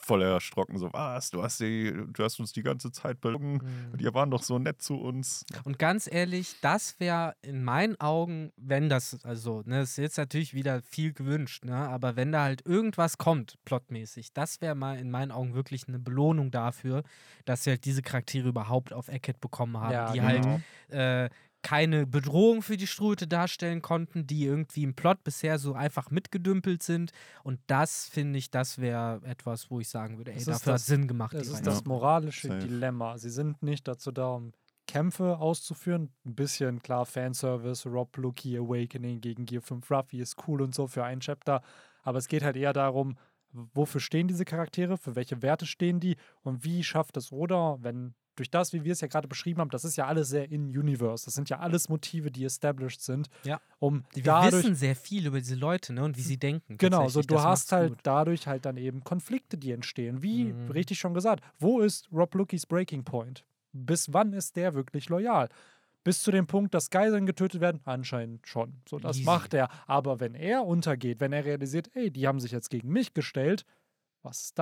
[0.00, 3.92] voll erschrocken, so, was, du hast, die, du hast uns die ganze Zeit belogen mhm.
[3.92, 5.44] und ihr waren doch so nett zu uns.
[5.64, 10.54] Und ganz ehrlich, das wäre in meinen Augen, wenn das, also, ne, ist jetzt natürlich
[10.54, 15.10] wieder viel gewünscht, ne, aber wenn da halt irgendwas kommt, plotmäßig, das wäre mal in
[15.10, 17.02] meinen Augen wirklich eine Belohnung dafür,
[17.44, 20.60] dass wir halt diese Charaktere überhaupt auf Eckhead bekommen haben, ja, die halt, genau.
[20.90, 25.74] halt äh, keine Bedrohung für die Strute darstellen konnten, die irgendwie im Plot bisher so
[25.74, 27.12] einfach mitgedümpelt sind.
[27.42, 30.82] Und das finde ich, das wäre etwas, wo ich sagen würde, ey, das dafür das,
[30.82, 31.34] hat Sinn gemacht.
[31.34, 32.58] Das ist das moralische ja.
[32.58, 33.18] Dilemma.
[33.18, 34.52] Sie sind nicht dazu da, um
[34.86, 36.10] Kämpfe auszuführen.
[36.24, 40.86] Ein bisschen, klar, Fanservice, Rob Lucky Awakening gegen Gear 5 Ruffy ist cool und so
[40.86, 41.62] für ein Chapter.
[42.02, 43.16] Aber es geht halt eher darum,
[43.52, 48.14] wofür stehen diese Charaktere, für welche Werte stehen die und wie schafft es Oda, wenn
[48.40, 51.24] durch das, wie wir es ja gerade beschrieben haben, das ist ja alles sehr in-Universe.
[51.26, 53.28] Das sind ja alles Motive, die established sind.
[53.44, 53.60] Ja.
[53.78, 56.76] Um wir dadurch, wissen sehr viel über diese Leute ne, und wie sie denken.
[56.78, 57.98] Genau, so du hast halt gut.
[58.02, 60.22] dadurch halt dann eben Konflikte, die entstehen.
[60.22, 60.70] Wie mhm.
[60.70, 63.44] richtig schon gesagt, wo ist Rob Lukis Breaking Point?
[63.72, 65.48] bis wann ist der wirklich loyal?
[66.02, 67.80] Bis zu dem Punkt, dass Geiseln getötet werden?
[67.84, 68.80] Anscheinend schon.
[68.88, 69.26] So, das Easy.
[69.26, 69.68] macht er.
[69.86, 73.66] Aber wenn er untergeht, wenn er realisiert, ey, die haben sich jetzt gegen mich gestellt,
[74.22, 74.58] was ist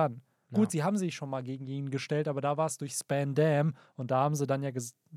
[0.49, 0.57] dann?
[0.57, 0.63] Ja.
[0.63, 3.35] Gut, sie haben sich schon mal gegen ihn gestellt, aber da war es durch Span
[3.35, 4.71] Dam und da haben sie dann ja,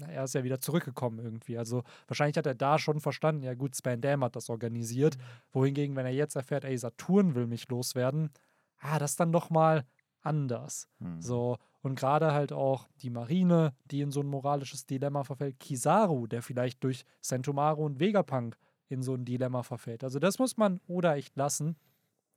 [0.09, 1.59] er ist ja wieder zurückgekommen irgendwie.
[1.59, 5.17] Also wahrscheinlich hat er da schon verstanden, ja gut, Span Dam hat das organisiert.
[5.17, 5.23] Mhm.
[5.53, 8.31] Wohingegen, wenn er jetzt erfährt, ey, Saturn will mich loswerden,
[8.79, 9.85] ah, das dann doch mal
[10.23, 10.89] anders.
[10.99, 11.21] Mhm.
[11.21, 15.59] So, und gerade halt auch die Marine, die in so ein moralisches Dilemma verfällt.
[15.59, 18.57] Kizaru, der vielleicht durch Sentomaru und Vegapunk
[18.89, 20.05] in so ein Dilemma verfällt.
[20.05, 21.77] Also das muss man oder echt lassen.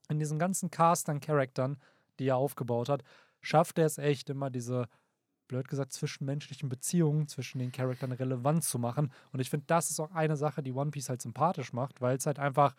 [0.09, 1.77] In diesen ganzen Cast an Charaktern,
[2.19, 3.03] die er aufgebaut hat,
[3.41, 4.87] schafft er es echt immer diese,
[5.47, 9.11] blöd gesagt, zwischenmenschlichen Beziehungen zwischen den Charaktern relevant zu machen.
[9.31, 12.17] Und ich finde, das ist auch eine Sache, die One Piece halt sympathisch macht, weil
[12.17, 12.75] es halt einfach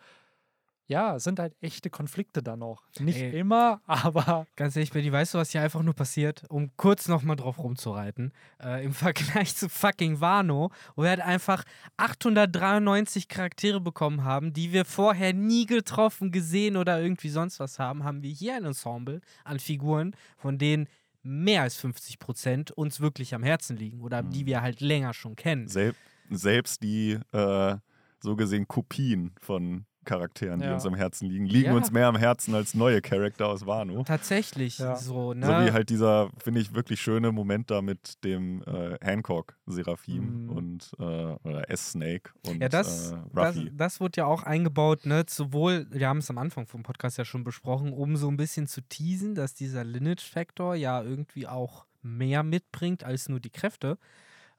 [0.87, 2.83] ja, es sind halt echte Konflikte da noch.
[2.99, 4.47] Nicht Ey, immer, aber.
[4.55, 6.43] Ganz ehrlich, Benny, weißt du, was hier einfach nur passiert?
[6.49, 8.31] Um kurz nochmal drauf rumzureiten.
[8.63, 11.63] Äh, Im Vergleich zu fucking Wano, wo wir halt einfach
[11.97, 18.03] 893 Charaktere bekommen haben, die wir vorher nie getroffen, gesehen oder irgendwie sonst was haben,
[18.03, 20.87] haben wir hier ein Ensemble an Figuren, von denen
[21.21, 24.29] mehr als 50 Prozent uns wirklich am Herzen liegen oder mhm.
[24.29, 25.67] die wir halt länger schon kennen.
[25.67, 25.93] Sel
[26.29, 27.77] selbst die äh,
[28.19, 30.67] so gesehen Kopien von Charakteren, ja.
[30.67, 31.73] die uns am Herzen liegen, liegen ja.
[31.75, 34.03] uns mehr am Herzen als neue Charakter aus Wano.
[34.03, 34.95] Tatsächlich, ja.
[34.95, 35.45] so, ne?
[35.45, 40.49] So wie halt dieser, finde ich, wirklich schöne Moment da mit dem äh, Hancock-Seraphim mhm.
[40.49, 43.65] und äh, oder S-Snake und ja, das, äh, Ruffy.
[43.65, 45.25] Das, das wurde ja auch eingebaut, ne?
[45.27, 48.67] Sowohl, wir haben es am Anfang vom Podcast ja schon besprochen, um so ein bisschen
[48.67, 53.97] zu teasen, dass dieser Lineage-Factor ja irgendwie auch mehr mitbringt als nur die Kräfte.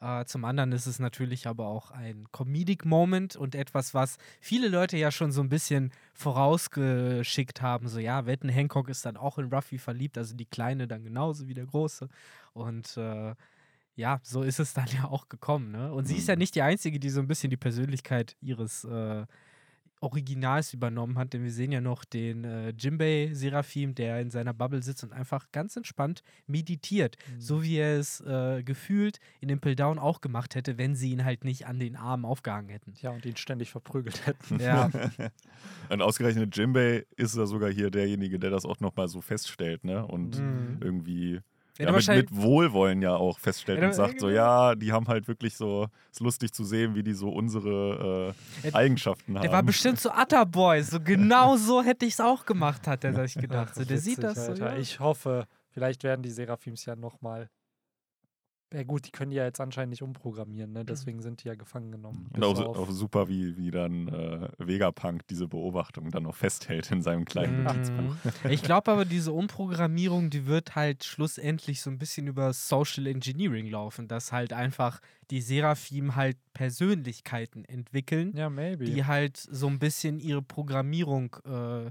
[0.00, 4.68] Äh, zum anderen ist es natürlich aber auch ein Comedic Moment und etwas, was viele
[4.68, 7.88] Leute ja schon so ein bisschen vorausgeschickt haben.
[7.88, 11.48] So, ja, Wetten Hancock ist dann auch in Ruffy verliebt, also die Kleine dann genauso
[11.48, 12.08] wie der Große.
[12.52, 13.34] Und äh,
[13.96, 15.72] ja, so ist es dann ja auch gekommen.
[15.72, 15.92] Ne?
[15.92, 16.40] Und sie ist ja mhm.
[16.40, 19.26] nicht die Einzige, die so ein bisschen die Persönlichkeit ihres äh,
[20.00, 24.54] Originals übernommen hat, denn wir sehen ja noch den äh, Jimbei Seraphim, der in seiner
[24.54, 27.40] Bubble sitzt und einfach ganz entspannt meditiert, mhm.
[27.40, 31.24] so wie er es äh, gefühlt in Impel Down auch gemacht hätte, wenn sie ihn
[31.24, 32.94] halt nicht an den Armen aufgehangen hätten.
[33.00, 34.60] Ja, und ihn ständig verprügelt hätten.
[34.60, 34.90] Ja.
[35.88, 40.06] und ausgerechnet Jimbei ist ja sogar hier derjenige, der das auch nochmal so feststellt, ne?
[40.06, 40.78] Und mhm.
[40.80, 41.40] irgendwie
[41.78, 45.28] ja, mit, mit, Wohlwollen ja auch feststellt ja, und sagt so, ja, die haben halt
[45.28, 49.48] wirklich so, es ist lustig zu sehen, wie die so unsere äh, Eigenschaften der haben.
[49.48, 53.14] Der war bestimmt so Utterboy, so genau so hätte ich es auch gemacht, hat er
[53.26, 53.74] sich gedacht.
[53.74, 54.56] So, der Witzig, sieht das Alter.
[54.56, 54.62] so.
[54.64, 54.76] Ja.
[54.76, 57.48] Ich hoffe, vielleicht werden die Seraphims ja nochmal
[58.72, 60.80] ja gut, die können die ja jetzt anscheinend nicht umprogrammieren, ne?
[60.80, 60.86] Mhm.
[60.86, 62.30] deswegen sind die ja gefangen genommen.
[62.34, 67.02] Und auch, auch, super, wie, wie dann äh, Vegapunk diese Beobachtung dann noch festhält in
[67.02, 68.14] seinem kleinen Notizbuch.
[68.50, 73.68] Ich glaube aber, diese Umprogrammierung, die wird halt schlussendlich so ein bisschen über Social Engineering
[73.68, 75.00] laufen, dass halt einfach
[75.30, 81.90] die Seraphim halt Persönlichkeiten entwickeln, ja, die halt so ein bisschen ihre Programmierung äh,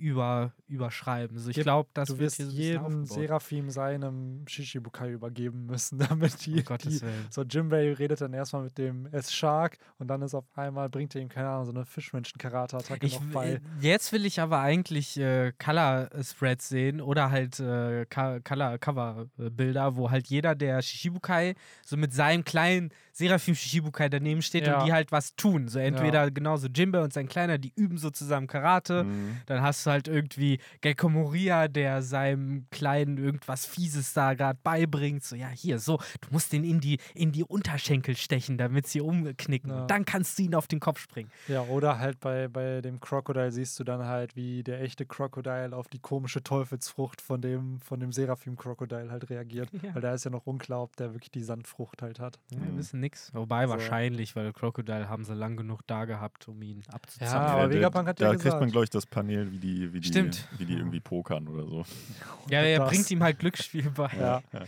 [0.00, 1.36] über, überschreiben.
[1.36, 6.76] Also ich glaube, dass du wirst jedem Seraphim seinem Shishibukai übergeben müssen, damit die, oh
[6.76, 11.14] die so Jimbei redet dann erstmal mit dem S-Shark und dann ist auf einmal, bringt
[11.14, 13.52] er ihm, keine Ahnung, so eine Fischmenschen-Karate-Attacke noch bei.
[13.52, 20.26] Äh, jetzt will ich aber eigentlich äh, Color-Spreads sehen oder halt äh, Color-Cover-Bilder, wo halt
[20.28, 24.78] jeder der Shishibukai so mit seinem kleinen Seraphim Shishibukai daneben steht ja.
[24.78, 25.68] und die halt was tun.
[25.68, 26.30] So entweder ja.
[26.30, 29.04] genauso Jimbei und sein Kleiner, die üben so zusammen Karate.
[29.04, 29.36] Mhm.
[29.46, 35.24] Dann hast du halt irgendwie Gecko Moria, der seinem Kleinen irgendwas Fieses da gerade beibringt.
[35.24, 39.00] So, ja, hier, so, du musst den in die, in die Unterschenkel stechen, damit sie
[39.00, 39.70] umknicken.
[39.70, 39.82] Ja.
[39.82, 41.30] Und dann kannst du ihn auf den Kopf springen.
[41.48, 45.76] Ja, oder halt bei, bei dem Crocodile siehst du dann halt, wie der echte Crocodile
[45.76, 49.68] auf die komische Teufelsfrucht von dem, von dem Seraphim Crocodile halt reagiert.
[49.82, 49.94] Ja.
[49.94, 52.38] Weil da ist ja noch unklar, ob der wirklich die Sandfrucht halt hat.
[52.50, 53.30] Ja, wir wissen nichts.
[53.32, 53.72] Wobei so.
[53.72, 57.34] wahrscheinlich, weil Crocodile haben sie lang genug da gehabt, um ihn abzuzapfen.
[57.34, 58.50] Ja, aber Vegapunk hat ja Da gesagt.
[58.50, 60.48] kriegt man, glaube ich, das Panel, wie die wie die, Stimmt.
[60.58, 61.84] wie die irgendwie pokern oder so.
[62.48, 64.10] Ja, er bringt ihm halt Glücksspiel bei.
[64.18, 64.42] Ja.
[64.52, 64.62] ja.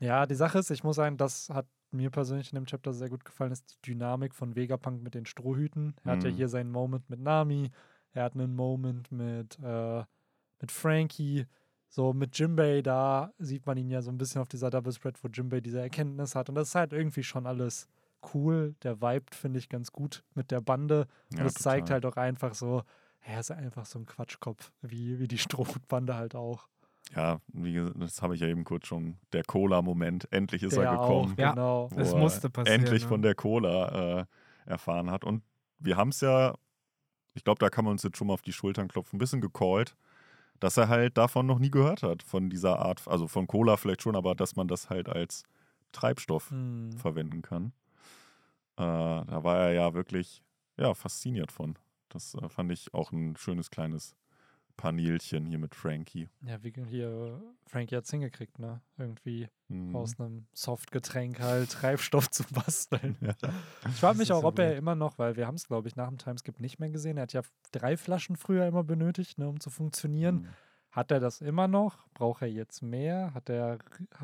[0.00, 3.08] ja, die Sache ist, ich muss sagen, das hat mir persönlich in dem Chapter sehr
[3.08, 5.94] gut gefallen, ist die Dynamik von Vegapunk mit den Strohhüten.
[6.04, 6.16] Er mhm.
[6.16, 6.34] hat ja mhm.
[6.36, 7.70] hier seinen Moment mit Nami,
[8.12, 10.02] er hat einen Moment mit, äh,
[10.60, 11.46] mit Frankie.
[11.92, 15.22] So mit Jimbei, da sieht man ihn ja so ein bisschen auf dieser Double Spread,
[15.24, 16.48] wo Jimbei diese Erkenntnis hat.
[16.48, 17.88] Und das ist halt irgendwie schon alles
[18.32, 18.76] cool.
[18.84, 21.08] Der vibet, finde ich, ganz gut mit der Bande.
[21.32, 22.84] Und ja, es zeigt halt auch einfach so,
[23.22, 26.68] er ist einfach so ein Quatschkopf, wie, wie die Strohhutbande halt auch.
[27.14, 29.18] Ja, wie gesagt, das habe ich ja eben kurz schon.
[29.32, 31.32] Der Cola-Moment, endlich ist der er gekommen.
[31.32, 31.90] Auch, genau.
[31.96, 32.82] Es musste passieren.
[32.82, 33.08] Endlich ne?
[33.08, 34.26] von der Cola äh,
[34.66, 35.24] erfahren hat.
[35.24, 35.42] Und
[35.78, 36.54] wir haben es ja,
[37.34, 39.40] ich glaube, da kann man uns jetzt schon mal auf die Schultern klopfen, ein bisschen
[39.40, 39.96] gecallt,
[40.60, 44.02] dass er halt davon noch nie gehört hat, von dieser Art, also von Cola vielleicht
[44.02, 45.42] schon, aber dass man das halt als
[45.92, 46.92] Treibstoff hm.
[46.92, 47.72] verwenden kann.
[48.76, 50.42] Äh, da war er ja wirklich
[50.76, 51.76] ja, fasziniert von.
[52.10, 54.14] Das äh, fand ich auch ein schönes kleines
[54.76, 56.28] Panelchen hier mit Frankie.
[56.40, 58.80] Ja, wie hier Frankie hat es hingekriegt, ne?
[58.96, 59.94] Irgendwie mhm.
[59.94, 63.16] aus einem Softgetränk halt Treibstoff zu basteln.
[63.20, 63.34] Ja.
[63.88, 66.08] Ich frage mich auch, ob er immer noch, weil wir haben es, glaube ich, nach
[66.08, 67.18] dem Timeskip nicht mehr gesehen.
[67.18, 67.42] Er hat ja
[67.72, 70.36] drei Flaschen früher immer benötigt, ne, um zu funktionieren.
[70.36, 70.48] Mhm.
[70.90, 71.98] Hat er das immer noch?
[72.14, 73.32] Braucht er jetzt mehr?
[73.32, 73.78] Hat er,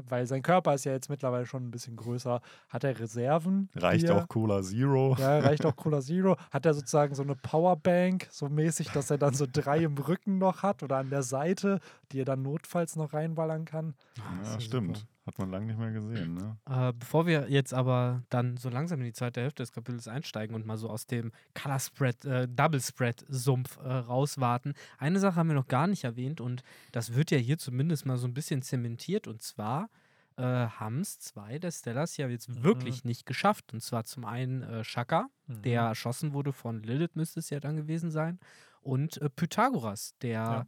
[0.09, 3.69] weil sein Körper ist ja jetzt mittlerweile schon ein bisschen größer, hat er Reserven?
[3.77, 5.15] Reicht auch Cola Zero?
[5.19, 6.37] Ja, reicht auch Cola Zero.
[6.51, 10.39] Hat er sozusagen so eine Powerbank, so mäßig, dass er dann so drei im Rücken
[10.39, 11.79] noch hat oder an der Seite,
[12.11, 13.95] die er dann notfalls noch reinballern kann?
[14.17, 14.99] Ja, stimmt.
[14.99, 15.09] Super.
[15.27, 16.57] Hat man lange nicht mehr gesehen, ne?
[16.71, 20.55] Äh, bevor wir jetzt aber dann so langsam in die zweite Hälfte des Kapitels einsteigen
[20.55, 25.37] und mal so aus dem Color Spread, äh, Double Spread Sumpf äh, rauswarten, eine Sache
[25.37, 26.63] haben wir noch gar nicht erwähnt und
[26.93, 29.91] das wird ja hier zumindest mal so ein bisschen zementiert und zwar
[30.37, 32.63] äh, haben es zwei der Stellars ja jetzt mhm.
[32.63, 33.73] wirklich nicht geschafft.
[33.73, 35.63] Und zwar zum einen äh, Shaka, mhm.
[35.63, 38.39] der erschossen wurde von Lilith, müsste es ja dann gewesen sein,
[38.83, 40.67] und äh, Pythagoras, der ja.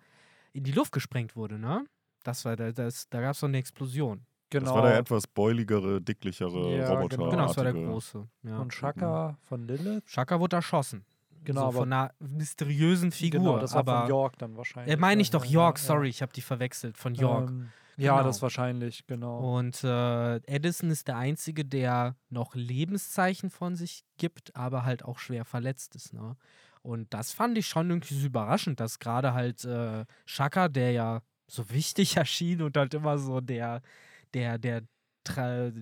[0.53, 1.85] in die Luft gesprengt wurde, ne?
[2.25, 4.27] Das war, das, da gab es so eine Explosion.
[4.51, 4.65] Genau.
[4.65, 7.17] Das war der etwas beuligere, dicklichere ja, Roboter.
[7.17, 7.31] Genau.
[7.31, 8.27] genau, das war der große.
[8.45, 8.59] Ja.
[8.59, 9.37] Und Shaka mhm.
[9.47, 10.03] von Lilith?
[10.07, 11.05] Shaka wurde erschossen.
[11.45, 13.41] Genau, so von einer mysteriösen Figur.
[13.41, 14.95] Genau, das war aber, von York dann wahrscheinlich.
[14.95, 16.97] Äh, meine ich doch York, sorry, ich habe die verwechselt.
[16.97, 17.49] Von York.
[17.49, 18.27] Ähm, ja, genau.
[18.29, 19.57] das wahrscheinlich, genau.
[19.57, 25.19] Und äh, Edison ist der Einzige, der noch Lebenszeichen von sich gibt, aber halt auch
[25.19, 26.13] schwer verletzt ist.
[26.13, 26.37] Ne?
[26.83, 31.23] Und das fand ich schon irgendwie so überraschend, dass gerade halt äh, Shaka, der ja
[31.49, 33.83] so wichtig erschien und halt immer so der
[34.35, 34.83] der, der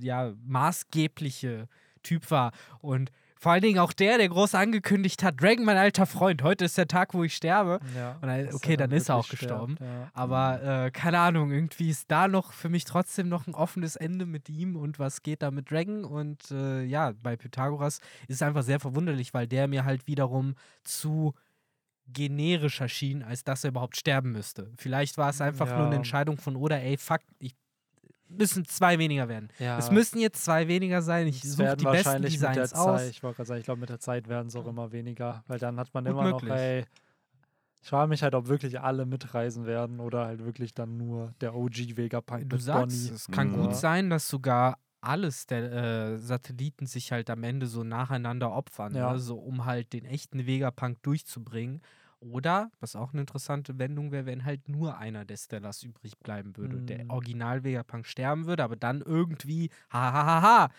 [0.01, 1.69] ja, maßgebliche
[2.03, 2.53] Typ war.
[2.81, 6.65] Und vor allen Dingen auch der, der groß angekündigt hat, Dragon, mein alter Freund, heute
[6.65, 7.81] ist der Tag, wo ich sterbe.
[7.95, 9.77] Ja, und dann, okay, dann, dann ist er auch gestorben.
[9.81, 10.11] ja.
[10.15, 14.25] Aber äh, keine Ahnung, irgendwie ist da noch für mich trotzdem noch ein offenes Ende
[14.25, 16.05] mit ihm und was geht da mit Dragon.
[16.05, 20.55] Und äh, ja, bei Pythagoras ist es einfach sehr verwunderlich, weil der mir halt wiederum
[20.83, 21.35] zu
[22.09, 24.73] generisch erschien, als dass er überhaupt sterben müsste.
[24.77, 25.77] Vielleicht war es einfach ja.
[25.77, 27.55] nur eine Entscheidung von Oda, ey, fuck, ich
[28.29, 29.49] müssen zwei weniger werden.
[29.59, 29.79] Ja.
[29.79, 31.27] Es müssen jetzt zwei weniger sein.
[31.27, 33.01] Ich suche die besten Designs aus.
[33.01, 35.45] Zeit, ich wollte gerade sagen, ich glaube, mit der Zeit werden es auch immer weniger,
[35.47, 36.49] weil dann hat man Gut immer möglich.
[36.49, 36.85] noch, ey,
[37.83, 41.55] ich frage mich halt, ob wirklich alle mitreisen werden oder halt wirklich dann nur der
[41.55, 43.15] OG Vegapunk du sagst, Bonnie.
[43.15, 43.63] Es kann ja.
[43.63, 48.95] gut sein, dass sogar alles der äh, Satelliten sich halt am Ende so nacheinander opfern,
[48.95, 49.13] ja.
[49.13, 49.19] ne?
[49.21, 51.81] so um halt den echten Vegapunk durchzubringen.
[52.21, 56.57] Oder, was auch eine interessante Wendung wäre, wenn halt nur einer der Stellas übrig bleiben
[56.57, 56.77] würde.
[56.77, 56.87] Mhm.
[56.87, 60.71] Der Original Vegapunk sterben würde, aber dann irgendwie, hahaha,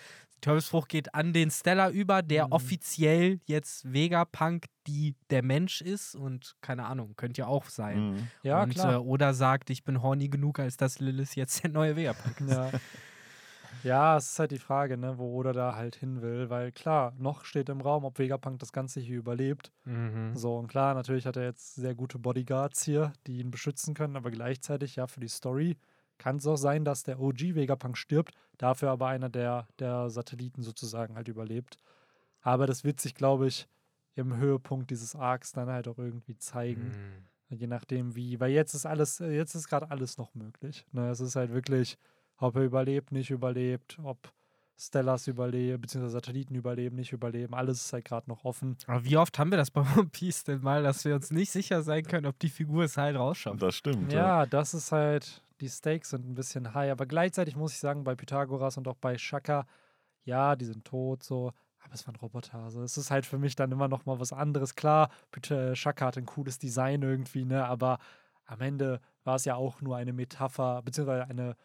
[0.41, 2.51] Teufelsfrucht geht an den Stella über, der mhm.
[2.51, 8.11] offiziell jetzt Vegapunk die der Mensch ist und keine Ahnung, könnte ja auch sein.
[8.11, 8.27] Mhm.
[8.41, 8.93] Ja, und, klar.
[8.93, 12.51] Äh, oder sagt, ich bin horny genug, als dass Lilith jetzt der neue Vegapunk ist.
[12.51, 12.72] Ja.
[13.84, 17.14] Ja, es ist halt die Frage, ne, wo Oda da halt hin will, weil klar,
[17.18, 19.72] noch steht im Raum, ob Vegapunk das Ganze hier überlebt.
[19.86, 20.36] Mhm.
[20.36, 24.16] So, und klar, natürlich hat er jetzt sehr gute Bodyguards hier, die ihn beschützen können,
[24.16, 25.78] aber gleichzeitig, ja, für die Story
[26.18, 30.64] kann es auch sein, dass der OG Vegapunk stirbt, dafür aber einer der, der Satelliten
[30.64, 31.78] sozusagen halt überlebt.
[32.41, 33.68] Aber das wird sich, glaube ich,
[34.16, 36.88] im Höhepunkt dieses Arcs dann halt auch irgendwie zeigen.
[37.49, 37.58] Mhm.
[37.58, 40.86] Je nachdem wie, weil jetzt ist alles, jetzt ist gerade alles noch möglich.
[40.91, 41.10] Ne?
[41.10, 41.98] Es ist halt wirklich,
[42.38, 44.31] ob er überlebt, nicht überlebt, ob
[44.80, 47.55] Stellas überleben, beziehungsweise Satelliten überleben, nicht überleben.
[47.55, 48.77] Alles ist halt gerade noch offen.
[48.85, 51.49] Aber wie oft haben wir das bei One Piece denn mal, dass wir uns nicht
[51.49, 53.61] sicher sein können, ob die Figur es halt rausschafft?
[53.61, 54.14] Das stimmt.
[54.14, 56.91] Ja, ja, das ist halt, die Stakes sind ein bisschen high.
[56.91, 59.65] Aber gleichzeitig muss ich sagen, bei Pythagoras und auch bei Shaka,
[60.26, 61.51] ja, die sind tot, so.
[61.80, 62.59] Aber es waren Roboter.
[62.59, 64.76] Also es ist halt für mich dann immer noch mal was anderes.
[64.76, 65.09] Klar,
[65.73, 67.65] Shaka hat ein cooles Design irgendwie, ne?
[67.65, 67.97] Aber
[68.45, 71.55] am Ende war es ja auch nur eine Metapher, beziehungsweise eine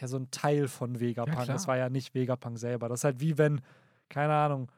[0.00, 1.38] ja so ein Teil von Vegapunk.
[1.38, 2.88] Ja, das war ja nicht Vegapunk selber.
[2.88, 3.60] Das ist halt wie wenn,
[4.08, 4.70] keine Ahnung,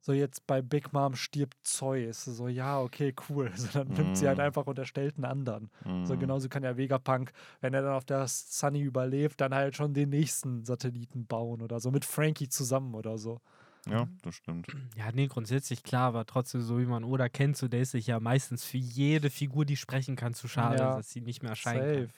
[0.00, 2.24] so jetzt bei Big Mom stirbt Zeus.
[2.24, 3.52] So, ja, okay, cool.
[3.56, 4.44] So, dann nimmt sie halt mhm.
[4.44, 5.70] einfach und erstellt einen anderen.
[5.84, 6.04] Mm.
[6.04, 6.18] So, mhm.
[6.18, 10.10] genauso kann ja Vegapunk, wenn er dann auf der Sunny überlebt, dann halt schon den
[10.10, 11.92] nächsten Satelliten bauen oder so.
[11.92, 13.40] Mit Frankie zusammen oder so.
[13.88, 14.66] Ja, das stimmt.
[14.96, 18.06] Ja, nee, grundsätzlich klar, aber trotzdem, so wie man Oda kennt, so der ist sich
[18.06, 21.50] ja meistens für jede Figur, die sprechen kann, zu schade, ja, dass sie nicht mehr
[21.50, 22.06] erscheinen safe.
[22.06, 22.12] kann.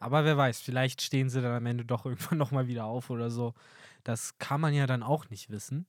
[0.00, 3.30] Aber wer weiß, vielleicht stehen sie dann am Ende doch irgendwann nochmal wieder auf oder
[3.30, 3.54] so.
[4.02, 5.86] Das kann man ja dann auch nicht wissen.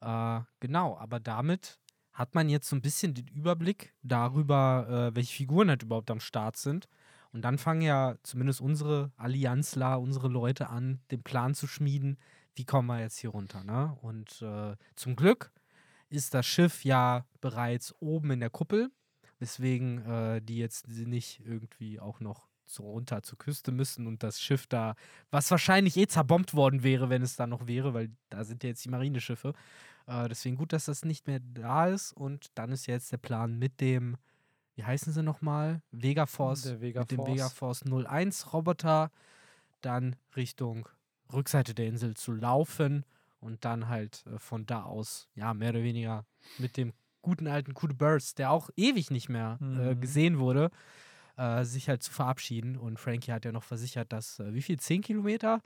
[0.00, 1.78] Äh, genau, aber damit
[2.12, 6.20] hat man jetzt so ein bisschen den Überblick darüber, äh, welche Figuren halt überhaupt am
[6.20, 6.88] Start sind.
[7.32, 12.16] Und dann fangen ja zumindest unsere Allianzler, unsere Leute an, den Plan zu schmieden,
[12.54, 13.64] wie kommen wir jetzt hier runter.
[13.64, 13.96] Ne?
[14.00, 15.50] Und äh, zum Glück
[16.08, 18.92] ist das Schiff ja bereits oben in der Kuppel,
[19.40, 24.40] weswegen äh, die jetzt nicht irgendwie auch noch so runter zur Küste müssen und das
[24.40, 24.94] Schiff da,
[25.30, 28.70] was wahrscheinlich eh zerbombt worden wäre, wenn es da noch wäre, weil da sind ja
[28.70, 29.52] jetzt die Marineschiffe.
[30.06, 33.58] Äh, deswegen gut, dass das nicht mehr da ist und dann ist jetzt der Plan
[33.58, 34.16] mit dem,
[34.74, 35.82] wie heißen sie nochmal?
[35.92, 39.10] Vegaforce, Vega mit dem Vegaforce 01 Roboter
[39.80, 40.88] dann Richtung
[41.32, 43.04] Rückseite der Insel zu laufen
[43.40, 46.24] und dann halt äh, von da aus, ja, mehr oder weniger
[46.58, 46.92] mit dem
[47.22, 49.88] guten alten Coup de Burst, der auch ewig nicht mehr äh, mhm.
[49.88, 50.70] äh, gesehen wurde,
[51.36, 52.76] äh, sich halt zu verabschieden.
[52.76, 54.78] Und Frankie hat ja noch versichert, dass äh, wie viel?
[54.78, 55.60] 10 Kilometer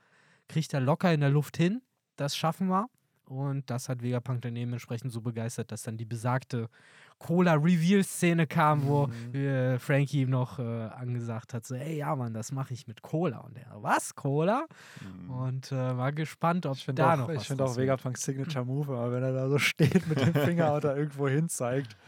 [0.49, 1.82] kriegt er locker in der Luft hin.
[2.16, 2.89] Das schaffen wir.
[3.28, 6.70] Und das hat Vegapunk dann dementsprechend so begeistert, dass dann die besagte
[7.19, 9.35] Cola-Reveal-Szene kam, wo mhm.
[9.35, 13.03] äh, Frankie ihm noch äh, angesagt hat: so, ey, ja, Mann, das mache ich mit
[13.03, 13.40] Cola.
[13.40, 14.65] Und er, was, Cola?
[15.03, 15.31] Mhm.
[15.31, 19.12] Und äh, war gespannt, ob da auch, noch Ich finde auch Vegapunks Signature Move, aber
[19.12, 21.99] wenn er da so steht mit dem Finger oder irgendwo hin zeigt.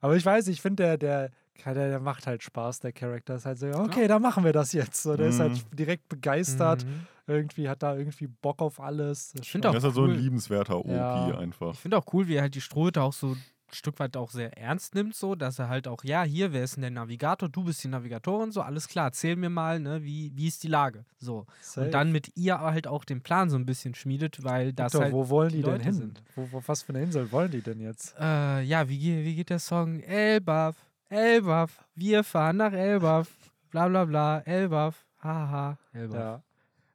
[0.00, 1.30] Aber ich weiß, ich finde, der, der,
[1.64, 3.36] der, der, macht halt Spaß, der Charakter.
[3.36, 4.08] Ist halt so, okay, ja.
[4.08, 5.02] da machen wir das jetzt.
[5.02, 5.32] So, der mhm.
[5.32, 5.76] ist halt mhm.
[5.76, 6.84] direkt begeistert.
[6.84, 7.06] Mhm.
[7.26, 9.32] Irgendwie hat da irgendwie Bock auf alles.
[9.40, 9.72] ich finde auch.
[9.72, 10.10] Das ist halt cool.
[10.10, 11.38] so ein liebenswerter OP ja.
[11.38, 11.72] einfach.
[11.72, 13.34] Ich finde auch cool, wie er halt die Strohhüte auch so
[13.74, 16.76] Stück weit auch sehr ernst nimmt, so, dass er halt auch, ja, hier, wer ist
[16.76, 17.48] denn der Navigator?
[17.48, 20.68] Du bist die Navigatorin, so, alles klar, erzähl mir mal, ne, wie, wie ist die
[20.68, 21.04] Lage?
[21.18, 21.46] So.
[21.60, 21.86] Safe.
[21.86, 25.04] Und dann mit ihr halt auch den Plan so ein bisschen schmiedet, weil das Victor,
[25.04, 25.12] halt.
[25.12, 25.94] Wo wollen die, die denn hin?
[25.94, 26.22] Sind.
[26.36, 28.14] Wo, wo, was für eine Insel wollen die denn jetzt?
[28.18, 30.00] Äh, ja, wie, wie geht der Song?
[30.00, 30.76] Elbaf,
[31.14, 33.30] Elbaf, wir fahren nach Elbaf,
[33.70, 36.42] bla bla bla, Elbaf, haha, Elbaf.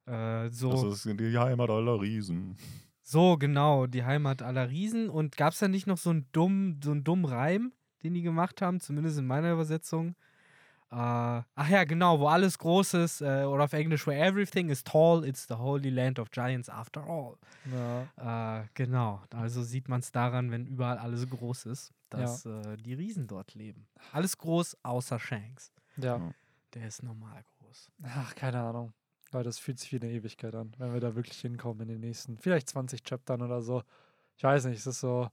[0.05, 0.43] Ja.
[0.43, 0.71] Äh, so.
[0.71, 2.57] Das ist die Heimat aller Riesen.
[3.01, 5.09] So, genau, die Heimat aller Riesen.
[5.09, 7.71] Und gab es da nicht noch so einen dummen, so einen dummen Reim,
[8.03, 10.15] den die gemacht haben, zumindest in meiner Übersetzung?
[10.91, 14.83] Uh, ach ja, genau, wo alles groß ist, äh, oder auf Englisch, where everything is
[14.83, 17.37] tall, it's the holy land of giants after all.
[17.71, 18.61] Ja.
[18.61, 22.61] Uh, genau, also sieht man es daran, wenn überall alles groß ist, dass ja.
[22.61, 23.87] äh, die Riesen dort leben.
[24.13, 25.71] Alles groß, außer Shanks.
[25.97, 26.19] Ja.
[26.73, 27.91] Der ist normal groß.
[28.03, 28.91] Ach, keine Ahnung.
[29.31, 31.99] Aber das fühlt sich wie eine Ewigkeit an, wenn wir da wirklich hinkommen in den
[31.99, 33.83] nächsten, vielleicht 20 Chaptern oder so.
[34.37, 35.29] Ich weiß nicht, es ist so.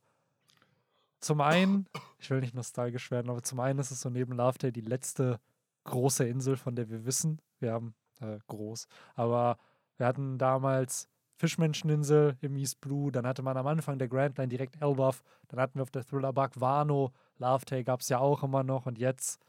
[1.27, 1.89] Zum einen,
[2.21, 5.41] ich will nicht nostalgisch werden, aber zum einen ist es so neben Lovedale die letzte
[5.83, 7.43] große Insel, von der wir wissen.
[7.59, 8.87] Wir haben äh, groß,
[9.17, 9.59] aber
[9.97, 14.51] wir hatten damals Fischmenscheninsel im East Blue, dann hatte man am Anfang der Grand Line
[14.51, 18.45] direkt Elbaf, dann hatten wir auf der Thriller Bug Wano, Lovedale gab es ja auch
[18.45, 19.45] immer noch und jetzt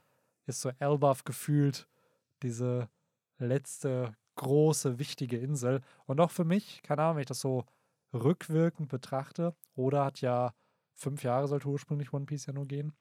[0.48, 1.88] ist so Elbaf gefühlt
[2.42, 2.90] diese
[3.38, 5.82] letzte große, wichtige Insel.
[6.08, 7.66] Und auch für mich, keine Ahnung, wenn ich das so
[8.16, 10.56] rückwirkend betrachte, Oda hat ja
[10.98, 12.94] fünf Jahre sollte ursprünglich One Piece ja nur gehen.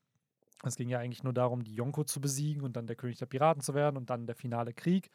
[0.62, 3.26] Es ging ja eigentlich nur darum, die Yonko zu besiegen und dann der König der
[3.26, 5.10] Piraten zu werden und dann der finale Krieg.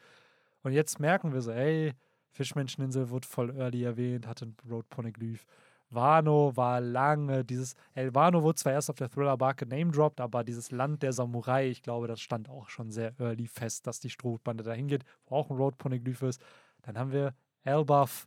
[0.62, 1.94] Und jetzt merken wir so, ey,
[2.30, 5.44] Fischmenscheninsel wird voll early erwähnt, hatte ein Road Poneglyph.
[5.90, 10.70] Wano war lange dieses, El Wano wurde zwar erst auf der Thriller-Bar genamedropped, aber dieses
[10.70, 14.64] Land der Samurai, ich glaube, das stand auch schon sehr early fest, dass die Strohbande
[14.64, 16.40] dahin geht, wo auch ein Road Poneglyph ist.
[16.82, 17.34] Dann haben wir
[17.64, 18.26] Elbaf,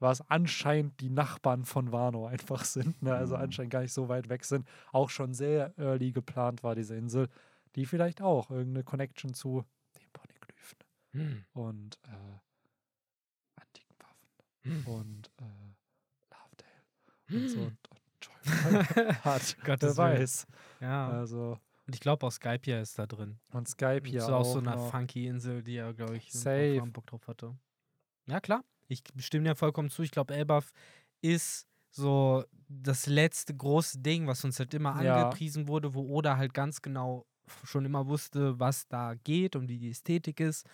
[0.00, 3.14] was anscheinend die Nachbarn von Wano einfach sind, ne?
[3.14, 3.42] also mhm.
[3.42, 4.66] anscheinend gar nicht so weit weg sind.
[4.92, 7.28] Auch schon sehr early geplant war diese Insel,
[7.74, 9.64] die vielleicht auch irgendeine Connection zu
[9.96, 10.78] den Poneglyphen
[11.12, 11.44] mhm.
[11.52, 14.28] und äh, antiken Waffen
[14.64, 14.86] mhm.
[14.86, 15.68] und äh,
[17.30, 17.60] und so.
[17.60, 17.78] Und,
[19.24, 19.56] hat.
[19.64, 20.46] Gott weiß.
[20.80, 21.08] Ja.
[21.10, 21.58] Also.
[21.86, 23.38] Und ich glaube auch Skype hier ist da drin.
[23.52, 24.28] Und Skype hier auch.
[24.28, 26.82] Ist auch so eine funky Insel, die er, glaube ich, Safe.
[26.86, 27.56] Bock drauf hatte.
[28.26, 28.62] Ja, klar.
[28.88, 30.02] Ich stimme dir vollkommen zu.
[30.02, 30.72] Ich glaube, Elbaf
[31.20, 35.16] ist so das letzte große Ding, was uns halt immer ja.
[35.16, 37.26] angepriesen wurde, wo Oda halt ganz genau
[37.64, 40.66] schon immer wusste, was da geht und wie die Ästhetik ist.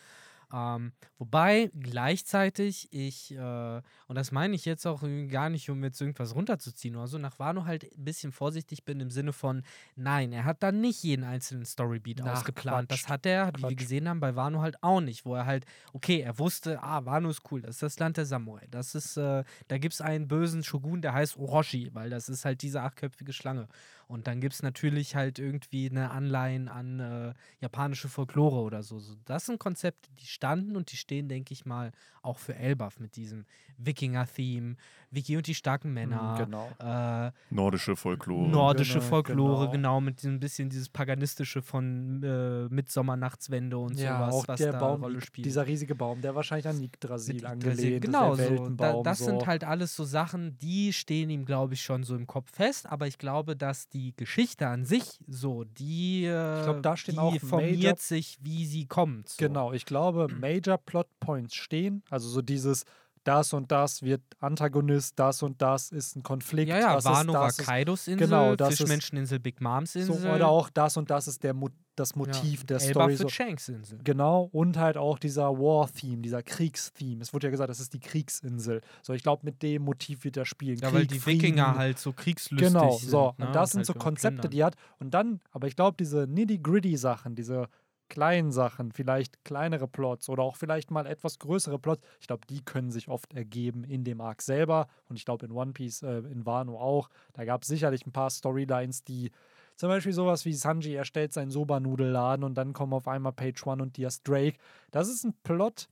[0.54, 6.00] Ähm, wobei gleichzeitig ich, äh, und das meine ich jetzt auch gar nicht, um jetzt
[6.00, 9.64] irgendwas runterzuziehen oder so, nach Wano halt ein bisschen vorsichtig bin im Sinne von,
[9.96, 12.92] nein, er hat da nicht jeden einzelnen Storybeat ausgeplant.
[12.92, 13.58] Das hat er, Quatsch.
[13.58, 16.80] wie wir gesehen haben, bei Wano halt auch nicht, wo er halt, okay, er wusste,
[16.80, 18.68] ah, Wano ist cool, das ist das Land der Samurai.
[18.70, 22.44] Das ist, äh, da gibt es einen bösen Shogun, der heißt Orochi, weil das ist
[22.44, 23.66] halt diese achtköpfige Schlange.
[24.14, 29.00] Und dann gibt es natürlich halt irgendwie eine Anleihen an äh, japanische Folklore oder so.
[29.00, 29.16] so.
[29.24, 31.90] Das sind Konzepte, die standen und die stehen, denke ich mal,
[32.22, 33.44] auch für Elbaf mit diesem
[33.76, 34.76] Wikinger-Theme,
[35.14, 36.34] Wiki und die starken Männer.
[36.34, 36.68] Mhm, genau.
[36.78, 38.48] Äh, nordische Folklore.
[38.48, 39.72] Nordische genau, Folklore, genau.
[39.72, 44.72] genau, mit diesem bisschen dieses paganistische von äh, Mitsommernachtswende und ja, sowas, auch was der
[44.72, 45.46] da Baum, Rolle spielt.
[45.46, 48.48] Dieser riesige Baum, der wahrscheinlich an Yggdrasil angelehnt genau, ist.
[48.48, 48.70] Genau, so.
[48.70, 49.24] Da, das so.
[49.26, 52.86] sind halt alles so Sachen, die stehen ihm, glaube ich, schon so im Kopf fest,
[52.90, 57.14] aber ich glaube, dass die Geschichte an sich so, die, äh, ich glaub, da stehen
[57.14, 59.28] die auch formiert Major, sich, wie sie kommt.
[59.28, 59.36] So.
[59.38, 62.84] Genau, ich glaube, Major Plot Points stehen, also so dieses
[63.24, 66.68] das und das wird Antagonist, das und das ist ein Konflikt.
[66.68, 70.16] Ja, ja, das Wano war Kaidos Insel, genau, das Fischmenscheninsel, Big Moms Insel.
[70.16, 71.54] So, oder auch das und das ist der,
[71.96, 73.16] das Motiv ja, der Story.
[73.16, 73.28] So.
[73.28, 73.98] Shanks-Insel.
[74.04, 77.22] Genau, und halt auch dieser War-Theme, dieser Kriegstheme.
[77.22, 78.80] Es wurde ja gesagt, das ist die Kriegsinsel.
[79.02, 80.78] So, ich glaube, mit dem Motiv wird er spielen.
[80.78, 81.42] Ja, Krieg, weil die Frieden.
[81.42, 83.10] Wikinger halt so kriegslüstig genau, sind.
[83.10, 83.42] Genau, so.
[83.42, 83.46] Ne?
[83.46, 84.74] Und das und sind halt so Konzepte, die hat.
[84.98, 87.68] Und dann, aber ich glaube, diese nitty-gritty-Sachen, diese
[88.14, 92.64] kleinen Sachen, vielleicht kleinere Plots oder auch vielleicht mal etwas größere Plots, ich glaube, die
[92.64, 94.86] können sich oft ergeben in dem Arc selber.
[95.08, 97.10] Und ich glaube, in One Piece, äh, in Wano auch.
[97.32, 99.32] Da gab es sicherlich ein paar Storylines, die
[99.74, 103.82] zum Beispiel sowas wie Sanji erstellt seinen Soba-Nudelladen und dann kommen auf einmal Page One
[103.82, 104.58] und Diaz Drake.
[104.92, 105.88] Das ist ein Plot.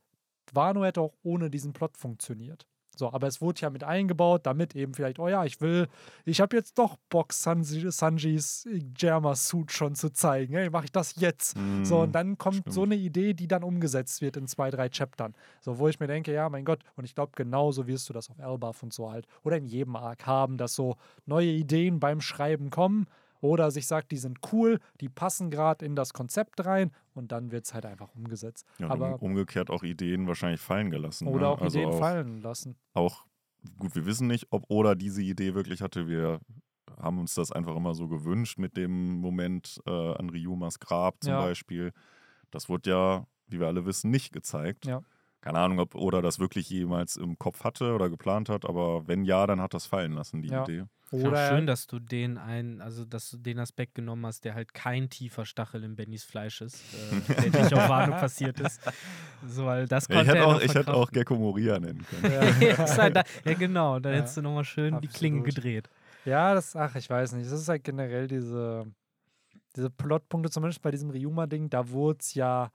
[0.52, 2.68] Wano hätte auch ohne diesen Plot funktioniert.
[3.02, 5.88] So, aber es wurde ja mit eingebaut, damit eben vielleicht, oh ja, ich will,
[6.24, 8.64] ich habe jetzt doch Bock, Sanji, Sanjis
[8.94, 10.54] Germa-Suit schon zu zeigen.
[10.54, 11.58] Hey, mache ich das jetzt?
[11.58, 12.72] Mm, so, und dann kommt stimmt.
[12.72, 15.34] so eine Idee, die dann umgesetzt wird in zwei, drei Chaptern.
[15.62, 18.30] So, wo ich mir denke, ja, mein Gott, und ich glaube, genauso wirst du das
[18.30, 20.94] auf Elbaf und so halt oder in jedem Arc haben, dass so
[21.26, 23.08] neue Ideen beim Schreiben kommen
[23.42, 27.50] oder sich sagt, die sind cool, die passen gerade in das Konzept rein und dann
[27.50, 28.66] wird es halt einfach umgesetzt.
[28.78, 31.26] Ja, Aber umgekehrt auch Ideen wahrscheinlich fallen gelassen.
[31.26, 31.48] Oder ne?
[31.48, 32.76] auch also Ideen auch, fallen lassen.
[32.94, 33.26] Auch,
[33.78, 36.06] gut, wir wissen nicht, ob Oda diese Idee wirklich hatte.
[36.06, 36.40] Wir
[36.96, 41.32] haben uns das einfach immer so gewünscht mit dem Moment äh, an Ryumas Grab zum
[41.32, 41.40] ja.
[41.40, 41.92] Beispiel.
[42.52, 44.86] Das wurde ja, wie wir alle wissen, nicht gezeigt.
[44.86, 45.02] Ja.
[45.40, 49.24] Keine Ahnung, ob Oda das wirklich jemals im Kopf hatte oder geplant hat, aber wenn
[49.24, 50.62] ja, dann hat das fallen lassen, die ja.
[50.62, 50.84] Idee.
[51.12, 54.72] Oder schön, dass du den ein, also dass du den Aspekt genommen hast, der halt
[54.72, 56.82] kein tiefer Stachel in Bennys Fleisch ist,
[57.28, 58.80] äh, der nicht auf Wano passiert ist.
[59.46, 62.32] So, weil das ja, ich hätte auch, ich hätte auch Gecko Moria nennen können.
[62.32, 65.02] Ja, halt da, ja genau, da ja, hättest du nochmal schön absolut.
[65.02, 65.90] die Klingen gedreht.
[66.24, 67.50] Ja, das, ach, ich weiß nicht.
[67.50, 68.86] Das ist halt generell diese,
[69.76, 72.70] diese Plotpunkte, zumindest bei diesem Ryuma-Ding, da wurde es ja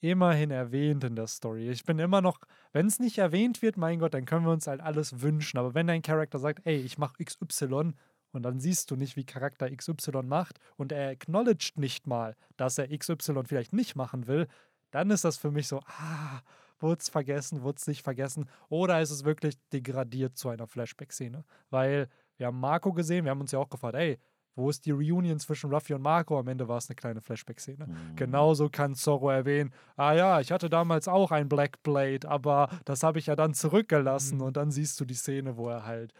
[0.00, 1.68] immerhin erwähnt in der Story.
[1.70, 2.38] Ich bin immer noch,
[2.72, 5.58] wenn es nicht erwähnt wird, mein Gott, dann können wir uns halt alles wünschen.
[5.58, 7.92] Aber wenn dein Charakter sagt, ey, ich mache XY
[8.32, 12.78] und dann siehst du nicht, wie Charakter XY macht und er acknowledged nicht mal, dass
[12.78, 14.46] er XY vielleicht nicht machen will,
[14.90, 16.40] dann ist das für mich so, ah,
[16.80, 18.48] wurde es vergessen, wurde es nicht vergessen.
[18.68, 21.44] Oder ist es wirklich degradiert zu einer Flashback-Szene?
[21.70, 24.18] Weil wir haben Marco gesehen, wir haben uns ja auch gefragt, ey,
[24.58, 26.38] wo ist die Reunion zwischen Ruffy und Marco?
[26.38, 27.86] Am Ende war es eine kleine Flashback-Szene.
[27.86, 28.16] Mhm.
[28.16, 33.02] Genauso kann Zorro erwähnen, ah ja, ich hatte damals auch ein Black Blade, aber das
[33.02, 34.38] habe ich ja dann zurückgelassen.
[34.38, 34.42] Mhm.
[34.42, 36.12] Und dann siehst du die Szene, wo er halt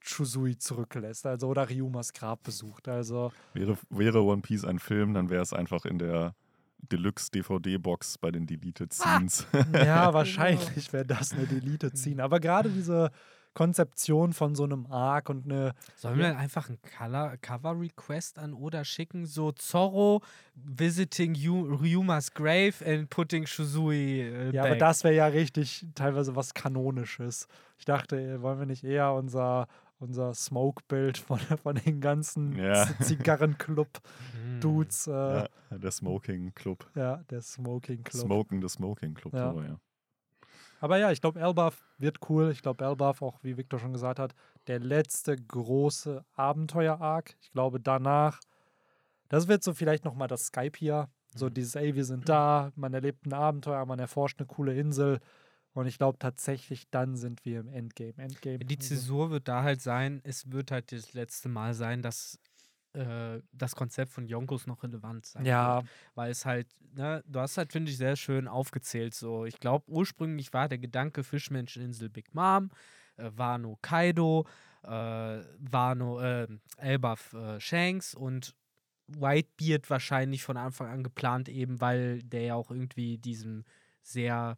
[0.00, 2.88] Chusui zurücklässt, also oder Ryumas Grab besucht.
[2.88, 6.34] Also wäre, wäre One Piece ein Film, dann wäre es einfach in der
[6.78, 9.18] Deluxe DVD-Box bei den Deleted ah!
[9.18, 9.46] Scenes.
[9.52, 12.22] Ah, ja, wahrscheinlich wäre das eine Deleted Scene.
[12.22, 13.10] Aber gerade diese
[13.54, 15.72] Konzeption von so einem Arc und eine.
[15.96, 16.78] Sollen wir einfach ein
[17.40, 19.26] Cover-Request an Oda schicken?
[19.26, 20.22] So Zorro
[20.54, 24.20] visiting Ryumas grave and putting Shuzui.
[24.20, 24.72] Äh, ja, back.
[24.72, 27.48] aber das wäre ja richtig teilweise was Kanonisches.
[27.78, 29.66] Ich dachte, wollen wir nicht eher unser
[30.02, 32.86] unser Smoke-Bild von, von den ganzen ja.
[33.00, 35.06] Zigarrenclub-Dudes.
[35.06, 36.90] Äh, ja, der Smoking-Club.
[36.94, 38.24] Ja, der Smoking-Club.
[38.24, 39.52] Smoking, the Smoking-Club, ja.
[39.52, 39.78] So, ja.
[40.82, 42.50] Aber ja, ich glaube, Elbaf wird cool.
[42.50, 44.34] Ich glaube, Elbaf, auch wie Victor schon gesagt hat,
[44.66, 47.36] der letzte große Abenteuer-Arc.
[47.40, 48.40] Ich glaube, danach,
[49.28, 51.08] das wird so vielleicht nochmal das Skype hier.
[51.36, 51.54] So mhm.
[51.54, 55.20] dieses, ey, wir sind da, man erlebt ein Abenteuer, man erforscht eine coole Insel.
[55.72, 58.14] Und ich glaube tatsächlich, dann sind wir im Endgame.
[58.16, 58.58] Endgame.
[58.58, 62.40] Die Zäsur wird da halt sein, es wird halt das letzte Mal sein, dass
[62.94, 65.76] äh, das Konzept von Yonkos noch relevant sein ja.
[65.76, 65.86] Wird.
[66.14, 69.14] Weil es halt, ne, du hast halt, finde ich, sehr schön aufgezählt.
[69.14, 72.70] So, ich glaube, ursprünglich war der Gedanke Fischmenscheninsel Big Mom,
[73.16, 74.46] äh, Wano Kaido,
[74.82, 78.54] äh, Wano, äh, Elbaf äh, Shanks und
[79.08, 83.64] Whitebeard wahrscheinlich von Anfang an geplant, eben weil der ja auch irgendwie diesem
[84.02, 84.56] sehr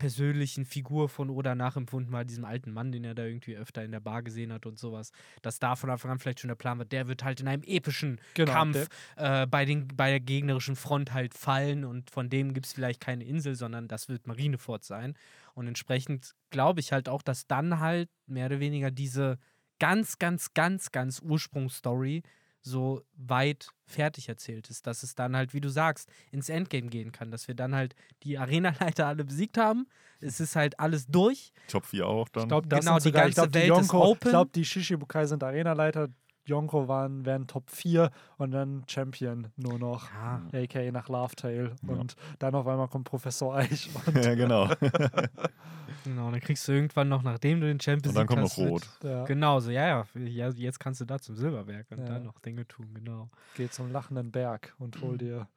[0.00, 3.92] persönlichen Figur von Oda nachempfunden war, diesem alten Mann, den er da irgendwie öfter in
[3.92, 5.12] der Bar gesehen hat und sowas,
[5.42, 7.62] dass da von Anfang an vielleicht schon der Plan war, der wird halt in einem
[7.62, 12.54] epischen genau, Kampf äh, bei, den, bei der gegnerischen Front halt fallen und von dem
[12.54, 15.14] gibt es vielleicht keine Insel, sondern das wird Marineford sein.
[15.54, 19.38] Und entsprechend glaube ich halt auch, dass dann halt mehr oder weniger diese
[19.78, 22.22] ganz, ganz, ganz, ganz Ursprungsstory
[22.62, 27.12] so weit fertig erzählt ist, dass es dann halt, wie du sagst, ins Endgame gehen
[27.12, 29.86] kann, dass wir dann halt die Arenaleiter alle besiegt haben.
[30.20, 31.52] Es ist halt alles durch.
[31.68, 32.44] Top 4 auch dann.
[32.44, 34.18] Ich glaube, genau, die sogar, ganze glaub, Welt Yonko, ist open.
[34.22, 36.08] Ich glaube, die Shishibukai sind Arenaleiter,
[36.46, 40.42] Yonko waren, wären Top 4 und dann Champion nur noch, ja.
[40.52, 41.72] aka nach Laughtail.
[41.86, 41.92] Ja.
[41.94, 43.90] Und dann auf einmal kommt Professor Eich.
[44.14, 44.68] ja, genau.
[46.04, 48.88] genau, dann kriegst du irgendwann noch, nachdem du den Champion Und dann kommt noch Rot.
[49.02, 49.24] Mit, ja.
[49.24, 52.92] Genau, so, ja, ja, jetzt kannst du da zum Silberberg und dann noch Dinge tun,
[52.94, 53.30] genau.
[53.56, 55.48] Geh zum lachenden Berg und hol dir,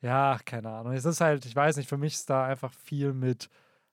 [0.00, 0.92] ja, keine Ahnung.
[0.92, 3.48] Es ist halt, ich weiß nicht, für mich ist da einfach viel mit,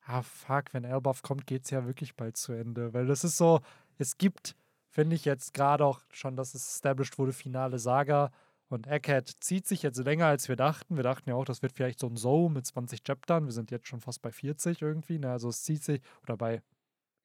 [0.05, 2.93] ah, fuck, wenn Elbaf kommt, geht es ja wirklich bald zu Ende.
[2.93, 3.61] Weil das ist so,
[3.97, 4.55] es gibt
[4.91, 8.31] finde ich jetzt gerade auch schon, dass es established wurde, finale Saga.
[8.69, 10.95] Und Egghead zieht sich jetzt länger, als wir dachten.
[10.95, 13.45] Wir dachten ja auch, das wird vielleicht so ein So mit 20 Chaptern.
[13.45, 15.19] Wir sind jetzt schon fast bei 40 irgendwie.
[15.19, 15.31] Ne?
[15.31, 16.61] Also es zieht sich, oder bei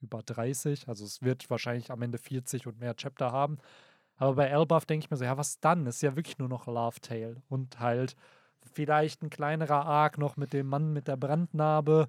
[0.00, 0.88] über 30.
[0.88, 3.58] Also es wird wahrscheinlich am Ende 40 und mehr Chapter haben.
[4.16, 5.86] Aber bei Elbaf denke ich mir so, ja, was dann?
[5.86, 7.42] ist ja wirklich nur noch Love Tale.
[7.48, 8.16] Und halt
[8.72, 12.08] vielleicht ein kleinerer Arc noch mit dem Mann mit der Brandnarbe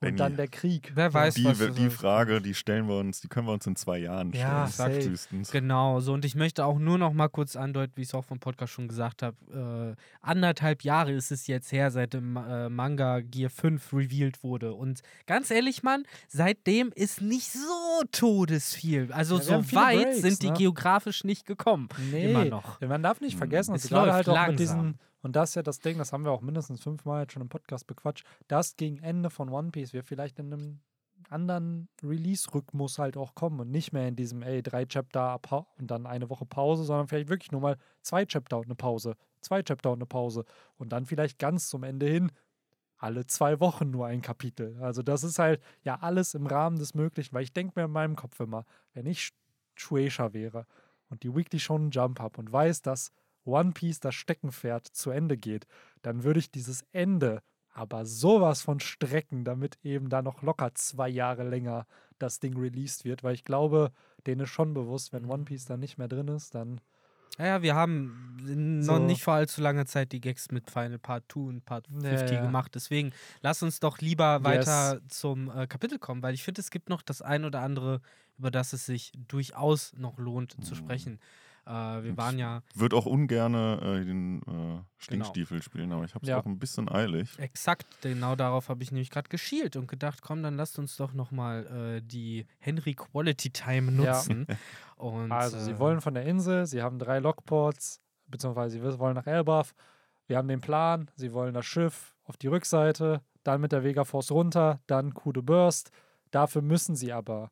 [0.00, 0.92] Benny, und dann der Krieg.
[0.94, 3.76] Wer weiß, die, was die Frage, die stellen wir uns, die können wir uns in
[3.76, 4.68] zwei Jahren stellen.
[4.78, 5.50] Ja, höchstens.
[5.50, 8.24] Genau, so und ich möchte auch nur noch mal kurz andeuten, wie ich es auch
[8.24, 9.96] vom Podcast schon gesagt habe.
[9.96, 14.74] Äh, anderthalb Jahre ist es jetzt her, seit dem äh, Manga Gear 5 revealed wurde.
[14.74, 19.12] Und ganz ehrlich, Mann, seitdem ist nicht so todesviel.
[19.12, 20.56] Also ja, so weit Breaks, sind die ne?
[20.56, 21.88] geografisch nicht gekommen.
[22.10, 22.80] Nee, immer noch.
[22.80, 24.50] Man darf nicht vergessen, es gerade halt auch langsam.
[24.52, 27.32] mit diesen und das ist ja das Ding, das haben wir auch mindestens fünfmal jetzt
[27.32, 30.80] schon im Podcast bequatscht, dass gegen Ende von One Piece wir vielleicht in einem
[31.28, 35.40] anderen Release-Rhythmus halt auch kommen und nicht mehr in diesem, ey, drei Chapter
[35.78, 39.14] und dann eine Woche Pause, sondern vielleicht wirklich nur mal zwei Chapter und eine Pause,
[39.40, 40.44] zwei Chapter und eine Pause
[40.76, 42.30] und dann vielleicht ganz zum Ende hin
[42.98, 44.76] alle zwei Wochen nur ein Kapitel.
[44.80, 47.92] Also das ist halt ja alles im Rahmen des Möglichen, weil ich denke mir in
[47.92, 49.30] meinem Kopf immer, wenn ich
[49.76, 50.66] Shueisha wäre
[51.08, 53.12] und die Weekly Shonen Jump habe und weiß, dass
[53.48, 55.66] One Piece das Steckenpferd zu Ende geht,
[56.02, 57.42] dann würde ich dieses Ende
[57.78, 61.86] aber sowas von strecken, damit eben da noch locker zwei Jahre länger
[62.18, 63.92] das Ding released wird, weil ich glaube,
[64.26, 66.80] denen ist schon bewusst, wenn One Piece dann nicht mehr drin ist, dann.
[67.38, 68.92] Ja, wir haben so.
[68.92, 72.10] noch nicht vor allzu langer Zeit die Gags mit Final Part 2 und Part 50
[72.10, 72.42] ja, ja.
[72.42, 72.74] gemacht.
[72.74, 73.12] Deswegen
[73.42, 74.44] lass uns doch lieber yes.
[74.44, 78.00] weiter zum äh, Kapitel kommen, weil ich finde, es gibt noch das ein oder andere,
[78.38, 80.62] über das es sich durchaus noch lohnt mhm.
[80.64, 81.20] zu sprechen.
[81.68, 82.62] Äh, wir waren ja.
[82.74, 85.64] Würde auch ungern äh, den äh, Stinkstiefel genau.
[85.64, 86.38] spielen, aber ich habe es ja.
[86.38, 87.38] auch ein bisschen eilig.
[87.38, 91.12] Exakt, genau darauf habe ich nämlich gerade geschielt und gedacht, komm, dann lasst uns doch
[91.12, 94.46] nochmal äh, die Henry Quality Time nutzen.
[94.48, 94.56] Ja.
[94.96, 99.14] und, also, sie äh, wollen von der Insel, sie haben drei Lockports, beziehungsweise sie wollen
[99.14, 99.74] nach Elbaf.
[100.26, 104.04] Wir haben den Plan, sie wollen das Schiff auf die Rückseite, dann mit der Vega
[104.04, 105.90] Force runter, dann Coup de Burst.
[106.30, 107.50] Dafür müssen sie aber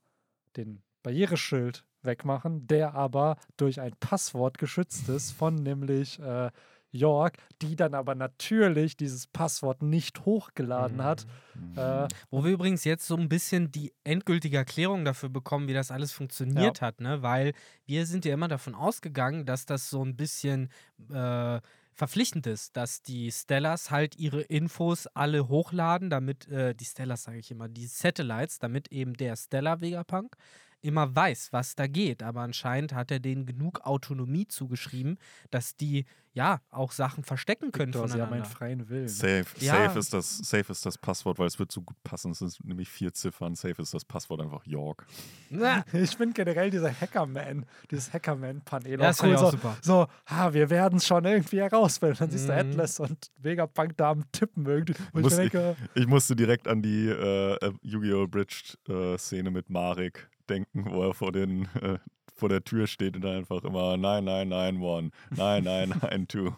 [0.57, 6.51] den Barriereschild wegmachen, der aber durch ein Passwort geschützt ist von nämlich äh,
[6.97, 11.27] York, die dann aber natürlich dieses Passwort nicht hochgeladen hat.
[11.55, 11.79] Mhm.
[11.79, 15.91] Äh, Wo wir übrigens jetzt so ein bisschen die endgültige Erklärung dafür bekommen, wie das
[15.91, 16.87] alles funktioniert ja.
[16.87, 17.23] hat, ne?
[17.23, 17.53] Weil
[17.85, 20.71] wir sind ja immer davon ausgegangen, dass das so ein bisschen
[21.13, 21.61] äh,
[21.93, 27.39] verpflichtend ist, dass die Stellars halt ihre Infos alle hochladen, damit, äh, die Stellars sage
[27.39, 30.37] ich immer, die Satellites, damit eben der Stellar Vegapunk
[30.83, 32.23] immer weiß, was da geht.
[32.23, 35.19] Aber anscheinend hat er denen genug Autonomie zugeschrieben,
[35.51, 38.27] dass die ja auch Sachen verstecken können Victor, voneinander.
[38.27, 39.09] Sie haben einen freien Willen.
[39.09, 39.87] Safe, ja.
[39.87, 42.31] safe, ist das, safe ist das Passwort, weil es wird so gut passen.
[42.31, 43.55] Es sind nämlich vier Ziffern.
[43.55, 45.07] Safe ist das Passwort einfach York.
[45.95, 49.35] ich finde generell dieser Hackerman, dieses Hackerman-Panel ja, auch cool.
[49.35, 49.77] Auch so, super.
[49.81, 52.17] so ha, wir werden es schon irgendwie herausfinden.
[52.19, 52.59] Dann siehst du mhm.
[52.59, 54.95] Atlas und Vegapunk da am Tippen irgendwie.
[55.15, 58.27] Muss ich, denke, ich, ich, musste direkt an die äh, Yu-Gi-Oh!
[58.27, 61.99] Bridge-Szene äh, mit Marek denken, wo er vor, den, äh,
[62.35, 66.29] vor der Tür steht und dann einfach immer nein, nein, nein, one, nein, nein, nein,
[66.29, 66.53] two.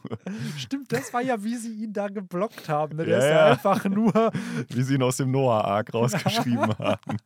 [0.57, 2.97] Stimmt, das war ja, wie sie ihn da geblockt haben.
[2.97, 3.05] Ne?
[3.05, 4.13] Der ja, ist ja, einfach nur.
[4.69, 7.17] Wie sie ihn aus dem Noah-Arc rausgeschrieben haben.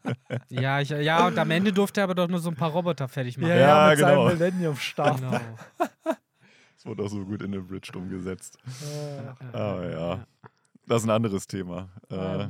[0.48, 3.08] ja, ich, ja, und am Ende durfte er aber doch nur so ein paar Roboter
[3.08, 3.50] fertig machen.
[3.50, 4.28] Ja, ja, ja mit genau.
[4.28, 5.16] seinem Millennium-Stab.
[5.16, 5.40] Genau.
[6.82, 8.58] Das wurde auch so gut in der Bridge umgesetzt.
[9.52, 10.26] Ah, oh, ja.
[10.86, 11.90] Das ist ein anderes Thema.
[12.10, 12.48] Äh,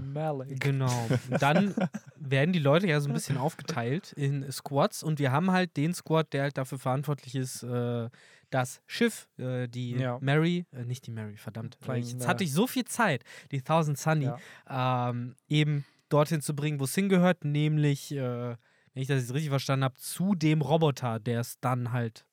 [0.58, 1.08] genau.
[1.40, 1.74] Dann
[2.16, 5.92] werden die Leute ja so ein bisschen aufgeteilt in Squads und wir haben halt den
[5.94, 8.08] Squad, der halt dafür verantwortlich ist, äh,
[8.50, 10.18] das Schiff, äh, die ja.
[10.20, 13.62] Mary, äh, nicht die Mary, verdammt, weil ich, jetzt hatte ich so viel Zeit, die
[13.62, 14.30] Thousand Sunny,
[14.68, 15.10] ja.
[15.10, 18.56] ähm, eben dorthin zu bringen, wo es hingehört, nämlich, äh,
[18.94, 22.26] wenn ich das jetzt richtig verstanden habe, zu dem Roboter, der es dann halt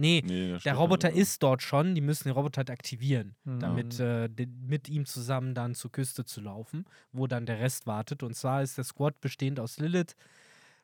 [0.00, 1.94] Nee, nee der Roboter ist dort schon.
[1.94, 3.60] Die müssen den Roboter halt aktivieren, mhm.
[3.60, 4.28] damit äh,
[4.66, 8.22] mit ihm zusammen dann zur Küste zu laufen, wo dann der Rest wartet.
[8.22, 10.16] Und zwar ist der Squad bestehend aus Lilith,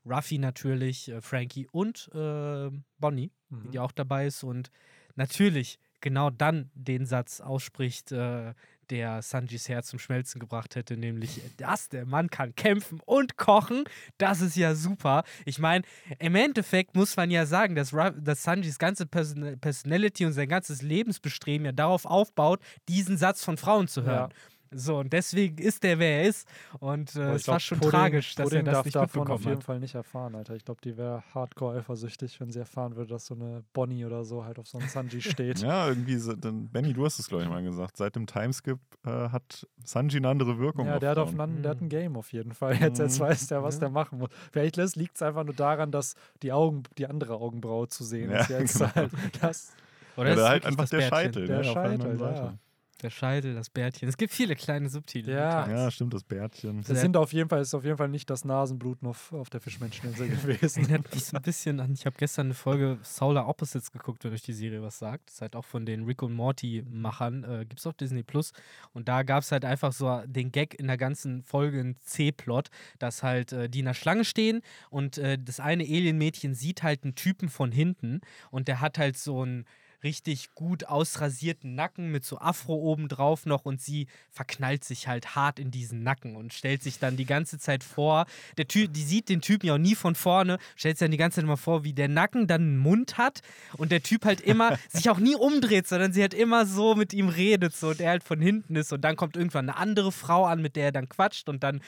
[0.04, 3.70] Ruffy natürlich, äh, Frankie und äh, Bonnie, mhm.
[3.70, 4.44] die auch dabei ist.
[4.44, 4.70] Und
[5.14, 8.52] natürlich genau dann den Satz ausspricht, äh,
[8.90, 13.84] der Sanjis Herz zum Schmelzen gebracht hätte, nämlich, dass der Mann kann kämpfen und kochen.
[14.18, 15.24] Das ist ja super.
[15.44, 15.84] Ich meine,
[16.18, 20.82] im Endeffekt muss man ja sagen, dass, dass Sanjis ganze Person Personality und sein ganzes
[20.82, 24.30] Lebensbestreben ja darauf aufbaut, diesen Satz von Frauen zu hören.
[24.30, 24.55] Ja.
[24.70, 26.48] So, und deswegen ist der, wer er ist.
[26.80, 29.44] Und äh, es war schon Pudding, tragisch, dass Pudding er das darf nicht davon auf
[29.44, 30.54] jeden Fall nicht erfahren, Alter.
[30.56, 34.24] Ich glaube, die wäre hardcore eifersüchtig, wenn sie erfahren würde, dass so eine Bonnie oder
[34.24, 35.60] so halt auf so einem Sanji steht.
[35.60, 37.96] ja, irgendwie, so, dann, Benny, du hast es, glaube ich, mal gesagt.
[37.96, 40.86] Seit dem Timeskip äh, hat Sanji eine andere Wirkung.
[40.86, 42.76] Ja, der hat, auf einen, der hat ein Game auf jeden Fall.
[42.80, 43.24] Jetzt, jetzt mhm.
[43.24, 43.80] weiß der, was ja.
[43.80, 44.30] der machen muss.
[44.52, 48.40] Vielleicht liegt es einfach nur daran, dass die Augen, die andere Augenbraue zu sehen ja,
[48.40, 48.94] ist jetzt genau.
[48.94, 49.10] halt.
[49.40, 49.72] Das
[50.16, 51.16] Oder ja, halt einfach der Bärtchen?
[51.16, 51.46] Scheitel.
[51.46, 52.58] Der ne, Scheitel, ja.
[53.02, 54.08] Der Scheitel, das Bärtchen.
[54.08, 55.30] Es gibt viele kleine Subtitel.
[55.30, 56.82] Ja, ja stimmt, das Bärtchen.
[56.82, 59.60] Das sind auf jeden Fall, ist auf jeden Fall nicht das Nasenbluten auf, auf der
[59.60, 60.84] Fischmenscheninsel gewesen.
[60.84, 64.32] Erinnert mich so ein bisschen an, ich habe gestern eine Folge Solar Opposites geguckt, wenn
[64.32, 65.28] euch die Serie was sagt.
[65.28, 67.44] Das ist halt auch von den Rick und Morty-Machern.
[67.44, 68.52] Äh, gibt es auf Disney Plus.
[68.94, 72.70] Und da gab es halt einfach so den Gag in der ganzen Folge, ein C-Plot,
[72.98, 77.04] dass halt äh, die in der Schlange stehen und äh, das eine Alien-Mädchen sieht halt
[77.04, 78.20] einen Typen von hinten
[78.50, 79.66] und der hat halt so ein
[80.02, 85.34] richtig gut ausrasierten Nacken mit so Afro oben drauf noch und sie verknallt sich halt
[85.34, 88.26] hart in diesen Nacken und stellt sich dann die ganze Zeit vor.
[88.56, 91.16] Der Typ, die sieht den Typen ja auch nie von vorne, stellt sich dann die
[91.16, 93.40] ganze Zeit immer vor, wie der Nacken dann einen Mund hat
[93.76, 97.12] und der Typ halt immer sich auch nie umdreht, sondern sie halt immer so mit
[97.12, 100.12] ihm redet so und er halt von hinten ist und dann kommt irgendwann eine andere
[100.12, 101.80] Frau an, mit der er dann quatscht und dann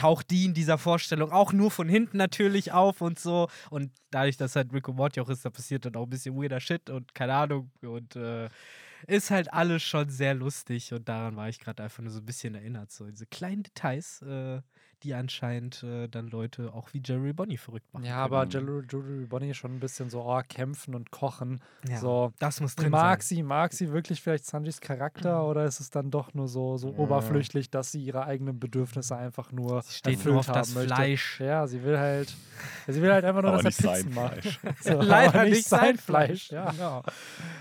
[0.00, 3.48] taucht die in dieser Vorstellung auch nur von hinten natürlich auf und so.
[3.68, 6.58] Und dadurch, dass halt und Morty auch ist, da passiert dann auch ein bisschen weirder
[6.58, 7.70] Shit und keine Ahnung.
[7.82, 8.48] Und äh,
[9.06, 12.24] ist halt alles schon sehr lustig und daran war ich gerade einfach nur so ein
[12.24, 12.90] bisschen erinnert.
[12.90, 14.62] So diese kleinen Details, äh,
[15.02, 18.04] die anscheinend äh, dann Leute auch wie Jerry Bonnie verrückt machen.
[18.04, 21.60] Ja, aber Jerry, Jerry Bonnie schon ein bisschen so, oh, kämpfen und kochen.
[21.88, 23.36] Ja, so, das muss drin mag sein.
[23.36, 26.90] Sie, mag sie wirklich vielleicht Sanjis Charakter oder ist es dann doch nur so, so
[26.90, 26.98] ja.
[26.98, 30.94] oberflüchtig, dass sie ihre eigenen Bedürfnisse einfach nur sie steht nur auf das möchte.
[30.94, 31.40] Fleisch.
[31.40, 32.34] Ja, sie will halt,
[32.86, 34.60] sie will halt einfach nur, aber dass er Pizzen macht.
[34.80, 36.48] so, Leider nicht sein Fleisch.
[36.48, 36.50] Fleisch.
[36.50, 36.70] Ja.
[36.70, 37.02] Genau.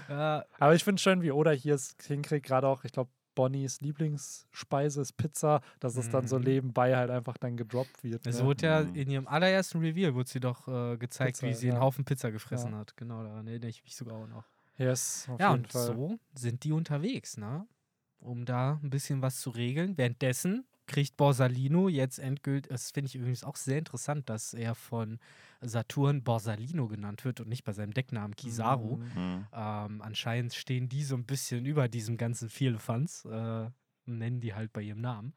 [0.09, 0.45] Ja.
[0.59, 3.09] Aber ich finde schön, wie Oda hier es hinkriegt, gerade auch, ich glaube,
[3.39, 6.43] Bonnies Lieblingsspeise ist Pizza, dass es dann so mhm.
[6.43, 8.25] nebenbei halt einfach dann gedroppt wird.
[8.25, 8.31] Ne?
[8.31, 8.95] Es wurde ja mhm.
[8.95, 11.75] in ihrem allerersten Reveal wurde sie doch äh, gezeigt, Pizza, wie sie ja.
[11.75, 12.79] einen Haufen Pizza gefressen ja.
[12.79, 12.97] hat.
[12.97, 14.43] Genau, daran erinnere ich mich sogar auch noch.
[14.77, 15.85] Yes, auf ja, jeden und Fall.
[15.85, 17.65] so sind die unterwegs, ne?
[18.19, 19.97] Um da ein bisschen was zu regeln.
[19.97, 25.19] Währenddessen kriegt Borsalino jetzt endgültig, das finde ich übrigens auch sehr interessant, dass er von
[25.61, 28.97] Saturn Borsalino genannt wird und nicht bei seinem Decknamen Kizaru.
[28.97, 29.03] Mhm.
[29.03, 29.47] mhm.
[29.53, 33.69] Ähm, anscheinend stehen die so ein bisschen über diesem ganzen Vierlefanz, äh,
[34.05, 35.33] nennen die halt bei ihrem Namen.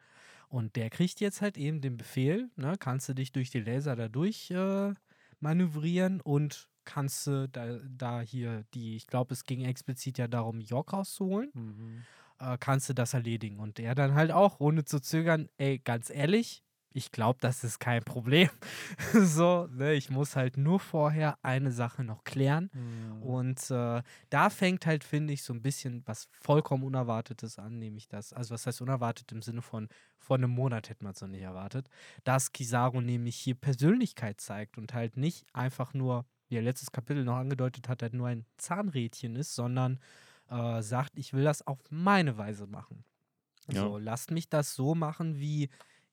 [0.49, 3.95] Und der kriegt jetzt halt eben den Befehl, ne, kannst du dich durch die Laser
[3.95, 4.95] da durch äh,
[5.39, 10.61] manövrieren und kannst du da, da hier die, ich glaube, es ging explizit ja darum,
[10.61, 11.51] York rauszuholen.
[11.53, 12.03] Mhm
[12.43, 13.59] äh, kannst du das erledigen.
[13.59, 16.63] Und er dann halt auch, ohne zu zögern, ey, ganz ehrlich,
[16.95, 18.51] ich glaube, das ist kein Problem.
[19.13, 22.71] so, ne, ich muss halt nur vorher eine Sache noch klären.
[22.73, 23.23] Mhm.
[23.23, 28.09] Und äh, da fängt halt, finde ich, so ein bisschen was vollkommen Unerwartetes an, nämlich
[28.09, 29.89] das, also was heißt unerwartet im Sinne von,
[30.19, 31.89] vor einem Monat hätte man es noch nicht erwartet,
[32.25, 37.25] dass Kizaru nämlich hier Persönlichkeit zeigt und halt nicht einfach nur, wie er letztes Kapitel
[37.25, 39.99] noch angedeutet hat, halt nur ein Zahnrädchen ist, sondern
[40.53, 43.05] äh, sagt, ich will das auf meine Weise machen.
[43.71, 43.83] Ja.
[43.83, 45.71] So, lasst mich das so machen, wie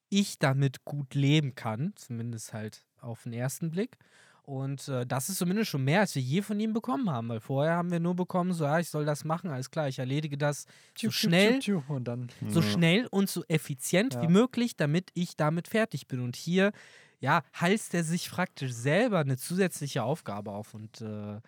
[0.10, 3.98] ich damit gut leben kann, zumindest halt auf den ersten Blick.
[4.44, 7.40] Und äh, das ist zumindest schon mehr, als wir je von ihm bekommen haben, weil
[7.40, 10.40] vorher haben wir nur bekommen, so, ja, ich soll das machen, alles klar, ich erledige
[10.40, 10.66] das
[10.98, 12.30] so schnell, und dann.
[12.48, 14.24] so schnell und so effizient ja.
[14.24, 16.22] wie möglich, damit ich damit fertig bin.
[16.22, 16.72] Und hier,
[17.20, 21.40] ja, heißt er sich praktisch selber eine zusätzliche Aufgabe auf und äh,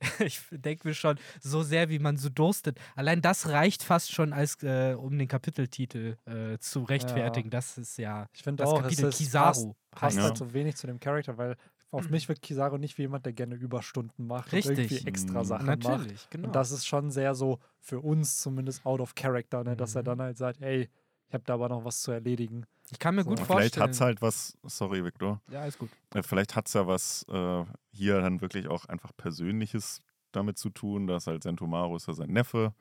[0.18, 2.78] ich denke mir schon, so sehr wie man so durstet.
[2.96, 7.48] Allein das reicht fast schon, als äh, um den Kapiteltitel äh, zu rechtfertigen.
[7.48, 7.58] Ja.
[7.58, 9.44] Das ist ja ich das auch, Kapitel Kizaru.
[9.44, 11.56] Passt, passt halt so wenig zu dem Charakter, weil
[11.90, 12.10] auf mhm.
[12.12, 14.70] mich wirkt Kizaru nicht wie jemand, der gerne Überstunden macht Richtig.
[14.70, 16.30] und irgendwie extra Sachen Natürlich, macht.
[16.30, 16.46] Genau.
[16.46, 19.76] Und das ist schon sehr so für uns zumindest out of character, ne?
[19.76, 20.06] dass er mhm.
[20.06, 20.88] dann halt sagt, ey,
[21.28, 22.66] ich habe da aber noch was zu erledigen.
[22.90, 23.30] Ich kann mir so.
[23.30, 23.58] gut vorstellen.
[23.58, 25.40] Vielleicht hat es halt was, sorry Victor.
[25.50, 25.90] Ja, ist gut.
[26.14, 30.02] Äh, vielleicht hat es ja was äh, hier dann wirklich auch einfach Persönliches
[30.32, 32.74] damit zu tun, dass halt Sentomaru ist ja sein Neffe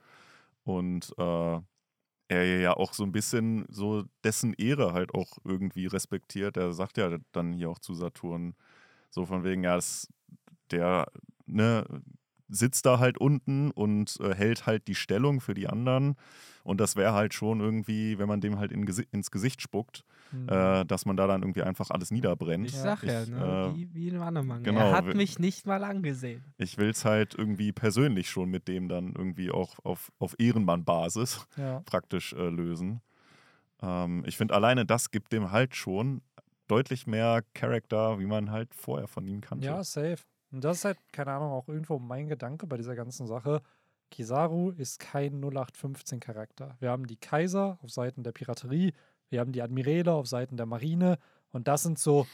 [0.63, 1.59] und äh,
[2.29, 6.57] er ja auch so ein bisschen so dessen Ehre halt auch irgendwie respektiert.
[6.57, 8.53] Er sagt ja dann hier auch zu Saturn
[9.09, 10.07] so von wegen, ja, das,
[10.71, 11.07] der
[11.45, 11.85] ne,
[12.49, 16.15] sitzt da halt unten und äh, hält halt die Stellung für die anderen.
[16.63, 20.49] Und das wäre halt schon irgendwie, wenn man dem halt in, ins Gesicht spuckt, mhm.
[20.49, 22.67] äh, dass man da dann irgendwie einfach alles niederbrennt.
[22.67, 23.71] Ich sag ja, ich, ne?
[23.73, 24.63] äh, wie, wie ein Wannemann.
[24.63, 26.43] Genau, er hat mich nicht mal angesehen.
[26.57, 31.47] Ich will es halt irgendwie persönlich schon mit dem dann irgendwie auch auf, auf Ehrenmann-Basis
[31.55, 31.79] ja.
[31.85, 33.01] praktisch äh, lösen.
[33.81, 36.21] Ähm, ich finde, alleine das gibt dem halt schon
[36.67, 39.67] deutlich mehr Charakter, wie man halt vorher von ihm kannte.
[39.67, 40.17] Ja, safe.
[40.51, 43.61] Und das ist halt, keine Ahnung, auch irgendwo mein Gedanke bei dieser ganzen Sache.
[44.09, 46.77] Kizaru ist kein 0815-Charakter.
[46.79, 48.93] Wir haben die Kaiser auf Seiten der Piraterie,
[49.29, 51.19] wir haben die Admiräle auf Seiten der Marine
[51.51, 52.25] und das sind so,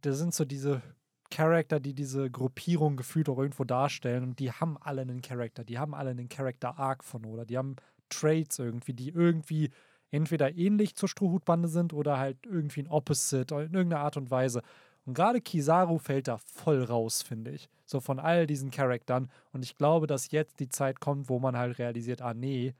[0.00, 0.82] das sind so diese
[1.30, 5.78] Charakter, die diese Gruppierung gefühlt auch irgendwo darstellen und die haben alle einen Charakter, die
[5.78, 7.76] haben alle einen Charakter-Arc von oder die haben
[8.08, 9.70] Traits irgendwie, die irgendwie
[10.10, 14.62] entweder ähnlich zur Strohhutbande sind oder halt irgendwie ein Opposite in irgendeiner Art und Weise.
[15.10, 17.68] Und gerade Kizaru fällt da voll raus, finde ich.
[17.84, 19.28] So von all diesen Charaktern.
[19.52, 22.76] Und ich glaube, dass jetzt die Zeit kommt, wo man halt realisiert, ah nee,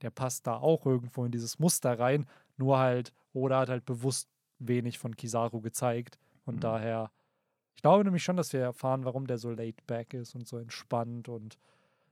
[0.00, 2.24] der passt da auch irgendwo in dieses Muster rein.
[2.56, 4.28] Nur halt, oder hat halt bewusst
[4.60, 6.20] wenig von Kizaru gezeigt.
[6.44, 6.60] Und mhm.
[6.60, 7.10] daher,
[7.74, 10.58] ich glaube nämlich schon, dass wir erfahren, warum der so laid back ist und so
[10.58, 11.58] entspannt und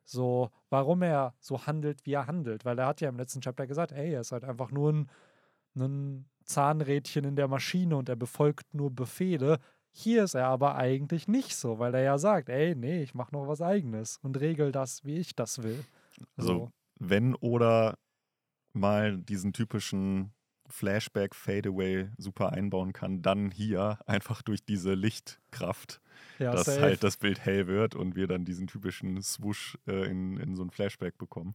[0.02, 2.64] so, warum er so handelt, wie er handelt.
[2.64, 5.10] Weil er hat ja im letzten Chapter gesagt, ey, er ist halt einfach nur ein,
[5.76, 9.58] ein Zahnrädchen in der Maschine und er befolgt nur Befehle.
[9.92, 13.34] Hier ist er aber eigentlich nicht so, weil er ja sagt, ey, nee, ich mache
[13.34, 15.84] noch was eigenes und regel das, wie ich das will.
[16.36, 16.72] Also, so.
[16.98, 17.98] wenn oder
[18.72, 20.32] mal diesen typischen
[20.68, 26.00] Flashback, Fadeaway super einbauen kann, dann hier einfach durch diese Lichtkraft,
[26.38, 26.80] ja, dass safe.
[26.80, 30.62] halt das Bild hell wird und wir dann diesen typischen Swoosh äh, in, in so
[30.62, 31.54] ein Flashback bekommen.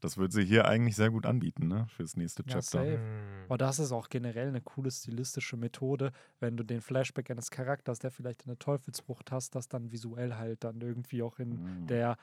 [0.00, 1.86] Das würde sie hier eigentlich sehr gut anbieten, ne?
[1.88, 2.84] Fürs nächste ja, Chapter.
[2.84, 2.98] Safe.
[2.98, 3.44] Mhm.
[3.46, 7.98] Aber das ist auch generell eine coole stilistische Methode, wenn du den Flashback eines Charakters,
[7.98, 11.86] der vielleicht eine Teufelsfrucht hast, das dann visuell halt dann irgendwie auch in mhm.
[11.86, 12.16] der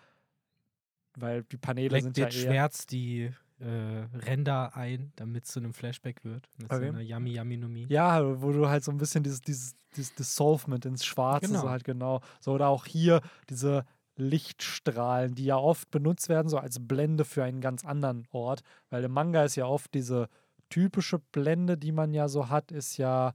[1.18, 5.60] weil die Paneele Leckt sind ja eher Schmerz die äh, Ränder ein, damit es zu
[5.60, 6.50] einem Flashback wird.
[6.58, 6.88] Mit okay.
[6.88, 7.86] so einer Yummy Yummy Nummi.
[7.90, 11.62] Ja, wo du halt so ein bisschen dieses, dieses, dieses Dissolvement ins Schwarze genau.
[11.62, 12.22] so halt genau.
[12.42, 13.86] So, oder auch hier diese
[14.18, 18.62] Lichtstrahlen, die ja oft benutzt werden, so als Blende für einen ganz anderen Ort.
[18.90, 20.30] Weil im Manga ist ja oft diese
[20.70, 23.34] typische Blende, die man ja so hat, ist ja,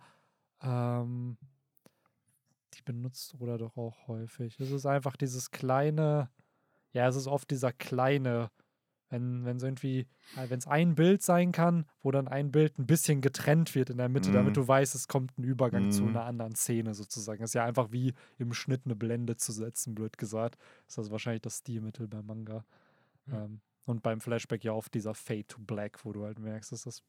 [0.62, 1.36] ähm,
[2.74, 4.58] die benutzt oder doch auch häufig.
[4.60, 6.30] Es ist einfach dieses kleine,
[6.92, 8.50] ja, es ist oft dieser kleine
[9.10, 10.06] wenn es irgendwie,
[10.36, 13.90] äh, wenn es ein Bild sein kann, wo dann ein Bild ein bisschen getrennt wird
[13.90, 14.34] in der Mitte, mm.
[14.34, 14.62] damit mhm.
[14.62, 15.92] du weißt, es kommt ein Übergang mm.
[15.92, 16.10] zu mhm.
[16.10, 17.40] einer anderen Szene sozusagen.
[17.40, 20.56] Das ist ja einfach wie im Schnitt eine Blende zu setzen, blöd gesagt.
[20.86, 22.64] Das ist also wahrscheinlich das Stilmittel beim Manga.
[23.26, 23.34] Mm.
[23.34, 26.84] Ähm, und beim Flashback ja oft dieser Fade to Black, wo du halt merkst, dass,
[26.84, 27.02] das,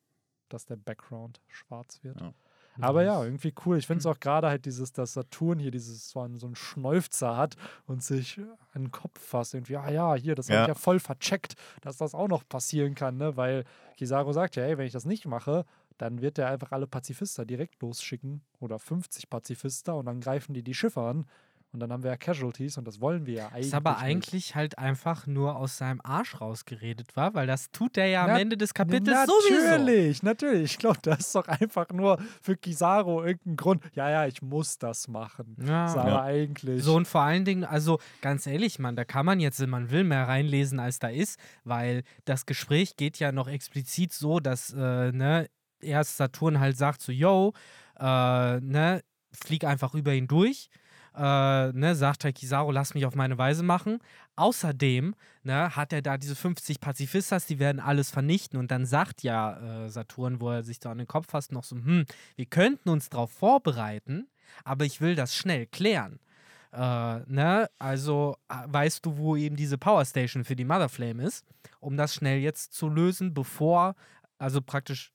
[0.50, 2.20] dass der Background schwarz wird.
[2.20, 2.34] Ja.
[2.80, 3.78] Aber ja, irgendwie cool.
[3.78, 6.56] Ich finde es auch gerade halt dieses, dass Saturn hier dieses so einen, so einen
[6.56, 8.40] Schnäufzer hat und sich
[8.74, 9.54] an den Kopf fasst.
[9.54, 10.56] Irgendwie, ah ja, hier, das ja.
[10.56, 13.36] habe ich ja voll vercheckt, dass das auch noch passieren kann, ne?
[13.36, 13.66] Weil
[13.98, 15.66] Kizaru sagt ja, hey, wenn ich das nicht mache,
[15.98, 20.64] dann wird er einfach alle Pazifister direkt losschicken oder 50 Pazifister und dann greifen die
[20.64, 21.26] die Schiffe an.
[21.74, 23.72] Und dann haben wir ja Casualties und das wollen wir ja eigentlich.
[23.72, 24.56] Das aber eigentlich nicht.
[24.56, 28.58] halt einfach nur aus seinem Arsch rausgeredet war, weil das tut er ja am Ende
[28.58, 29.70] des Kapitels natürlich, sowieso.
[29.70, 30.72] Natürlich, natürlich.
[30.72, 33.84] Ich glaube, das ist doch einfach nur für Kizaru irgendein Grund.
[33.94, 35.56] Ja, ja, ich muss das machen.
[35.66, 35.86] Ja.
[35.86, 36.22] Das aber ja.
[36.24, 36.84] eigentlich.
[36.84, 39.92] So und vor allen Dingen, also ganz ehrlich, man, da kann man jetzt, wenn man
[39.92, 44.74] will, mehr reinlesen, als da ist, weil das Gespräch geht ja noch explizit so, dass,
[44.74, 45.50] äh, ne,
[45.80, 47.54] erst Saturn halt sagt so, yo,
[47.98, 50.70] äh, ne, flieg einfach über ihn durch
[51.16, 54.00] äh, ne, sagt Kizaru, lass mich auf meine Weise machen.
[54.36, 58.60] Außerdem ne, hat er da diese 50 Pazifistas, die werden alles vernichten.
[58.60, 61.64] Und dann sagt ja äh, Saturn, wo er sich da an den Kopf fasst, noch
[61.64, 62.06] so, hm,
[62.36, 64.28] wir könnten uns darauf vorbereiten,
[64.64, 66.20] aber ich will das schnell klären.
[66.72, 67.70] Äh, ne?
[67.80, 71.46] Also äh, weißt du, wo eben diese Power Station für die Mother Flame ist,
[71.80, 73.96] um das schnell jetzt zu lösen, bevor,
[74.38, 75.12] also praktisch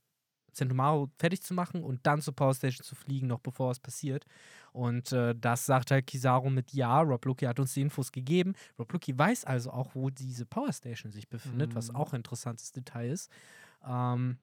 [0.56, 4.24] Centomaro fertig zu machen und dann zur Power Station zu fliegen, noch bevor was passiert.
[4.72, 8.54] Und äh, das sagt halt Kizaru mit Ja, Rob Lucky hat uns die Infos gegeben.
[8.78, 11.76] Rob Lucky weiß also auch, wo diese Power Station sich befindet, mhm.
[11.76, 13.30] was auch ein interessantes Detail ist.
[13.86, 14.38] Ähm,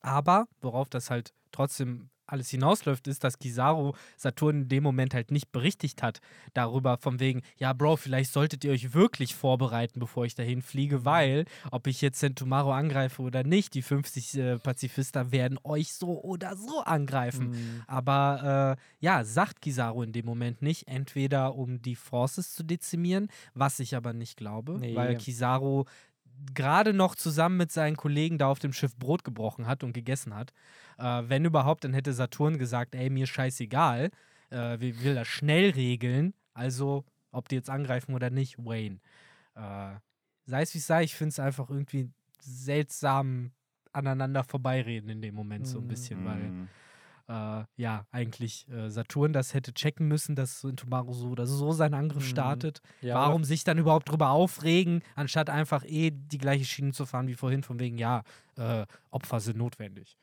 [0.00, 5.30] aber worauf das halt trotzdem alles hinausläuft, ist, dass Kizaru Saturn in dem Moment halt
[5.30, 6.20] nicht berichtigt hat
[6.54, 10.98] darüber, von wegen, ja, Bro, vielleicht solltet ihr euch wirklich vorbereiten, bevor ich dahin fliege,
[10.98, 11.04] mhm.
[11.04, 16.22] weil, ob ich jetzt Centumaro angreife oder nicht, die 50 äh, Pazifista werden euch so
[16.22, 17.50] oder so angreifen.
[17.50, 17.82] Mhm.
[17.86, 23.28] Aber äh, ja, sagt Kizaru in dem Moment nicht, entweder um die Forces zu dezimieren,
[23.54, 24.96] was ich aber nicht glaube, nee.
[24.96, 25.84] weil Kizaru
[26.54, 30.34] gerade noch zusammen mit seinen Kollegen da auf dem Schiff Brot gebrochen hat und gegessen
[30.34, 30.52] hat.
[30.98, 34.10] Äh, wenn überhaupt, dann hätte Saturn gesagt, ey, mir scheißegal,
[34.50, 39.00] äh, wir will das schnell regeln, also ob die jetzt angreifen oder nicht, Wayne.
[39.54, 39.94] Äh,
[40.44, 42.10] sei es wie es sei, ich finde es einfach irgendwie
[42.40, 43.52] seltsam
[43.92, 46.26] aneinander vorbeireden in dem Moment so ein bisschen, mm.
[46.26, 46.68] weil mhm
[47.28, 51.94] äh, ja, eigentlich äh, Saturn das hätte checken müssen, dass Intomaru so oder so seinen
[51.94, 52.28] Angriff mhm.
[52.28, 52.80] startet.
[53.00, 57.28] Ja, Warum sich dann überhaupt drüber aufregen, anstatt einfach eh die gleiche Schiene zu fahren
[57.28, 58.22] wie vorhin, von wegen, ja,
[58.56, 60.16] äh, Opfer sind notwendig.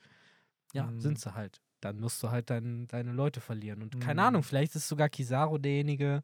[0.73, 0.99] Ja, mhm.
[0.99, 1.61] sind sie halt.
[1.81, 3.81] Dann musst du halt dein, deine Leute verlieren.
[3.81, 4.27] Und keine mhm.
[4.27, 6.23] Ahnung, vielleicht ist sogar Kizaru derjenige,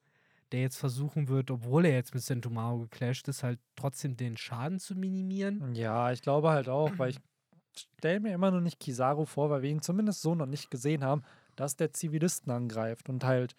[0.52, 4.80] der jetzt versuchen wird, obwohl er jetzt mit Sentomaru geclasht ist, halt trotzdem den Schaden
[4.80, 5.76] zu minimieren.
[5.76, 7.20] Ja, ich glaube halt auch, weil ich
[7.98, 11.04] stelle mir immer noch nicht Kizaru vor, weil wir ihn zumindest so noch nicht gesehen
[11.04, 11.24] haben,
[11.56, 13.56] dass der Zivilisten angreift und halt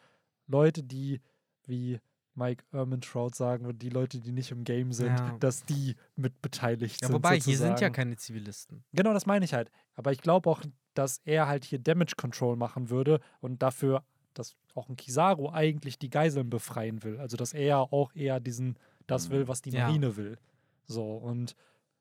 [0.46, 1.20] Leute, die
[1.66, 2.00] wie
[2.34, 5.36] Mike Ermintrout sagen würde, die Leute, die nicht im Game sind, ja.
[5.40, 7.14] dass die mit beteiligt ja, sind.
[7.14, 7.50] Wobei, sozusagen.
[7.50, 8.84] hier sind ja keine Zivilisten.
[8.92, 9.70] Genau, das meine ich halt.
[9.94, 10.62] Aber ich glaube auch,
[10.94, 14.02] dass er halt hier Damage Control machen würde und dafür
[14.34, 17.18] dass auch ein Kizaru eigentlich die Geiseln befreien will.
[17.18, 20.16] Also dass er auch eher diesen, das will, was die Marine ja.
[20.16, 20.38] will.
[20.86, 21.56] So, und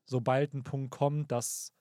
[0.06, 1.74] sobald ein Punkt kommt, dass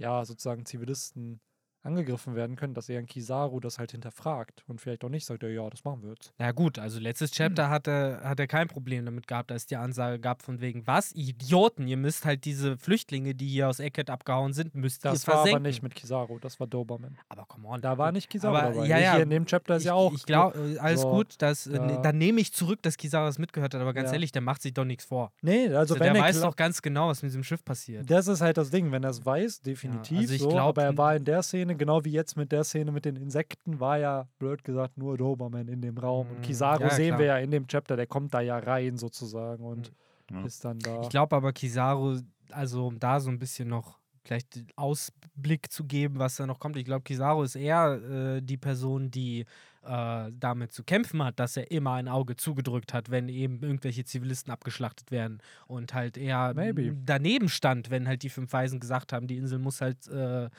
[0.00, 1.40] ja sozusagen Zivilisten
[1.82, 5.42] angegriffen werden können, dass er ein Kizaru das halt hinterfragt und vielleicht auch nicht sagt,
[5.42, 6.32] ja, das machen wir jetzt.
[6.38, 7.70] Ja gut, also letztes Chapter hm.
[7.70, 11.12] hat, er, hat er kein Problem damit gehabt, es die Ansage gab von wegen, was,
[11.12, 15.20] Idioten, ihr müsst halt diese Flüchtlinge, die hier aus Eckert abgehauen sind, müsst das ihr
[15.20, 15.44] versenken.
[15.44, 17.16] Das war aber nicht mit Kizaru, das war Doberman.
[17.28, 17.80] Aber come on.
[17.80, 18.86] Da war nicht Kizaru aber, dabei.
[18.86, 20.12] Ja, ja, hier in dem Chapter ist ich, ja auch.
[20.12, 21.96] Ich glaube, äh, alles so, gut, das, äh, ja.
[22.02, 24.14] dann nehme ich zurück, dass Kizaru das mitgehört hat, aber ganz ja.
[24.14, 25.32] ehrlich, der macht sich doch nichts vor.
[25.42, 28.10] Nee, also, also wenn der weiß doch ganz genau, was mit diesem Schiff passiert.
[28.10, 30.78] Das ist halt das Ding, wenn er es weiß, definitiv ja, also ich so, glaub,
[30.78, 33.80] aber er war in der Szene, genau wie jetzt mit der Szene mit den Insekten
[33.80, 36.28] war ja, blöd gesagt, nur Doberman in dem Raum.
[36.28, 36.42] Und mhm.
[36.42, 37.18] Kizaru ja, sehen klar.
[37.18, 39.92] wir ja in dem Chapter, der kommt da ja rein sozusagen und
[40.30, 40.44] ja.
[40.44, 41.02] ist dann da.
[41.02, 42.18] Ich glaube aber, Kizaru,
[42.50, 46.76] also um da so ein bisschen noch vielleicht Ausblick zu geben, was da noch kommt.
[46.76, 49.46] Ich glaube, Kizaru ist eher äh, die Person, die
[49.82, 54.04] äh, damit zu kämpfen hat, dass er immer ein Auge zugedrückt hat, wenn eben irgendwelche
[54.04, 56.94] Zivilisten abgeschlachtet werden und halt eher Maybe.
[57.04, 60.50] daneben stand, wenn halt die fünf Weisen gesagt haben, die Insel muss halt äh,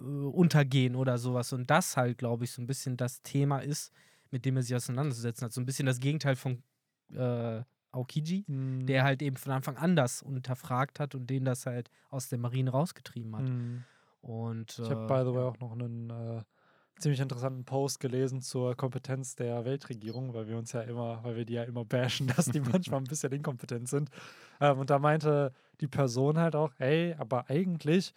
[0.00, 1.52] untergehen oder sowas.
[1.52, 3.92] Und das halt, glaube ich, so ein bisschen das Thema ist,
[4.30, 5.52] mit dem er sich auseinanderzusetzen hat.
[5.52, 6.62] So ein bisschen das Gegenteil von
[7.14, 7.62] äh,
[7.92, 8.86] Aokiji, mhm.
[8.86, 12.38] der halt eben von Anfang an das unterfragt hat und den das halt aus der
[12.38, 13.48] Marine rausgetrieben hat.
[13.48, 13.84] Mhm.
[14.20, 16.42] Und, äh, ich habe, by the way, auch noch einen äh,
[16.98, 21.44] ziemlich interessanten Post gelesen zur Kompetenz der Weltregierung, weil wir uns ja immer, weil wir
[21.44, 24.10] die ja immer bashen, dass die manchmal ein bisschen inkompetent sind.
[24.60, 28.14] Ähm, und da meinte die Person halt auch, ey, aber eigentlich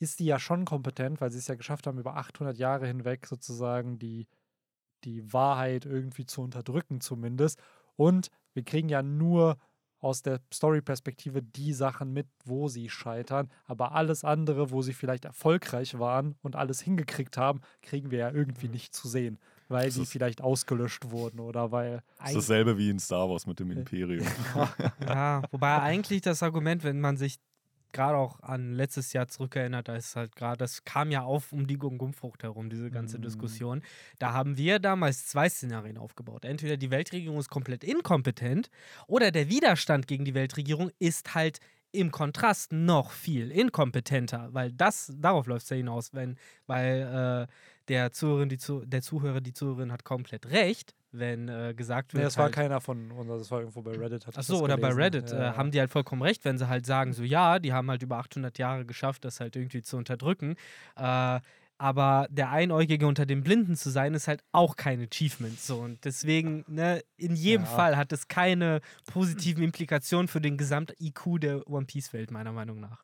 [0.00, 3.26] ist die ja schon kompetent, weil sie es ja geschafft haben, über 800 Jahre hinweg
[3.26, 4.26] sozusagen die,
[5.04, 7.60] die Wahrheit irgendwie zu unterdrücken zumindest.
[7.96, 9.58] Und wir kriegen ja nur
[10.00, 13.50] aus der Story-Perspektive die Sachen mit, wo sie scheitern.
[13.66, 18.30] Aber alles andere, wo sie vielleicht erfolgreich waren und alles hingekriegt haben, kriegen wir ja
[18.30, 18.72] irgendwie mhm.
[18.72, 19.38] nicht zu sehen.
[19.68, 22.02] Weil sie vielleicht ausgelöscht wurden oder weil.
[22.18, 24.26] Das ist dasselbe wie in Star Wars mit dem Imperium.
[25.06, 27.38] ja, wobei eigentlich das Argument, wenn man sich
[27.92, 31.66] gerade auch an letztes Jahr zurückerinnert, da ist halt gerade, das kam ja auf um
[31.66, 33.22] die Gumfrucht herum, diese ganze mm.
[33.22, 33.82] Diskussion.
[34.18, 36.44] Da haben wir damals zwei Szenarien aufgebaut.
[36.44, 38.70] Entweder die Weltregierung ist komplett inkompetent
[39.06, 41.60] oder der Widerstand gegen die Weltregierung ist halt
[41.92, 46.36] im Kontrast noch viel inkompetenter, weil das, darauf läuft es ja hinaus, wenn,
[46.66, 47.52] weil äh,
[47.88, 52.20] der Zuhörer, die, der Zuhörer, die Zuhörerin hat komplett recht, wenn äh, gesagt wird.
[52.20, 54.26] Nee, das halt, war keiner von uns, das war irgendwo bei Reddit.
[54.36, 55.50] Achso, oder bei Reddit ja.
[55.50, 58.02] äh, haben die halt vollkommen recht, wenn sie halt sagen, so ja, die haben halt
[58.02, 60.54] über 800 Jahre geschafft, das halt irgendwie zu unterdrücken.
[60.96, 61.40] Äh,
[61.80, 65.58] aber der Einäugige unter den Blinden zu sein, ist halt auch kein Achievement.
[65.58, 65.78] So.
[65.78, 67.70] Und deswegen, ne, in jedem ja.
[67.70, 73.02] Fall hat es keine positiven Implikationen für den Gesamt-IQ der One Piece-Welt, meiner Meinung nach.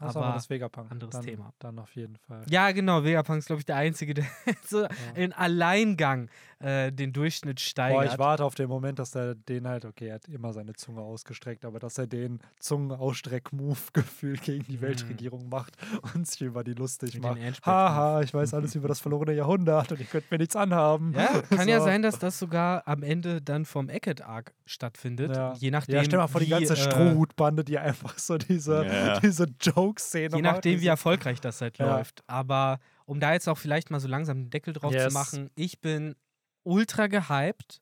[0.00, 0.90] Das aber, aber das Vegapunk.
[0.90, 1.52] Anderes dann, Thema.
[1.58, 2.42] Dann auf jeden Fall.
[2.48, 3.04] Ja, genau.
[3.04, 4.24] Vegapunk ist, glaube ich, der Einzige, der
[4.66, 4.88] so ja.
[5.14, 7.98] in Alleingang äh, den Durchschnitt steigert.
[7.98, 10.74] Boah, ich warte auf den Moment, dass er den halt, okay, er hat immer seine
[10.74, 14.82] Zunge ausgestreckt, aber dass er den Zungenausstreck-Move gefühlt gegen die mhm.
[14.82, 15.76] Weltregierung macht
[16.14, 17.66] und sich über die lustig Mit macht.
[17.66, 21.14] Haha, ich weiß alles über das verlorene Jahrhundert und ich könnte mir nichts anhaben.
[21.14, 21.68] Ja, kann so.
[21.68, 25.34] ja sein, dass das sogar am Ende dann vom Eckett-Arc stattfindet.
[25.34, 25.54] Ja.
[25.54, 25.96] Je nachdem.
[25.96, 29.20] Ja, stell mal vor, die ganze äh, Strohhutbande, die einfach so diese, yeah.
[29.20, 30.36] diese Joke Joke-Szene.
[30.36, 31.96] Je nachdem, wie erfolgreich das halt ja.
[31.96, 32.22] läuft.
[32.26, 35.08] Aber um da jetzt auch vielleicht mal so langsam einen Deckel drauf yes.
[35.08, 36.14] zu machen, ich bin
[36.62, 37.80] ultra gehypt.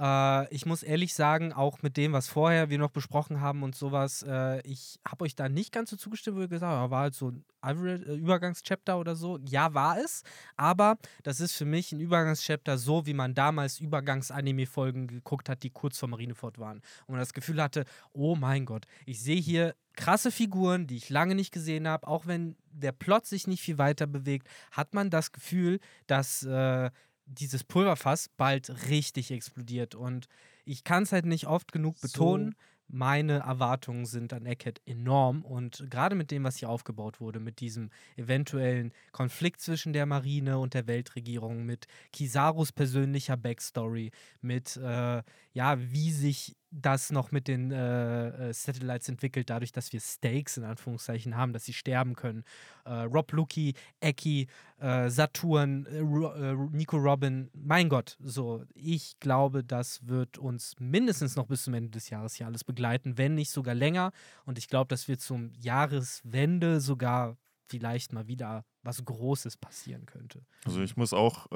[0.00, 3.74] Äh, ich muss ehrlich sagen, auch mit dem, was vorher wir noch besprochen haben und
[3.74, 7.02] sowas, äh, ich habe euch da nicht ganz so zugestimmt, wo ihr gesagt habt, war
[7.02, 9.38] halt so ein äh, Übergangschapter oder so.
[9.44, 10.22] Ja, war es,
[10.56, 15.70] aber das ist für mich ein Übergangschapter so, wie man damals Übergangs-Anime-Folgen geguckt hat, die
[15.70, 16.78] kurz vor Marineford waren.
[17.06, 21.10] Und man das Gefühl hatte, oh mein Gott, ich sehe hier krasse Figuren, die ich
[21.10, 25.10] lange nicht gesehen habe, auch wenn der Plot sich nicht viel weiter bewegt, hat man
[25.10, 26.90] das Gefühl, dass äh,
[27.30, 29.94] dieses Pulverfass bald richtig explodiert.
[29.94, 30.26] Und
[30.64, 32.52] ich kann es halt nicht oft genug betonen.
[32.52, 32.64] So.
[32.92, 37.60] Meine Erwartungen sind an Eckhead enorm und gerade mit dem, was hier aufgebaut wurde, mit
[37.60, 45.22] diesem eventuellen Konflikt zwischen der Marine und der Weltregierung, mit Kisarus persönlicher Backstory, mit äh,
[45.52, 50.56] ja, wie sich das noch mit den äh, äh, Satellites entwickelt, dadurch, dass wir Stakes
[50.56, 52.44] in Anführungszeichen haben, dass sie sterben können.
[52.84, 54.46] Äh, Rob Lucky, Eki,
[54.78, 61.36] äh, Saturn, äh, äh, Nico Robin, mein Gott, so, ich glaube, das wird uns mindestens
[61.36, 64.12] noch bis zum Ende des Jahres hier alles begleiten, wenn nicht sogar länger.
[64.44, 67.36] Und ich glaube, dass wir zum Jahreswende sogar
[67.66, 70.44] vielleicht mal wieder was Großes passieren könnte.
[70.64, 71.46] Also ich muss auch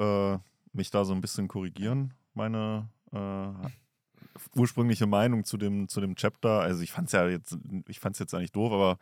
[0.71, 2.89] mich da so ein bisschen korrigieren, meine
[4.55, 6.61] ursprüngliche Meinung zu dem, zu dem Chapter.
[6.61, 7.57] Also ich fand es ja jetzt,
[7.87, 8.97] ich fand es jetzt eigentlich doof, aber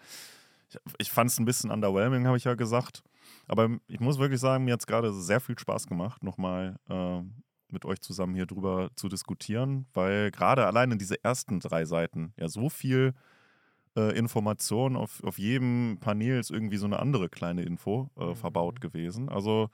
[0.69, 3.03] ich, ich fand es ein bisschen underwhelming, habe ich ja gesagt.
[3.47, 7.21] Aber ich muss wirklich sagen, mir hat es gerade sehr viel Spaß gemacht, nochmal äh,
[7.69, 12.33] mit euch zusammen hier drüber zu diskutieren, weil gerade allein in diese ersten drei Seiten
[12.37, 13.13] ja so viel
[13.97, 18.35] äh, Information auf, auf jedem Panel ist irgendwie so eine andere kleine Info äh, mhm.
[18.35, 19.29] verbaut gewesen.
[19.29, 19.69] Also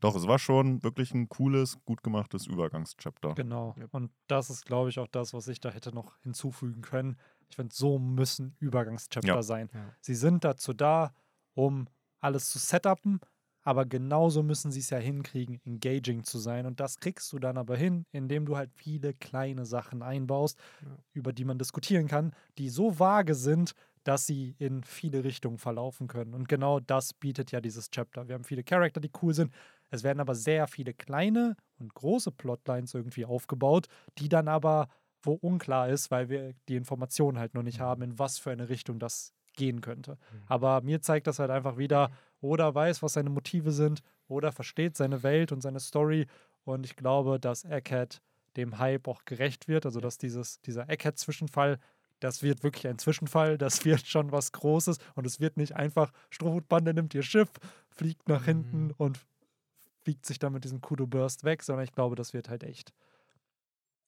[0.00, 3.34] doch, es war schon wirklich ein cooles, gut gemachtes Übergangschapter.
[3.34, 3.74] Genau.
[3.92, 7.18] Und das ist, glaube ich, auch das, was ich da hätte noch hinzufügen können.
[7.48, 9.42] Ich finde, so müssen Übergangschapter ja.
[9.42, 9.70] sein.
[9.72, 9.94] Ja.
[10.00, 11.14] Sie sind dazu da,
[11.54, 11.86] um
[12.20, 13.20] alles zu setupen,
[13.62, 16.66] aber genauso müssen sie es ja hinkriegen, engaging zu sein.
[16.66, 20.96] Und das kriegst du dann aber hin, indem du halt viele kleine Sachen einbaust, ja.
[21.14, 23.74] über die man diskutieren kann, die so vage sind,
[24.04, 26.32] dass sie in viele Richtungen verlaufen können.
[26.32, 28.28] Und genau das bietet ja dieses Chapter.
[28.28, 29.52] Wir haben viele Charakter, die cool sind.
[29.90, 33.86] Es werden aber sehr viele kleine und große Plotlines irgendwie aufgebaut,
[34.18, 34.88] die dann aber,
[35.22, 38.68] wo unklar ist, weil wir die Informationen halt noch nicht haben, in was für eine
[38.68, 40.12] Richtung das gehen könnte.
[40.12, 40.42] Mhm.
[40.46, 42.10] Aber mir zeigt das halt einfach wieder,
[42.40, 46.26] oder weiß, was seine Motive sind, oder versteht seine Welt und seine Story.
[46.64, 48.20] Und ich glaube, dass Egghead
[48.56, 49.86] dem Hype auch gerecht wird.
[49.86, 51.78] Also, dass dieses, dieser Egghead-Zwischenfall,
[52.20, 56.12] das wird wirklich ein Zwischenfall, das wird schon was Großes und es wird nicht einfach,
[56.30, 57.50] Strohhutbande nimmt ihr Schiff,
[57.88, 58.94] fliegt nach hinten mhm.
[58.96, 59.20] und
[60.06, 62.92] fliegt sich dann mit diesem Kudo Burst weg, sondern ich glaube, das wird halt echt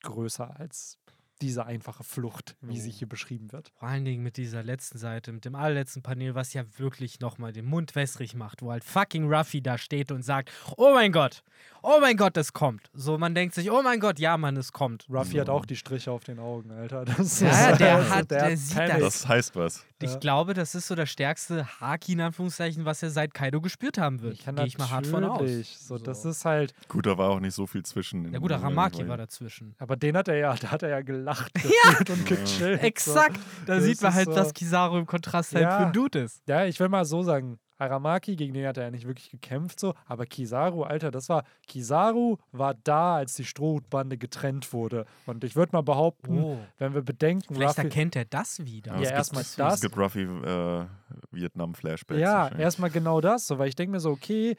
[0.04, 0.96] größer als
[1.42, 2.80] diese einfache Flucht, wie oh.
[2.80, 3.72] sie hier beschrieben wird.
[3.78, 7.52] Vor allen Dingen mit dieser letzten Seite, mit dem allerletzten Panel, was ja wirklich nochmal
[7.52, 11.42] den Mund wässrig macht, wo halt fucking Ruffy da steht und sagt, oh mein Gott,
[11.82, 12.90] oh mein Gott, es kommt.
[12.92, 15.06] So, man denkt sich, oh mein Gott, ja, Mann, es kommt.
[15.08, 15.40] Ruffy so.
[15.40, 17.04] hat auch die Striche auf den Augen, Alter.
[17.04, 19.00] Das ja, ist, der also hat, der, der sieht das.
[19.00, 19.84] Das heißt was.
[20.00, 20.18] Ich ja.
[20.18, 24.22] glaube, das ist so das stärkste Haki, in Anführungszeichen, was er seit Kaido gespürt haben
[24.22, 24.44] wird.
[24.44, 25.48] Gehe ich mal hart von aus.
[25.88, 26.72] So, so, das ist halt.
[26.88, 28.32] Gut, da war auch nicht so viel zwischen.
[28.32, 29.74] Ja, gut, Ramaki war dazwischen.
[29.78, 31.52] Aber den hat er ja, da hat er ja gelacht.
[31.64, 32.14] ja!
[32.14, 32.82] und gechillt.
[32.82, 33.36] Exakt.
[33.36, 33.66] So.
[33.66, 34.34] Da das sieht man halt, so.
[34.34, 36.42] dass Kizaru im Kontrast halt für ein Dude ist.
[36.46, 39.78] Ja, ich will mal so sagen, Aramaki, gegen den hat er ja nicht wirklich gekämpft,
[39.78, 45.04] so, aber Kizaru, Alter, das war, Kizaru war da, als die Strohhutbande getrennt wurde.
[45.26, 46.58] Und ich würde mal behaupten, oh.
[46.78, 48.96] wenn wir bedenken, Vielleicht Ruffy, erkennt er das wieder.
[48.96, 49.74] Ja, ja erstmal das.
[49.74, 50.86] Es gibt Ruffy äh,
[51.30, 52.20] Vietnam-Flashbacks.
[52.20, 54.56] Ja, erstmal genau das, so, weil ich denke mir so, okay,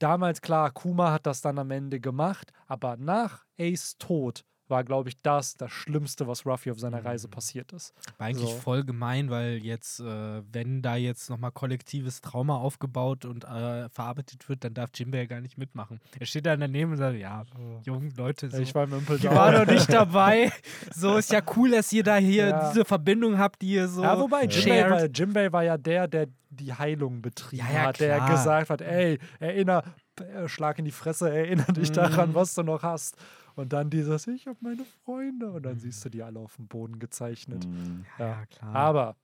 [0.00, 5.08] damals klar, Kuma hat das dann am Ende gemacht, aber nach Ace Tod war, glaube
[5.08, 7.30] ich, das das Schlimmste, was Ruffy auf seiner Reise mhm.
[7.30, 7.94] passiert ist.
[8.18, 8.56] War eigentlich so.
[8.56, 14.48] voll gemein, weil jetzt, äh, wenn da jetzt nochmal kollektives Trauma aufgebaut und äh, verarbeitet
[14.48, 16.00] wird, dann darf Jimbe ja gar nicht mitmachen.
[16.18, 17.80] Er steht da daneben und sagt, ja, oh.
[17.84, 20.50] jungen Leute, so, ich war, im ich war noch nicht dabei.
[20.92, 22.68] so ist ja cool, dass ihr da hier ja.
[22.68, 26.72] diese Verbindung habt, die ihr so Ja, wobei Jimbei war, war ja der, der die
[26.72, 29.82] Heilung betrieben ja, ja, hat, der gesagt hat, ey, erinner,
[30.20, 31.94] äh, Schlag in die Fresse, erinnere dich mhm.
[31.94, 33.16] daran, was du noch hast.
[33.54, 35.52] Und dann dieses, ich habe meine Freunde.
[35.52, 35.80] Und dann mhm.
[35.80, 37.66] siehst du die alle auf dem Boden gezeichnet.
[37.66, 38.04] Mhm.
[38.18, 38.74] Ja, ja, klar.
[38.74, 39.16] Aber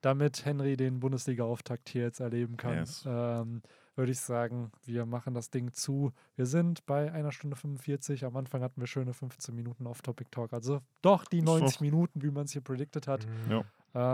[0.00, 3.04] damit Henry den Bundesliga-Auftakt hier jetzt erleben kann, yes.
[3.06, 3.62] ähm,
[3.96, 6.12] würde ich sagen, wir machen das Ding zu.
[6.36, 8.24] Wir sind bei einer Stunde 45.
[8.24, 10.52] Am Anfang hatten wir schöne 15 Minuten Off-Topic-Talk.
[10.52, 11.84] Also doch die 90 so.
[11.84, 13.26] Minuten, wie man es hier predicted hat.
[13.26, 13.50] Mhm.
[13.50, 13.64] Ja.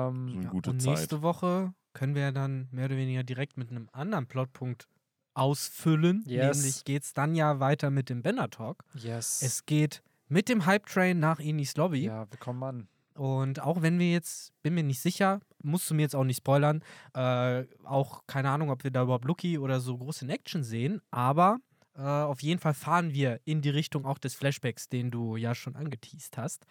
[0.09, 1.23] Ähm, so eine gute und nächste Zeit.
[1.23, 4.89] Woche können wir dann mehr oder weniger direkt mit einem anderen Plotpunkt
[5.37, 6.25] ausfüllen.
[6.27, 6.57] Yes.
[6.57, 8.83] Nämlich geht es dann ja weiter mit dem Banner Talk.
[8.95, 9.43] Yes.
[9.43, 12.05] Es geht mit dem Hype Train nach Inis Lobby.
[12.05, 12.89] Ja, wir kommen an.
[13.15, 16.39] Und auch wenn wir jetzt, bin mir nicht sicher, musst du mir jetzt auch nicht
[16.39, 16.83] spoilern,
[17.15, 21.01] äh, auch keine Ahnung, ob wir da überhaupt Lucky oder so groß in Action sehen,
[21.11, 21.59] aber
[21.97, 25.55] äh, auf jeden Fall fahren wir in die Richtung auch des Flashbacks, den du ja
[25.55, 26.67] schon angeteased hast.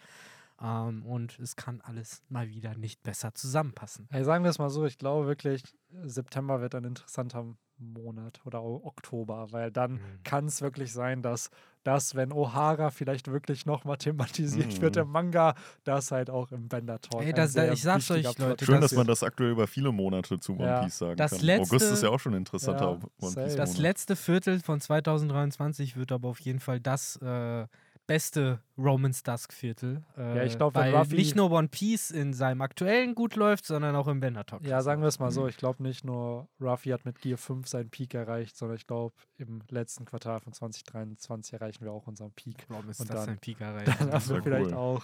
[0.62, 4.08] Ähm, und es kann alles mal wieder nicht besser zusammenpassen.
[4.10, 5.62] Hey, sagen wir es mal so, ich glaube wirklich,
[6.04, 10.00] September wird ein interessanter Monat oder Oktober, weil dann mhm.
[10.24, 11.50] kann es wirklich sein, dass
[11.82, 14.80] das, wenn O'Hara vielleicht wirklich nochmal thematisiert mhm.
[14.80, 15.54] wird im Manga,
[15.84, 17.22] das halt auch im Bender Talk.
[17.22, 18.64] Hey, das, ich sag's euch, Leute.
[18.64, 20.82] Schön, dass man das aktuell über viele Monate zu One ja.
[20.82, 21.40] Piece sagen das kann.
[21.40, 23.56] Letzte, August ist ja auch schon ein interessanter ja, One Piece.
[23.56, 27.66] Das letzte Viertel von 2023 wird aber auf jeden Fall das äh,
[28.06, 30.04] beste Romans Dusk Viertel.
[30.16, 33.66] Äh, ja, ich glaube, weil Ruffy nicht nur One Piece in seinem aktuellen gut läuft,
[33.66, 34.64] sondern auch im Bannertalk.
[34.64, 35.48] Ja, sagen wir es mal so, mhm.
[35.48, 39.14] ich glaube nicht nur Ruffy hat mit Gear 5 seinen Peak erreicht, sondern ich glaube,
[39.38, 42.66] im letzten Quartal von 2023 erreichen wir auch unseren Peak.
[42.68, 43.88] Warum ist Und das dann, sein Peak erreicht?
[44.00, 44.74] Dann haben wir vielleicht cool.
[44.74, 45.02] auch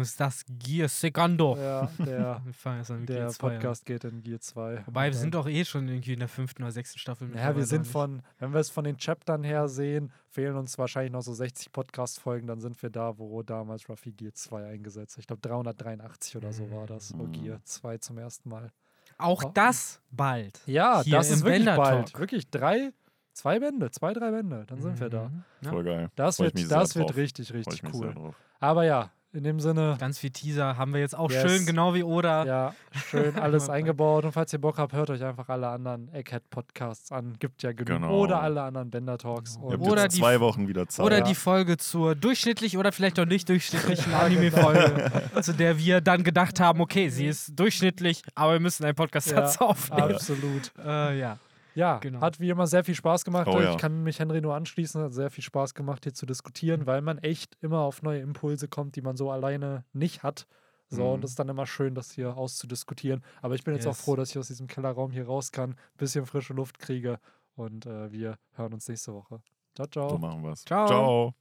[0.00, 1.56] ist das Gear Segundo?
[1.58, 2.42] Ja, der,
[3.06, 4.84] der Podcast geht in Gear 2.
[4.86, 7.30] Wobei, wir sind doch eh schon irgendwie in der fünften oder sechsten Staffel.
[7.36, 11.12] Ja, wir sind von, wenn wir es von den Chaptern her sehen, fehlen uns wahrscheinlich
[11.12, 15.20] noch so 60 Podcast-Folgen, dann sind wir da, wo damals Ruffy Gear 2 eingesetzt hat.
[15.20, 18.70] Ich glaube 383 oder so war das, wo Gear 2 zum ersten Mal.
[19.18, 19.50] Auch oh.
[19.54, 20.60] das bald.
[20.66, 22.18] Ja, das ist wirklich bald.
[22.18, 22.92] Wirklich drei,
[23.32, 25.00] zwei Bände, zwei, drei Bände, dann sind mhm.
[25.00, 25.30] wir da.
[25.62, 26.10] Voll geil.
[26.16, 28.34] Das wird, das wird richtig, richtig cool.
[28.60, 29.96] Aber ja, in dem Sinne.
[29.98, 31.42] Ganz viel Teaser haben wir jetzt auch yes.
[31.42, 32.44] schön, genau wie Oda.
[32.44, 32.74] Ja,
[33.10, 34.24] schön alles eingebaut.
[34.24, 37.34] Und falls ihr Bock habt, hört euch einfach alle anderen Egghead-Podcasts an.
[37.38, 37.86] Gibt ja genug.
[37.86, 38.18] Genau.
[38.18, 39.56] Oder alle anderen Bender-Talks.
[39.56, 39.90] Genau.
[39.90, 41.04] Oder die, zwei Wochen wieder Zeit.
[41.04, 46.22] Oder die Folge zur durchschnittlich oder vielleicht auch nicht durchschnittlichen Anime-Folge, zu der wir dann
[46.22, 50.14] gedacht haben, okay, sie ist durchschnittlich, aber wir müssen einen Podcast ja, dazu aufnehmen.
[50.14, 50.72] Absolut.
[50.84, 51.38] Äh, ja.
[51.74, 52.20] Ja, genau.
[52.20, 53.48] hat wie immer sehr viel Spaß gemacht.
[53.48, 53.72] Oh, ja.
[53.72, 55.02] Ich kann mich Henry nur anschließen.
[55.02, 58.68] Hat sehr viel Spaß gemacht, hier zu diskutieren, weil man echt immer auf neue Impulse
[58.68, 60.46] kommt, die man so alleine nicht hat.
[60.88, 61.12] So, mhm.
[61.14, 63.24] und es ist dann immer schön, das hier auszudiskutieren.
[63.42, 63.96] Aber ich bin jetzt yes.
[63.96, 67.18] auch froh, dass ich aus diesem Kellerraum hier raus kann, ein bisschen frische Luft kriege
[67.56, 69.40] und äh, wir hören uns nächste Woche.
[69.74, 70.10] Ciao, ciao.
[70.10, 70.64] So machen wir's.
[70.64, 70.86] Ciao.
[70.86, 71.32] ciao.